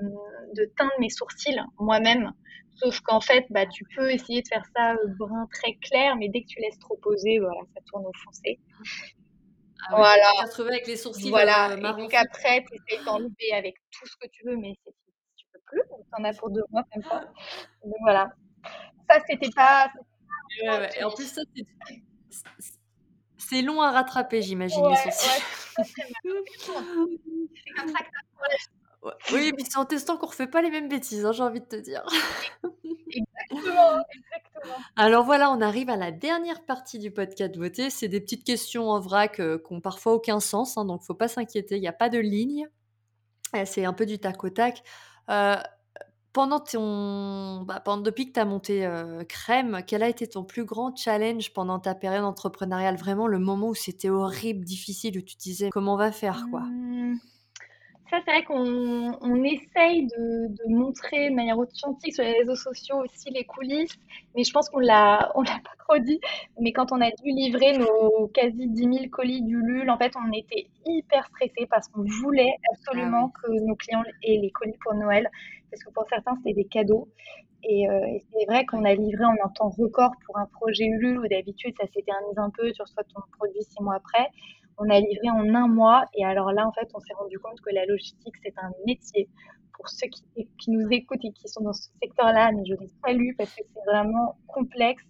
de 0.56 0.64
teindre 0.76 0.92
mes 0.98 1.08
sourcils 1.08 1.60
moi-même. 1.78 2.32
Sauf 2.74 3.00
qu'en 3.00 3.20
fait, 3.20 3.46
bah, 3.50 3.66
tu 3.66 3.84
peux 3.94 4.10
essayer 4.10 4.42
de 4.42 4.48
faire 4.48 4.64
ça 4.74 4.94
euh, 4.94 5.06
brun 5.18 5.46
très 5.52 5.74
clair, 5.74 6.16
mais 6.16 6.28
dès 6.28 6.42
que 6.42 6.48
tu 6.48 6.58
laisses 6.60 6.78
trop 6.80 6.96
poser, 6.96 7.38
voilà, 7.38 7.60
ça 7.74 7.80
tourne 7.86 8.04
au 8.06 8.12
foncé. 8.24 8.58
Ah 9.88 9.94
ouais, 9.94 9.98
voilà. 9.98 10.30
Tu 10.38 10.44
retrouver 10.46 10.70
avec 10.70 10.86
les 10.88 10.96
sourcils 10.96 11.30
voilà. 11.30 11.72
Euh, 11.72 11.76
et 11.76 11.80
donc 11.80 12.14
après, 12.14 12.64
tu 12.64 12.74
essaies 12.74 13.04
d'enlever 13.04 13.52
avec 13.52 13.76
tout 13.92 14.06
ce 14.06 14.16
que 14.16 14.26
tu 14.32 14.44
veux, 14.46 14.56
mais 14.56 14.74
tu 15.36 15.46
peux 15.52 15.60
plus. 15.66 15.82
Tu 15.88 16.20
en 16.20 16.24
as 16.24 16.34
pour 16.34 16.50
deux 16.50 16.64
mois 16.70 16.82
comme 16.92 17.02
ça. 17.04 17.20
Donc 17.84 17.94
voilà. 18.00 18.32
Ça, 19.08 19.20
c'était 19.28 19.50
pas. 19.54 19.92
Ouais, 20.62 20.68
ouais. 20.68 20.90
Et 20.98 21.04
en 21.04 21.10
plus, 21.10 21.26
ça, 21.26 21.42
c'est 21.54 22.81
c'est 23.48 23.62
long 23.62 23.80
à 23.80 23.90
rattraper, 23.90 24.42
j'imagine, 24.42 24.88
les 24.88 24.96
sourcils. 24.96 25.42
oui, 29.32 29.52
mais 29.56 29.64
c'est 29.64 29.78
en 29.78 29.84
testant 29.84 30.16
qu'on 30.16 30.26
refait 30.26 30.46
pas 30.46 30.62
les 30.62 30.70
mêmes 30.70 30.88
bêtises, 30.88 31.24
hein, 31.24 31.32
j'ai 31.32 31.42
envie 31.42 31.60
de 31.60 31.66
te 31.66 31.76
dire. 31.76 32.04
exactement, 33.10 34.02
exactement. 34.14 34.76
Alors 34.96 35.24
voilà, 35.24 35.50
on 35.50 35.60
arrive 35.60 35.90
à 35.90 35.96
la 35.96 36.12
dernière 36.12 36.64
partie 36.64 36.98
du 36.98 37.10
podcast 37.10 37.56
beauté. 37.56 37.90
C'est 37.90 38.08
des 38.08 38.20
petites 38.20 38.44
questions 38.44 38.88
en 38.90 39.00
vrac 39.00 39.40
euh, 39.40 39.58
qui 39.58 39.72
ont 39.72 39.80
parfois 39.80 40.14
aucun 40.14 40.40
sens, 40.40 40.78
hein, 40.78 40.84
donc 40.84 41.02
faut 41.02 41.14
pas 41.14 41.28
s'inquiéter. 41.28 41.76
Il 41.76 41.80
n'y 41.80 41.88
a 41.88 41.92
pas 41.92 42.08
de 42.08 42.18
ligne. 42.18 42.68
Euh, 43.56 43.64
c'est 43.66 43.84
un 43.84 43.92
peu 43.92 44.06
du 44.06 44.18
tac 44.18 44.42
au 44.44 44.50
tac. 44.50 44.82
Euh, 45.30 45.56
pendant 46.32 46.60
ton, 46.60 47.62
bah, 47.62 47.80
pendant, 47.80 48.02
depuis 48.02 48.28
que 48.28 48.32
tu 48.32 48.40
as 48.40 48.44
monté 48.44 48.88
Crème, 49.28 49.82
quel 49.86 50.02
a 50.02 50.08
été 50.08 50.26
ton 50.26 50.44
plus 50.44 50.64
grand 50.64 50.96
challenge 50.96 51.52
pendant 51.52 51.78
ta 51.78 51.94
période 51.94 52.24
entrepreneuriale? 52.24 52.96
Vraiment 52.96 53.26
le 53.26 53.38
moment 53.38 53.68
où 53.68 53.74
c'était 53.74 54.10
horrible, 54.10 54.64
difficile, 54.64 55.18
où 55.18 55.22
tu 55.22 55.36
disais 55.36 55.70
comment 55.70 55.94
on 55.94 55.98
va 55.98 56.12
faire 56.12 56.46
quoi? 56.50 56.60
Mmh. 56.62 57.18
Ça, 58.12 58.18
c'est 58.26 58.30
vrai 58.30 58.44
qu'on 58.44 59.16
on 59.22 59.42
essaye 59.42 60.06
de, 60.06 60.48
de, 60.48 60.68
montrer 60.68 61.30
de 61.30 61.34
manière 61.34 61.56
authentique 61.56 62.14
sur 62.14 62.22
les 62.22 62.32
réseaux 62.40 62.56
sociaux 62.56 62.96
aussi 63.02 63.30
les 63.30 63.44
coulisses, 63.44 63.98
mais 64.36 64.44
je 64.44 64.52
pense 64.52 64.68
qu'on 64.68 64.80
l'a, 64.80 65.32
on 65.34 65.40
l'a 65.40 65.58
pas 65.64 65.72
trop 65.78 65.96
dit. 65.96 66.20
Mais 66.60 66.72
quand 66.72 66.92
on 66.92 67.00
a 67.00 67.10
dû 67.10 67.30
livrer 67.30 67.78
nos 67.78 68.26
quasi 68.34 68.68
10 68.68 68.82
000 68.82 68.96
colis 69.10 69.40
du 69.40 69.56
LUL, 69.56 69.88
en 69.88 69.96
fait, 69.96 70.12
on 70.14 70.30
était 70.30 70.66
hyper 70.84 71.26
stressés 71.28 71.66
parce 71.70 71.88
qu'on 71.88 72.02
voulait 72.02 72.52
ah 72.52 72.72
absolument 72.74 73.30
que 73.30 73.50
nos 73.50 73.76
clients 73.76 74.04
aient 74.22 74.36
les 74.42 74.50
colis 74.50 74.76
pour 74.84 74.92
Noël 74.92 75.30
parce 75.70 75.82
que 75.82 75.90
pour 75.94 76.04
certains, 76.10 76.36
c'était 76.36 76.52
des 76.52 76.66
cadeaux. 76.66 77.08
Et, 77.64 77.88
euh, 77.88 78.06
et 78.08 78.22
c'est 78.30 78.44
vrai 78.44 78.66
qu'on 78.66 78.84
a 78.84 78.92
livré 78.94 79.24
en 79.24 79.36
un 79.42 79.48
temps 79.48 79.70
record 79.70 80.12
pour 80.26 80.36
un 80.36 80.46
projet 80.46 80.84
Ulule 80.84 81.18
où 81.18 81.28
d'habitude, 81.28 81.74
ça 81.80 81.86
s'éternise 81.86 82.36
un 82.36 82.50
peu, 82.50 82.74
sur 82.74 82.86
soit 82.88 83.04
ton 83.04 83.22
produit 83.38 83.62
six 83.62 83.82
mois 83.82 83.94
après. 83.94 84.28
On 84.78 84.88
a 84.90 85.00
livré 85.00 85.30
en 85.30 85.54
un 85.54 85.68
mois. 85.68 86.04
Et 86.14 86.24
alors 86.24 86.52
là, 86.52 86.66
en 86.66 86.72
fait, 86.72 86.88
on 86.94 87.00
s'est 87.00 87.14
rendu 87.14 87.38
compte 87.38 87.60
que 87.60 87.70
la 87.74 87.84
logistique, 87.86 88.34
c'est 88.42 88.54
un 88.58 88.70
métier. 88.86 89.28
Pour 89.74 89.88
ceux 89.88 90.06
qui, 90.08 90.22
qui, 90.58 90.70
nous 90.70 90.86
écoutent 90.90 91.24
et 91.24 91.32
qui 91.32 91.48
sont 91.48 91.62
dans 91.62 91.72
ce 91.72 91.88
secteur-là, 92.02 92.52
mais 92.52 92.62
je 92.64 92.74
les 92.74 92.90
salue 93.04 93.30
parce 93.36 93.50
que 93.54 93.62
c'est 93.74 93.90
vraiment 93.90 94.36
complexe. 94.46 95.02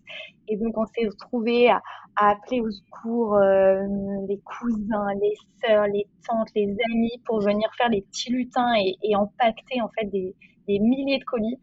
Et 0.49 0.57
donc, 0.57 0.79
on 0.79 0.87
s'est 0.87 1.07
retrouvé 1.07 1.69
à, 1.69 1.83
appeler 2.17 2.61
au 2.61 2.71
secours 2.71 3.37
euh, 3.37 3.83
les 4.29 4.39
cousins, 4.41 5.15
les 5.21 5.35
sœurs, 5.65 5.87
les 5.87 6.07
tantes, 6.27 6.49
les 6.55 6.77
amis 6.93 7.21
pour 7.25 7.41
venir 7.41 7.71
faire 7.77 7.89
les 7.89 8.03
petits 8.03 8.31
lutins 8.31 8.75
et, 8.77 8.97
et 9.03 9.17
en 9.17 9.31
fait 9.39 10.05
des, 10.05 10.35
des 10.69 10.79
milliers 10.79 11.19
de 11.19 11.25
colis. 11.25 11.59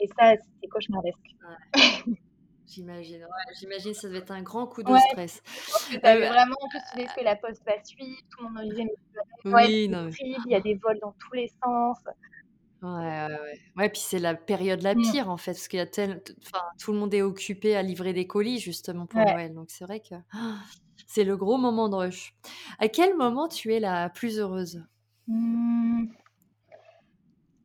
Et 0.00 0.06
ça, 0.18 0.32
c'était 0.36 0.68
cauchemardesque. 0.68 1.18
J'imagine, 2.66 3.22
ouais, 3.22 3.54
j'imagine 3.58 3.94
ça 3.94 4.08
devait 4.08 4.18
être 4.18 4.30
un 4.30 4.42
grand 4.42 4.66
coup 4.66 4.82
de 4.82 4.90
ouais, 4.90 4.98
stress. 5.10 5.42
Euh, 5.92 5.98
vraiment, 5.98 6.56
en 6.60 6.68
plus, 6.68 6.80
tu 6.96 7.20
que 7.20 7.24
la 7.24 7.36
poste 7.36 7.62
va 7.66 7.82
suivre, 7.84 8.18
tout 8.30 8.46
le 8.46 8.52
monde 8.52 8.70
disait, 8.70 8.86
mais 9.44 9.52
oui, 9.52 9.88
non, 9.88 10.04
mais... 10.04 10.12
il 10.18 10.50
y 10.50 10.54
a 10.54 10.60
des 10.60 10.74
vols 10.74 10.98
dans 11.00 11.12
tous 11.12 11.34
les 11.34 11.52
sens. 11.62 11.98
Ouais, 12.82 12.90
ouais, 12.90 13.28
ouais. 13.28 13.60
Ouais, 13.76 13.88
puis 13.88 14.00
c'est 14.00 14.18
la 14.18 14.34
période 14.34 14.82
la 14.82 14.94
Mmh. 14.94 15.02
pire 15.02 15.30
en 15.30 15.36
fait, 15.36 15.52
parce 15.52 15.68
qu'il 15.68 15.78
y 15.78 15.82
a 15.82 15.86
tel 15.86 16.22
enfin, 16.42 16.64
tout 16.78 16.92
le 16.92 16.98
monde 16.98 17.14
est 17.14 17.22
occupé 17.22 17.76
à 17.76 17.82
livrer 17.82 18.12
des 18.12 18.26
colis 18.26 18.58
justement 18.58 19.06
pour. 19.06 19.20
Noël, 19.20 19.54
donc 19.54 19.70
c'est 19.70 19.84
vrai 19.84 20.00
que 20.00 20.14
c'est 21.06 21.24
le 21.24 21.36
gros 21.36 21.56
moment 21.56 21.88
de 21.88 21.96
rush. 21.96 22.34
À 22.78 22.88
quel 22.88 23.16
moment 23.16 23.48
tu 23.48 23.72
es 23.74 23.80
la 23.80 24.10
plus 24.10 24.38
heureuse? 24.38 24.84
Mmh. 25.28 26.06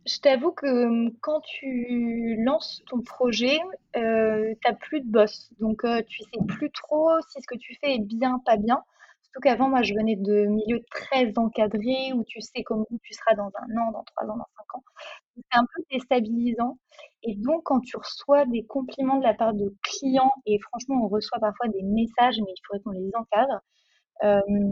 Je 0.09 0.19
t'avoue 0.21 0.51
que, 0.51 0.67
mmh, 0.87 1.11
quand 1.21 1.41
tu 1.41 2.37
lances 2.43 2.81
ton 2.87 3.01
projet, 3.01 3.59
heu, 3.97 4.55
tu 4.65 4.75
plus 4.81 5.01
de 5.01 5.11
boss. 5.11 5.51
Donc, 5.59 5.83
heu, 5.85 6.03
tu 6.07 6.23
sais 6.23 6.39
plus 6.47 6.71
trop 6.71 7.09
si 7.29 7.41
ce 7.41 7.47
que 7.47 7.57
tu 7.57 7.75
fais 7.81 7.95
est 7.95 7.99
bien, 7.99 8.39
pas 8.45 8.57
bien. 8.57 8.83
Surtout 9.23 9.41
qu'avant, 9.41 9.69
moi, 9.69 9.83
je 9.83 9.93
venais 9.93 10.15
de 10.15 10.45
milieux 10.47 10.83
très 10.91 11.37
encadrés 11.37 12.13
où 12.13 12.23
tu 12.25 12.41
sais 12.41 12.63
comment 12.63 12.87
tu 13.03 13.13
seras 13.13 13.35
dans 13.35 13.51
un 13.55 13.77
an, 13.81 13.91
dans 13.91 14.03
3 14.03 14.25
ans, 14.25 14.37
dans 14.37 14.47
5 14.57 14.75
ans. 14.77 14.83
C'est 15.37 15.59
un 15.59 15.63
peu 15.75 15.83
déstabilisant 15.91 16.77
et 17.23 17.35
donc 17.35 17.63
quand 17.65 17.81
tu 17.81 17.97
reçois 17.97 18.45
des 18.47 18.65
compliments 18.65 19.17
de 19.19 19.23
la 19.23 19.33
part 19.35 19.53
de 19.53 19.75
clients 19.83 20.33
et 20.47 20.59
franchement, 20.69 21.01
on 21.05 21.09
reçoit 21.09 21.39
parfois 21.39 21.67
des 21.69 21.83
messages, 21.83 22.37
mais 22.39 22.51
il 22.55 22.61
faudrait 22.67 22.83
qu'on 22.83 22.91
les 22.91 23.11
encadre. 23.15 23.61
Hem, 24.21 24.71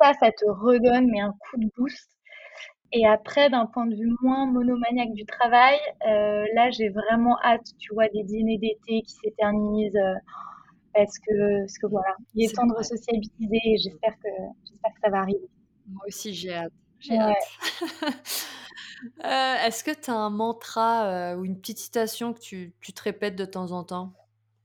ça, 0.00 0.12
ça 0.20 0.32
te 0.32 0.46
redonne 0.46 1.08
mais 1.10 1.20
un 1.20 1.32
coup 1.32 1.58
de 1.58 1.68
boost 1.76 2.10
et 2.92 3.06
après, 3.06 3.50
d'un 3.50 3.66
point 3.66 3.86
de 3.86 3.94
vue 3.96 4.12
moins 4.22 4.46
monomaniaque 4.46 5.12
du 5.14 5.24
travail, 5.26 5.76
heu, 6.06 6.44
là, 6.54 6.70
j'ai 6.70 6.88
vraiment 6.90 7.36
hâte, 7.44 7.66
tu 7.78 7.94
vois, 7.94 8.08
des 8.08 8.24
dîners 8.24 8.58
d'été 8.58 9.02
qui 9.02 9.12
s'éternisent, 9.22 9.96
heu, 9.96 10.14
parce 10.94 11.18
que 11.20 11.60
parce 11.62 11.78
que 11.78 11.86
voilà, 11.88 12.16
il 12.34 12.44
est 12.46 12.54
temps 12.54 12.66
de 12.66 12.74
resociabiliser 12.76 13.60
et 13.64 13.78
j'espère 13.78 14.14
que 14.22 14.30
j'espère 14.68 14.92
que 14.94 15.00
ça 15.04 15.10
va 15.10 15.18
arriver. 15.20 15.48
Moi 15.86 16.02
aussi 16.08 16.34
j'ai 16.34 16.54
hâte, 16.54 16.72
j'ai 16.98 17.16
Ouais. 17.16 17.16
hâte. 17.18 17.50
Heu, 19.24 19.28
est-ce 19.66 19.84
que 19.84 19.90
tu 19.92 20.10
as 20.10 20.14
un 20.14 20.30
mantra, 20.30 21.32
heu, 21.34 21.38
ou 21.38 21.44
une 21.44 21.58
petite 21.60 21.78
citation 21.78 22.32
que 22.34 22.40
tu 22.40 22.74
tu 22.80 22.92
te 22.92 23.02
répètes 23.02 23.36
de 23.36 23.44
temps 23.44 23.72
en 23.72 23.84
temps? 23.84 24.14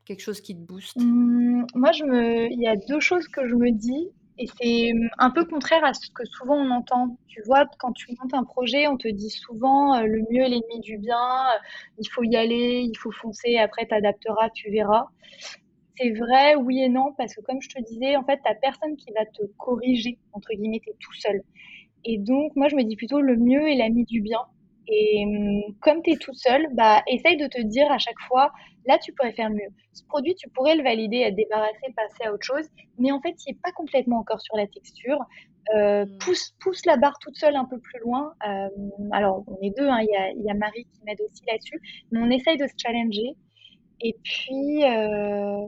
Quelque 0.06 0.22
chose 0.22 0.42
qui 0.42 0.56
te 0.56 0.62
booste? 0.62 1.08
Mmh, 1.08 1.66
moi, 1.76 1.92
je 1.94 2.04
me 2.04 2.48
il 2.52 2.60
y 2.62 2.68
a 2.68 2.76
2 2.76 3.00
choses 3.00 3.28
que 3.28 3.48
je 3.48 3.56
me 3.56 3.72
dis 3.72 4.10
et 4.38 4.48
c'est, 4.62 4.94
mmh, 4.94 5.10
un 5.20 5.32
peu 5.32 5.46
contraire 5.46 5.84
à 5.86 5.94
ce 5.94 6.10
que 6.12 6.26
souvent 6.26 6.56
on 6.58 6.72
entend. 6.72 7.18
Tu 7.28 7.42
vois, 7.46 7.66
quand 7.80 7.94
tu 7.94 8.08
montes 8.20 8.34
un 8.34 8.44
projet, 8.44 8.88
on 8.88 8.98
te 8.98 9.08
dit 9.08 9.30
souvent, 9.30 9.98
heu: 10.00 10.06
«Le 10.08 10.20
mieux 10.32 10.44
est 10.44 10.50
l'ennemi 10.50 10.80
du 10.82 10.98
bien», 10.98 11.18
heu, 11.18 11.60
«Il 12.00 12.08
faut 12.10 12.24
y 12.24 12.36
aller, 12.36 12.82
il 12.92 12.98
faut 12.98 13.12
foncer, 13.12 13.58
après 13.58 13.88
tu 13.88 13.94
adapteras, 13.96 14.50
tu 14.52 14.72
verras». 14.72 15.08
C'est 15.98 16.12
vrai, 16.12 16.56
oui 16.56 16.82
et 16.84 16.90
non, 16.90 17.14
parce 17.18 17.36
que 17.36 17.42
comme 17.42 17.62
je 17.62 17.70
te 17.70 17.82
disais, 17.84 18.18
en 18.18 18.24
fait, 18.26 18.40
tu 18.46 18.52
as 18.52 18.56
personne 18.56 18.96
qui 18.98 19.12
va 19.14 19.26
te 19.26 19.44
«corriger» 19.58 20.20
entre 20.34 20.50
guillemets, 20.56 20.82
tu 20.84 20.90
es 20.92 20.96
tout 21.00 21.14
seul. 21.14 21.42
Et 22.06 22.18
donc, 22.20 22.54
moi, 22.56 22.68
je 22.70 22.76
me 22.78 22.84
dis 22.84 22.96
plutôt 22.98 23.22
le 23.22 23.38
mieux 23.38 23.70
est 23.70 23.76
l'ami 23.76 24.06
du 24.06 24.22
bien. 24.22 24.40
Et 24.88 25.26
mmh, 25.26 25.76
comme 25.82 26.02
tu 26.04 26.12
es 26.12 26.18
toute 26.18 26.38
seule, 26.38 26.68
bah, 26.74 27.02
essaye 27.08 27.38
de 27.38 27.48
te 27.48 27.62
dire 27.62 27.92
à 27.92 27.98
chaque 27.98 28.20
fois, 28.28 28.52
là, 28.86 28.98
tu 29.00 29.14
pourrais 29.14 29.34
faire 29.34 29.50
mieux. 29.50 29.70
Ce 29.94 30.04
produit, 30.06 30.36
tu 30.36 30.50
pourrais 30.50 30.76
le 30.76 30.84
valider, 30.84 31.18
être 31.20 31.36
débarrassé, 31.36 31.94
passer 31.96 32.26
à 32.30 32.34
autre 32.34 32.46
chose. 32.46 32.68
Mais 33.00 33.12
en 33.12 33.20
fait, 33.22 33.36
il 33.48 33.52
est 33.54 33.62
pas 33.62 33.72
complètement 33.72 34.20
encore 34.20 34.42
sur 34.42 34.56
la 34.58 34.68
texture. 34.68 35.20
Heu, 35.76 36.06
Mmh. 36.06 36.18
pousse 36.20 36.52
pousse 36.62 36.86
la 36.86 36.98
barre 36.98 37.18
toute 37.20 37.36
seule 37.38 37.56
un 37.56 37.66
peu 37.66 37.80
plus 37.80 38.00
loin. 38.02 38.34
Hem, 38.46 38.72
alors 39.12 39.44
on 39.48 39.58
est 39.64 39.72
2, 39.78 39.88
hein, 39.88 40.00
il 40.02 40.10
y 40.12 40.16
a 40.16 40.30
il 40.32 40.44
y 40.44 40.50
a 40.52 40.54
Marie 40.54 40.86
qui 40.86 41.02
m'aide 41.06 41.20
aussi 41.22 41.44
là-dessus, 41.48 41.80
mais 42.12 42.20
on 42.22 42.30
essaye 42.30 42.58
de 42.58 42.68
se 42.68 42.74
challenger 42.82 43.36
et 44.02 44.16
puis, 44.24 44.84
heu 44.86 45.68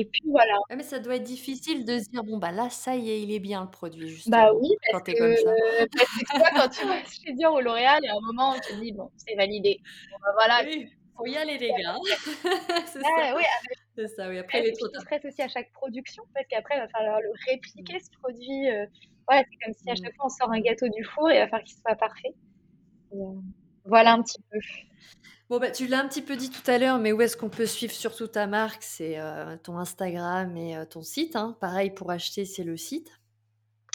et 0.00 0.04
puis 0.06 0.22
voilà. 0.30 0.54
Ouais, 0.68 0.76
mais 0.76 0.82
ça 0.82 0.98
doit 0.98 1.14
être 1.16 1.22
difficile 1.22 1.84
de 1.84 1.98
se 1.98 2.08
dire: 2.10 2.24
«Bon, 2.24 2.38
bah, 2.38 2.50
là, 2.50 2.70
ça 2.70 2.96
y 2.96 3.10
est, 3.10 3.22
il 3.22 3.30
est 3.30 3.38
bien 3.38 3.62
le 3.64 3.70
produit», 3.70 4.08
Bah 4.26 4.50
justement, 4.50 4.50
oui, 4.54 4.68
parce 4.84 4.92
quand 4.92 5.00
tu 5.02 5.12
es 5.12 5.16
comme 5.16 5.36
ça. 5.36 5.50
que 5.54 5.86
parce 5.96 6.10
que 6.18 6.24
tu 6.24 6.36
vois, 6.38 6.50
quand 6.56 6.68
tu 6.68 6.84
bosses 6.86 7.14
chez 7.24 7.32
Dior 7.34 7.54
ou 7.54 7.60
L'Oréal, 7.60 8.00
il 8.02 8.06
y 8.06 8.08
a 8.08 8.14
un 8.16 8.20
moment 8.26 8.56
où 8.56 8.60
tu 8.60 8.74
te 8.74 8.78
dis: 8.80 8.92
«Bon, 8.92 9.08
c'est 9.16 9.36
validé. 9.36 9.80
Bon, 10.10 10.16
bah, 10.22 10.32
voilà, 10.34 10.64
Oui, 10.64 10.88
faut 11.16 11.26
y 11.26 11.36
aller 11.36 11.58
les 11.58 11.74
gars, 11.74 11.96
c'est 12.92 13.04
ça, 13.04 13.34
oui, 13.36 13.42
avec 13.44 13.78
c'est 13.96 14.08
ça, 14.08 14.28
oui, 14.28 14.38
après 14.38 14.60
il 14.60 14.64
stress 14.64 14.68
est 14.68 14.72
et 14.72 14.76
puis 14.76 14.86
trop 14.86 14.88
tu 14.94 15.00
tard. 15.00 15.02
stresses 15.02 15.24
aussi 15.24 15.42
à 15.42 15.48
chaque 15.48 15.72
production 15.72 16.22
parce 16.34 16.46
qu'après, 16.50 16.76
il 16.76 16.80
va 16.80 16.88
falloir 16.88 17.20
le 17.20 17.30
répliquer 17.48 17.98
ce 18.00 18.10
produit, 18.22 18.70
heu, 18.70 18.86
voilà, 19.28 19.42
c'est 19.50 19.58
comme 19.64 19.74
si 19.74 19.90
à 19.90 19.94
Mmh. 19.94 20.02
chaque 20.02 20.14
fois 20.16 20.26
on 20.26 20.30
sort 20.30 20.52
un 20.52 20.60
gâteau 20.60 20.88
du 20.88 21.04
four, 21.04 21.30
il 21.32 21.38
va 21.38 21.46
falloir 21.48 21.64
qu'il 21.64 21.76
soit 21.86 21.96
parfait 21.96 22.30
et 23.12 23.16
heu, 23.16 23.40
voilà 23.86 24.12
un 24.14 24.22
petit 24.22 24.42
peu. 24.50 24.58
Bon, 25.48 25.58
bah, 25.60 25.70
tu 25.70 25.86
l'as 25.86 26.00
un 26.00 26.08
petit 26.08 26.22
peu 26.22 26.36
dit 26.36 26.50
tout 26.50 26.68
à 26.70 26.78
l'heure, 26.78 26.98
mais 26.98 27.12
où 27.12 27.20
est-ce 27.22 27.36
qu'on 27.36 27.48
peut 27.48 27.66
suivre 27.66 27.92
surtout 27.92 28.26
ta 28.26 28.46
marque? 28.48 28.82
C'est, 28.82 29.18
heu, 29.20 29.56
ton 29.62 29.78
Instagram 29.78 30.56
et 30.56 30.76
heu, 30.76 30.86
ton 30.86 31.02
site, 31.02 31.36
hein. 31.36 31.56
Pareil 31.60 31.90
pour 31.90 32.10
acheter, 32.10 32.44
c'est 32.44 32.64
le 32.64 32.76
site. 32.76 33.10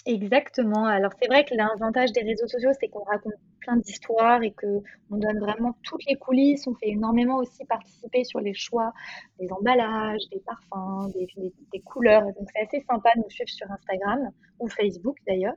Exactement. 0.06 0.86
Alors 0.86 1.12
c'est 1.22 1.28
vrai 1.28 1.46
que 1.46 1.54
l'avantage 1.54 2.12
des 2.12 2.22
réseaux 2.22 2.48
sociaux, 2.48 2.72
c'est 2.80 2.88
qu'on 2.88 3.04
raconte 3.04 3.34
plein 3.60 3.78
d'histoires 3.78 4.42
et 4.42 4.52
qu'on 4.52 4.82
donne 5.18 5.40
vraiment 5.40 5.76
toutes 5.84 6.04
les 6.08 6.16
coulisses. 6.16 6.66
On 6.66 6.74
fait 6.74 6.90
énormément 6.90 7.38
aussi 7.38 7.64
participer 7.66 8.24
sur 8.24 8.40
les 8.40 8.54
choix 8.54 8.94
des 9.40 9.52
emballages, 9.52 10.22
des 10.32 10.40
parfums, 10.40 11.12
des 11.14 11.80
couleurs 11.82 12.24
donc 12.24 12.48
c'est 12.54 12.62
assez 12.62 12.86
sympa 12.90 13.12
de 13.16 13.22
nous 13.22 13.30
suivre 13.30 13.50
sur 13.50 13.70
Instagram 13.72 14.32
ou 14.60 14.68
Facebook 14.70 15.18
d'ailleurs. 15.28 15.56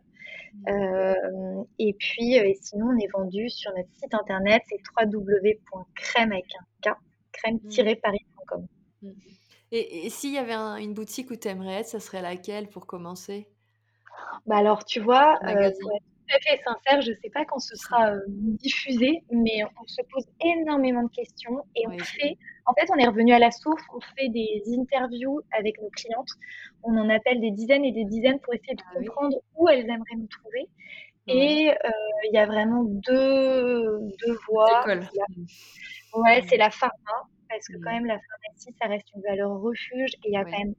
Hem 0.67 1.65
et 1.79 1.95
puis, 1.99 2.35
et 2.35 2.55
sinon 2.61 2.89
on 2.95 2.99
est 2.99 3.11
vendu 3.13 3.49
sur 3.49 3.71
notre 3.77 3.89
site 3.95 4.13
internet, 4.15 4.63
c'est 4.69 4.79
www.crème 4.97 6.33
avec 6.33 6.47
un 6.61 6.91
K, 6.91 6.97
crème-paris.com. 7.33 8.67
Mmh. 9.03 9.11
Et 9.73 10.07
et 10.07 10.11
s'il 10.11 10.33
y 10.35 10.39
avait 10.39 10.53
un 10.53 10.77
une 10.77 10.93
boutique 10.95 11.31
où 11.31 11.37
tu 11.37 11.49
aimerais 11.49 11.81
être, 11.81 11.89
ça 11.89 12.01
serait 12.01 12.23
laquelle 12.23 12.69
pour 12.69 12.87
commencer? 12.87 13.49
Bah, 14.47 14.57
alors 14.59 14.85
tu 14.85 15.01
vois, 15.01 15.39
magasin, 15.41 15.75
pour 15.81 15.93
être 15.95 16.03
tout 16.29 16.37
à 16.37 16.41
fait 16.41 16.63
sincère, 16.63 17.03
je 17.03 17.13
sais 17.23 17.31
pas 17.33 17.45
quand 17.47 17.59
ce 17.61 17.77
sera, 17.77 18.13
heu, 18.15 18.23
diffusé, 18.29 19.25
mais 19.31 19.63
on 19.65 19.87
se 19.87 20.03
pose 20.13 20.25
énormément 20.45 21.03
de 21.03 21.09
questions 21.11 21.65
et 21.77 21.85
on 21.89 21.93
Oui, 21.93 22.09
fait 22.19 22.37
en 22.67 22.73
fait, 22.75 22.87
on 22.95 22.99
est 22.99 23.07
revenu 23.07 23.33
à 23.35 23.39
la 23.39 23.51
source, 23.51 23.83
on 23.95 24.01
fait 24.17 24.29
des 24.31 24.63
interviews 24.79 25.41
avec 25.53 25.79
nos 25.83 25.91
clientes. 25.91 26.31
On 26.83 26.97
en 26.97 27.11
appelle 27.11 27.41
des 27.41 27.51
dizaines 27.51 27.85
et 27.85 27.93
des 27.93 28.05
dizaines 28.07 28.41
pour 28.41 28.55
essayer 28.55 28.75
de 28.75 28.83
ah 28.83 28.95
oui? 28.99 29.15
comprendre 29.15 29.37
où 29.55 29.69
elles 29.69 29.81
aimeraient 29.91 30.17
nous 30.17 30.29
trouver 30.29 30.67
et 31.29 31.71
heu, 31.71 31.91
il 32.31 32.35
y 32.35 32.39
a 32.39 32.47
vraiment 32.47 32.85
2 32.85 33.99
2 34.19 34.37
Deux 34.67 34.75
voies. 34.77 34.89
C'est 35.13 35.21
Mmh. 35.29 35.47
ouais, 36.21 36.43
c'est 36.49 36.57
Mmh. 36.57 36.59
la 36.59 36.71
pharma 36.71 36.95
parce 37.51 37.69
que 37.69 37.79
quand 37.83 37.93
Mmh. 37.93 37.95
même 37.95 38.07
la 38.07 38.19
pharmacie, 38.21 38.75
ça 38.81 38.89
reste 38.89 39.07
une 39.15 39.23
valeur 39.23 39.51
refuge 39.61 40.13
et 40.25 40.31
il 40.31 40.35
y 40.35 40.37
a 40.39 40.45
quand 40.47 40.59
même 40.59 40.75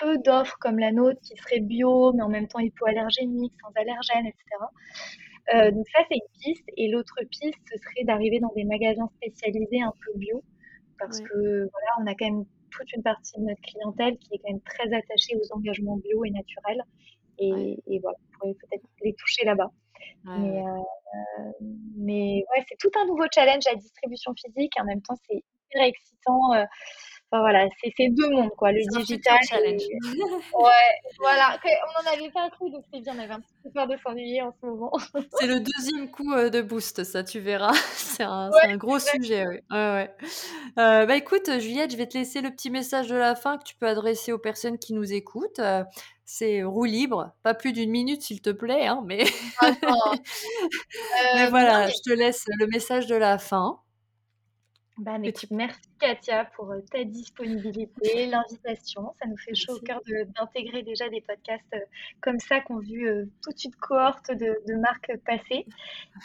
peu 0.00 0.18
d'offres 0.18 0.56
comme 0.60 0.78
la 0.80 0.92
nôtre 0.92 1.20
qui 1.22 1.36
serait 1.36 1.60
bio, 1.60 2.12
mais 2.14 2.22
en 2.24 2.28
même 2.30 2.48
temps 2.48 2.60
hypoallergénique, 2.60 3.54
sans 3.62 3.72
allergènes 3.80 4.26
et 4.26 4.34
cetera. 4.38 4.70
Heu, 5.54 5.72
Mmh. 5.72 5.74
donc 5.74 5.86
ça, 5.94 6.02
c'est 6.10 6.16
une 6.16 6.40
piste 6.42 6.68
et 6.76 6.88
l'autre 6.90 7.16
piste, 7.30 7.58
ce 7.72 7.78
serait 7.78 8.04
d'arriver 8.04 8.40
dans 8.40 8.52
des 8.56 8.64
magasins 8.64 9.08
spécialisés 9.16 9.82
un 9.82 9.94
peu 10.04 10.12
bio 10.18 10.44
parce 10.98 11.20
Ouais. 11.20 11.30
que, 11.30 11.36
voilà, 11.72 11.90
on 12.00 12.06
a 12.08 12.14
quand 12.16 12.26
même 12.30 12.44
toute 12.72 12.92
une 12.94 13.02
partie 13.04 13.38
de 13.40 13.44
notre 13.46 13.62
clientèle 13.62 14.18
qui 14.18 14.34
est 14.34 14.38
quand 14.44 14.52
même 14.52 14.62
très 14.62 14.86
attachée 14.94 15.36
aux 15.36 15.56
engagements 15.56 15.98
bio 15.98 16.24
et 16.24 16.30
naturels 16.32 16.82
Ouais. 17.50 17.70
et 17.88 18.00
voilà, 18.02 18.16
on 18.34 18.38
pourrait 18.38 18.54
peut-être 18.54 18.84
les 19.04 19.14
toucher 19.14 19.44
là-bas. 19.46 19.70
Ouais, 20.24 20.34
Mais, 20.36 20.62
heu, 20.62 20.82
mais 21.96 22.44
ouais, 22.56 22.64
c'est 22.68 22.76
tout 22.78 22.90
un 23.00 23.06
nouveau 23.06 23.24
challenge, 23.34 23.64
la 23.66 23.76
distribution 23.76 24.32
physique 24.34 24.72
en 24.80 24.84
même 24.86 25.02
temps, 25.02 25.16
c'est 25.28 25.36
hyper 25.72 25.84
excitant, 25.86 26.54
heu, 26.56 26.64
enfin 27.30 27.40
voilà, 27.42 27.68
c'est 27.82 28.08
2 28.10 28.30
mondes 28.30 28.50
quoi, 28.56 28.72
le 28.72 28.80
un 28.96 29.00
digital 29.00 29.38
challenge. 29.48 29.82
et 29.82 29.98
ouais, 30.58 30.92
voilà, 31.18 31.58
on 31.64 32.08
en 32.08 32.12
avait 32.12 32.30
pas 32.30 32.50
trop 32.50 32.68
donc 32.70 32.84
c'est 32.92 33.00
bien, 33.00 33.14
on 33.16 33.20
avait 33.20 33.32
un 33.32 33.40
petit 33.40 33.54
peu 33.64 33.70
peur 33.70 33.86
de 33.86 33.96
s'ennuyer 33.96 34.42
en 34.42 34.52
ce 34.60 34.66
moment. 34.66 34.92
C'est 35.32 35.46
le 35.46 35.60
deuxième 35.60 36.10
coup, 36.10 36.32
heu, 36.34 36.50
de 36.50 36.60
boost 36.60 37.04
ça, 37.04 37.22
tu 37.24 37.38
verras. 37.40 37.72
C'est 37.94 38.24
un 38.24 38.50
c'est 38.52 38.66
Ouais, 38.66 38.72
un 38.72 38.76
gros 38.76 38.98
sujet, 38.98 39.46
ouais. 39.46 39.62
Ouais, 39.70 39.76
ouais. 39.78 40.14
Heu, 40.78 41.06
bah, 41.06 41.16
écoute, 41.16 41.48
Juliette, 41.60 41.92
je 41.92 41.96
vais 41.96 42.06
te 42.08 42.18
laisser 42.18 42.40
le 42.42 42.50
petit 42.50 42.68
message 42.70 43.08
de 43.08 43.14
la 43.16 43.34
fin 43.36 43.56
que 43.58 43.64
tu 43.64 43.76
peux 43.76 43.86
adresser 43.86 44.32
aux 44.32 44.38
personnes 44.38 44.78
qui 44.78 44.92
nous 44.92 45.12
écoutent. 45.12 45.60
Heu, 45.60 45.84
c'est 46.24 46.62
roue 46.64 46.84
libre, 46.84 47.32
pas 47.42 47.54
plus 47.54 47.72
d'une 47.72 47.90
minute 47.90 48.22
s'il 48.22 48.42
te 48.42 48.50
plaît, 48.50 48.86
hein, 48.86 49.02
mais 49.06 49.24
Ah 49.60 49.70
mais 51.32 51.46
non 51.50 51.50
voilà, 51.50 51.86
mais 51.86 51.90
je 51.90 52.00
te 52.02 52.10
laisse 52.10 52.44
le 52.58 52.66
message 52.66 53.06
de 53.06 53.14
la 53.16 53.38
fin 53.38 53.80
bah, 55.00 55.18
que 55.24 55.30
écoute, 55.30 55.48
tu 55.48 55.54
merci 55.54 55.80
Katia 56.00 56.46
pour, 56.56 56.72
heu, 56.72 56.84
ta 56.92 57.04
disponibilité, 57.04 58.26
l'invitation. 58.26 59.12
Ça 59.20 59.28
nous 59.28 59.36
fait 59.38 59.54
chaud 59.54 59.74
au 59.76 59.80
cœur 59.80 60.00
de 60.06 60.24
d'intégrer 60.36 60.82
déjà 60.82 61.08
des 61.10 61.22
podcasts, 61.22 61.74
heu, 61.74 61.82
comme 62.22 62.38
ça 62.40 62.60
qui 62.60 62.72
ont 62.72 62.78
vu, 62.80 63.08
heu, 63.08 63.30
toute 63.42 63.64
une 63.64 63.74
cohorte 63.76 64.30
de 64.32 64.60
de 64.66 64.74
marques 64.80 65.12
passer. 65.26 65.66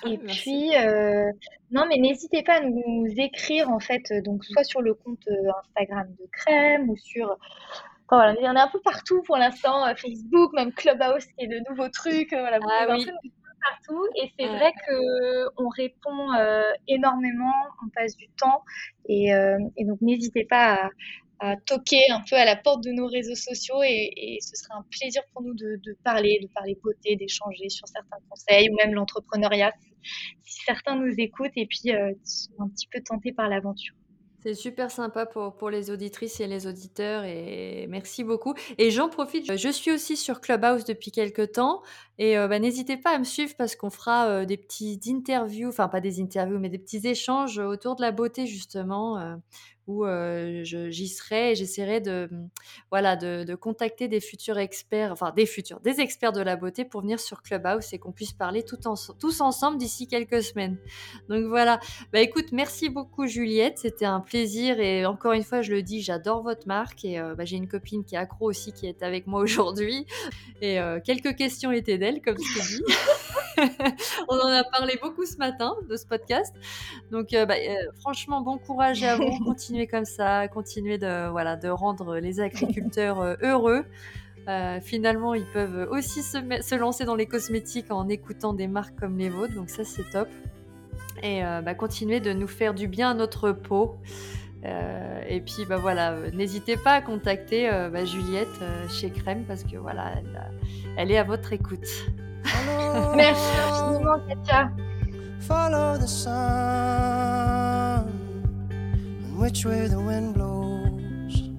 Et 0.06 0.18
Merci. 0.18 0.50
puis, 0.52 0.72
heu, 0.78 1.32
non, 1.72 1.86
mais 1.90 1.98
n'hésitez 1.98 2.44
pas 2.44 2.56
à 2.58 2.62
nous 2.62 2.84
nous 2.88 3.14
écrire 3.18 3.70
en 3.70 3.80
fait, 3.80 4.04
donc 4.24 4.46
soit 4.46 4.64
sur 4.64 4.82
le 4.82 4.94
compte, 4.96 5.28
Instagram 5.60 6.08
de 6.20 6.28
Crème 6.32 6.90
ou 6.90 6.98
sur 6.98 7.32
enfin 8.08 8.18
voilà, 8.18 8.36
il 8.40 8.46
y 8.46 8.50
en 8.50 8.56
a 8.56 8.64
un 8.64 8.70
peu 8.70 8.82
partout 8.82 9.22
pour 9.24 9.38
l'instant, 9.38 9.86
Facebook, 9.98 10.54
même 10.54 10.74
Clubhouse 10.74 11.26
qui 11.26 11.46
est 11.46 11.48
le 11.48 11.62
nouveau 11.70 11.90
truc, 11.90 12.34
heu, 12.34 12.40
voilà, 12.40 12.60
vous 12.60 12.70
Ah 12.70 12.78
pouvez 12.78 12.92
un 12.94 13.00
peu 13.00 13.12
oui, 13.24 13.34
partout. 13.70 14.06
Et 14.16 14.32
c'est 14.38 14.50
ouais, 14.50 14.58
vrai 14.58 14.74
qu'on 14.88 15.70
répond, 15.70 16.34
heu, 16.34 16.64
énormément, 16.88 17.54
on 17.86 17.90
passe 17.90 18.16
du 18.16 18.28
temps. 18.38 18.64
Et 19.08 19.30
et 19.78 19.86
donc 19.86 20.02
n'hésitez 20.02 20.46
pas 20.46 20.86
à 20.86 20.90
à 21.40 21.56
toquer 21.58 22.02
un 22.12 22.22
peu 22.30 22.36
à 22.36 22.46
la 22.46 22.56
porte 22.56 22.84
de 22.84 22.92
nos 22.92 23.08
réseaux 23.08 23.36
sociaux. 23.36 23.82
Et, 23.84 24.38
ce 24.42 24.56
serait 24.56 24.76
un 24.78 24.86
plaisir 24.90 25.22
pour 25.34 25.42
nous 25.42 25.54
de, 25.54 25.80
parler, 26.04 26.40
de 26.42 26.48
parler 26.48 26.78
beauté, 26.84 27.16
d'échanger 27.16 27.70
sur 27.70 27.88
certains 27.88 28.18
conseils 28.30 28.70
ou 28.70 28.76
même 28.76 28.94
l'entrepreneuriat 28.94 29.72
si, 30.44 30.62
certains 30.66 30.96
nous 30.96 31.14
écoutent 31.18 31.56
et 31.56 31.66
puis 31.66 31.94
euh, 31.94 32.14
sont 32.24 32.54
un 32.60 32.70
petit 32.70 32.88
peu 32.88 33.02
tentés 33.02 33.34
par 33.34 33.50
l'aventure. 33.50 33.96
C'est 34.40 34.54
super 34.54 34.92
sympa 34.92 35.26
pour, 35.26 35.56
pour 35.56 35.72
les 35.72 35.90
auditrices 35.90 36.40
et 36.40 36.46
les 36.46 36.68
auditeurs 36.68 37.24
et 37.24 37.88
merci 37.90 38.24
beaucoup. 38.24 38.54
Et 38.78 38.92
j'en 38.92 39.10
profite, 39.10 39.52
je 39.58 39.70
suis 39.70 39.92
aussi 39.92 40.16
sur 40.16 40.40
Clubhouse 40.40 40.86
depuis 40.86 41.12
quelques 41.12 41.54
temps 41.54 41.82
et 42.18 42.38
euh, 42.38 42.60
n'hésitez 42.60 42.98
pas 42.98 43.16
à 43.16 43.20
me 43.20 43.24
suivre 43.24 43.54
parce 43.58 43.76
qu'on 43.76 43.90
fera 43.90 44.46
des 44.46 44.58
petits 44.58 45.00
interviews, 45.08 45.70
enfin 45.70 45.88
pas 45.88 46.02
des 46.02 46.22
interviews, 46.22 46.60
mais 46.60 46.70
des 46.70 46.80
petits 46.80 47.06
échanges 47.06 47.60
autour 47.60 47.96
de 47.96 48.02
la 48.02 48.12
beauté 48.12 48.48
justement. 48.48 49.40
Où 49.88 50.04
j'y 50.64 51.08
serai 51.08 51.52
et 51.52 51.56
j'essaierai 51.56 52.02
de, 52.02 52.28
mmh, 52.32 52.50
voilà, 52.90 53.16
de, 53.16 53.54
contacter 53.54 54.08
des 54.08 54.20
futurs 54.20 54.58
experts, 54.58 55.12
enfin 55.12 55.32
des 55.36 55.46
futurs, 55.46 55.80
des 55.82 56.00
experts 56.02 56.32
de 56.32 56.42
la 56.42 56.56
beauté 56.56 56.86
pour 56.86 57.02
venir 57.02 57.20
sur 57.20 57.44
Clubhouse 57.44 57.94
et 57.94 58.00
qu'on 58.00 58.12
puisse 58.12 58.34
parler 58.34 58.64
tous 58.64 59.42
ensemble 59.42 59.78
d'ici 59.78 60.08
quelques 60.08 60.42
semaines. 60.42 60.78
Donc 61.30 61.46
voilà. 61.46 61.80
Bah 62.12 62.20
écoute, 62.20 62.52
merci 62.52 62.90
beaucoup 62.90 63.28
Juliette, 63.28 63.78
c'était 63.78 64.06
un 64.06 64.22
plaisir 64.22 64.80
et 64.80 65.06
encore 65.06 65.34
une 65.34 65.44
fois, 65.44 65.62
je 65.62 65.72
le 65.72 65.84
dis, 65.84 66.02
j'adore 66.02 66.42
votre 66.42 66.68
marque 66.68 67.06
et 67.06 67.20
bah, 67.38 67.46
j'ai 67.46 67.58
une 67.58 67.68
copine 67.68 68.04
qui 68.04 68.16
est 68.16 68.18
accro 68.18 68.50
aussi 68.50 68.74
qui 68.74 68.88
est 68.88 69.04
avec 69.04 69.28
moi 69.28 69.42
aujourd'hui 69.42 70.08
et 70.62 70.80
quelques 71.04 71.36
questions 71.36 71.72
étaient 71.72 72.00
comme 72.24 72.38
je 72.38 72.54
t'ai 72.54 72.78
dit. 72.78 72.84
on 74.28 74.36
en 74.36 74.48
a 74.48 74.64
parlé 74.64 75.00
beaucoup 75.02 75.26
ce 75.26 75.38
matin 75.38 75.76
de 75.90 75.96
ce 75.96 76.06
podcast. 76.06 76.54
Donc, 77.12 77.30
bah, 77.32 77.56
franchement, 78.00 78.42
bon 78.42 78.58
courage 78.58 79.04
à 79.04 79.16
vous. 79.16 79.40
Continuez 79.46 79.88
comme 79.88 80.06
ça, 80.06 80.48
continuer 80.48 80.98
de, 80.98 81.30
voilà, 81.30 81.56
de 81.56 81.70
rendre 81.70 82.18
les 82.18 82.40
agriculteurs 82.40 83.22
euh, 83.22 83.36
heureux. 83.42 83.86
Euh, 84.48 84.80
finalement, 84.82 85.34
ils 85.34 85.46
peuvent 85.46 85.88
aussi 85.90 86.22
se, 86.22 86.38
se, 86.62 86.76
lancer 86.76 87.06
dans 87.06 87.16
les 87.16 87.26
cosmétiques 87.26 87.92
en 87.92 88.08
écoutant 88.10 88.54
des 88.54 88.68
marques 88.68 88.96
comme 89.00 89.18
les 89.18 89.30
vôtres, 89.30 89.56
donc 89.56 89.70
ça 89.70 89.84
c'est 89.84 90.10
top. 90.12 90.28
Et 91.24 91.44
euh, 91.44 91.62
bah, 91.62 91.74
continuer 91.74 92.20
de 92.20 92.34
nous 92.34 92.48
faire 92.48 92.74
du 92.74 92.88
bien 92.88 93.12
à 93.12 93.14
notre 93.14 93.52
peau. 93.52 93.96
Et 95.28 95.42
puis 95.42 95.66
bah, 95.68 95.78
voilà, 95.78 96.16
n'hésitez 96.34 96.78
pas 96.78 96.94
à 96.94 97.02
contacter 97.02 97.70
bah, 97.92 98.06
Juliette 98.06 98.60
chez 98.90 99.10
Crème 99.10 99.44
parce 99.48 99.64
que 99.64 99.78
voilà, 99.78 100.14
elle, 100.18 100.52
elle 100.98 101.12
est 101.12 101.18
à 101.18 101.24
votre 101.24 101.54
écoute. 101.54 101.88
Merci 103.16 103.52
infiniment 103.68 104.20
Katia. 104.28 104.72
Follow 105.40 105.98
the 105.98 106.08
sun. 106.08 107.56
which 109.36 109.66
way 109.66 109.88
the 109.88 110.00
wind 110.00 110.34
blows 110.34 111.50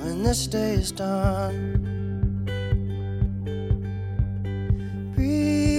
when 0.00 0.22
this 0.22 0.46
day 0.46 0.74
is 0.74 0.92
done. 0.92 1.76
Breathe, 5.14 5.69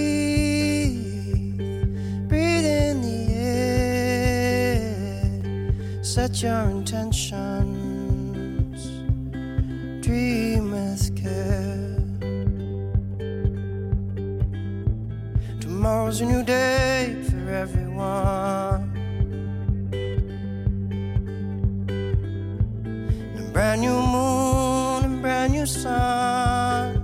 set 6.12 6.42
your 6.42 6.68
intentions, 6.68 7.26
dream 10.04 10.70
with 10.70 11.16
care. 11.16 11.96
Tomorrow's 15.58 16.20
a 16.20 16.26
new 16.26 16.42
day 16.42 17.16
for 17.30 17.48
everyone. 17.48 18.92
A 23.38 23.42
brand 23.54 23.80
new 23.80 23.98
moon 24.14 25.04
and 25.04 25.22
brand 25.22 25.54
new 25.54 25.64
sun. 25.64 27.01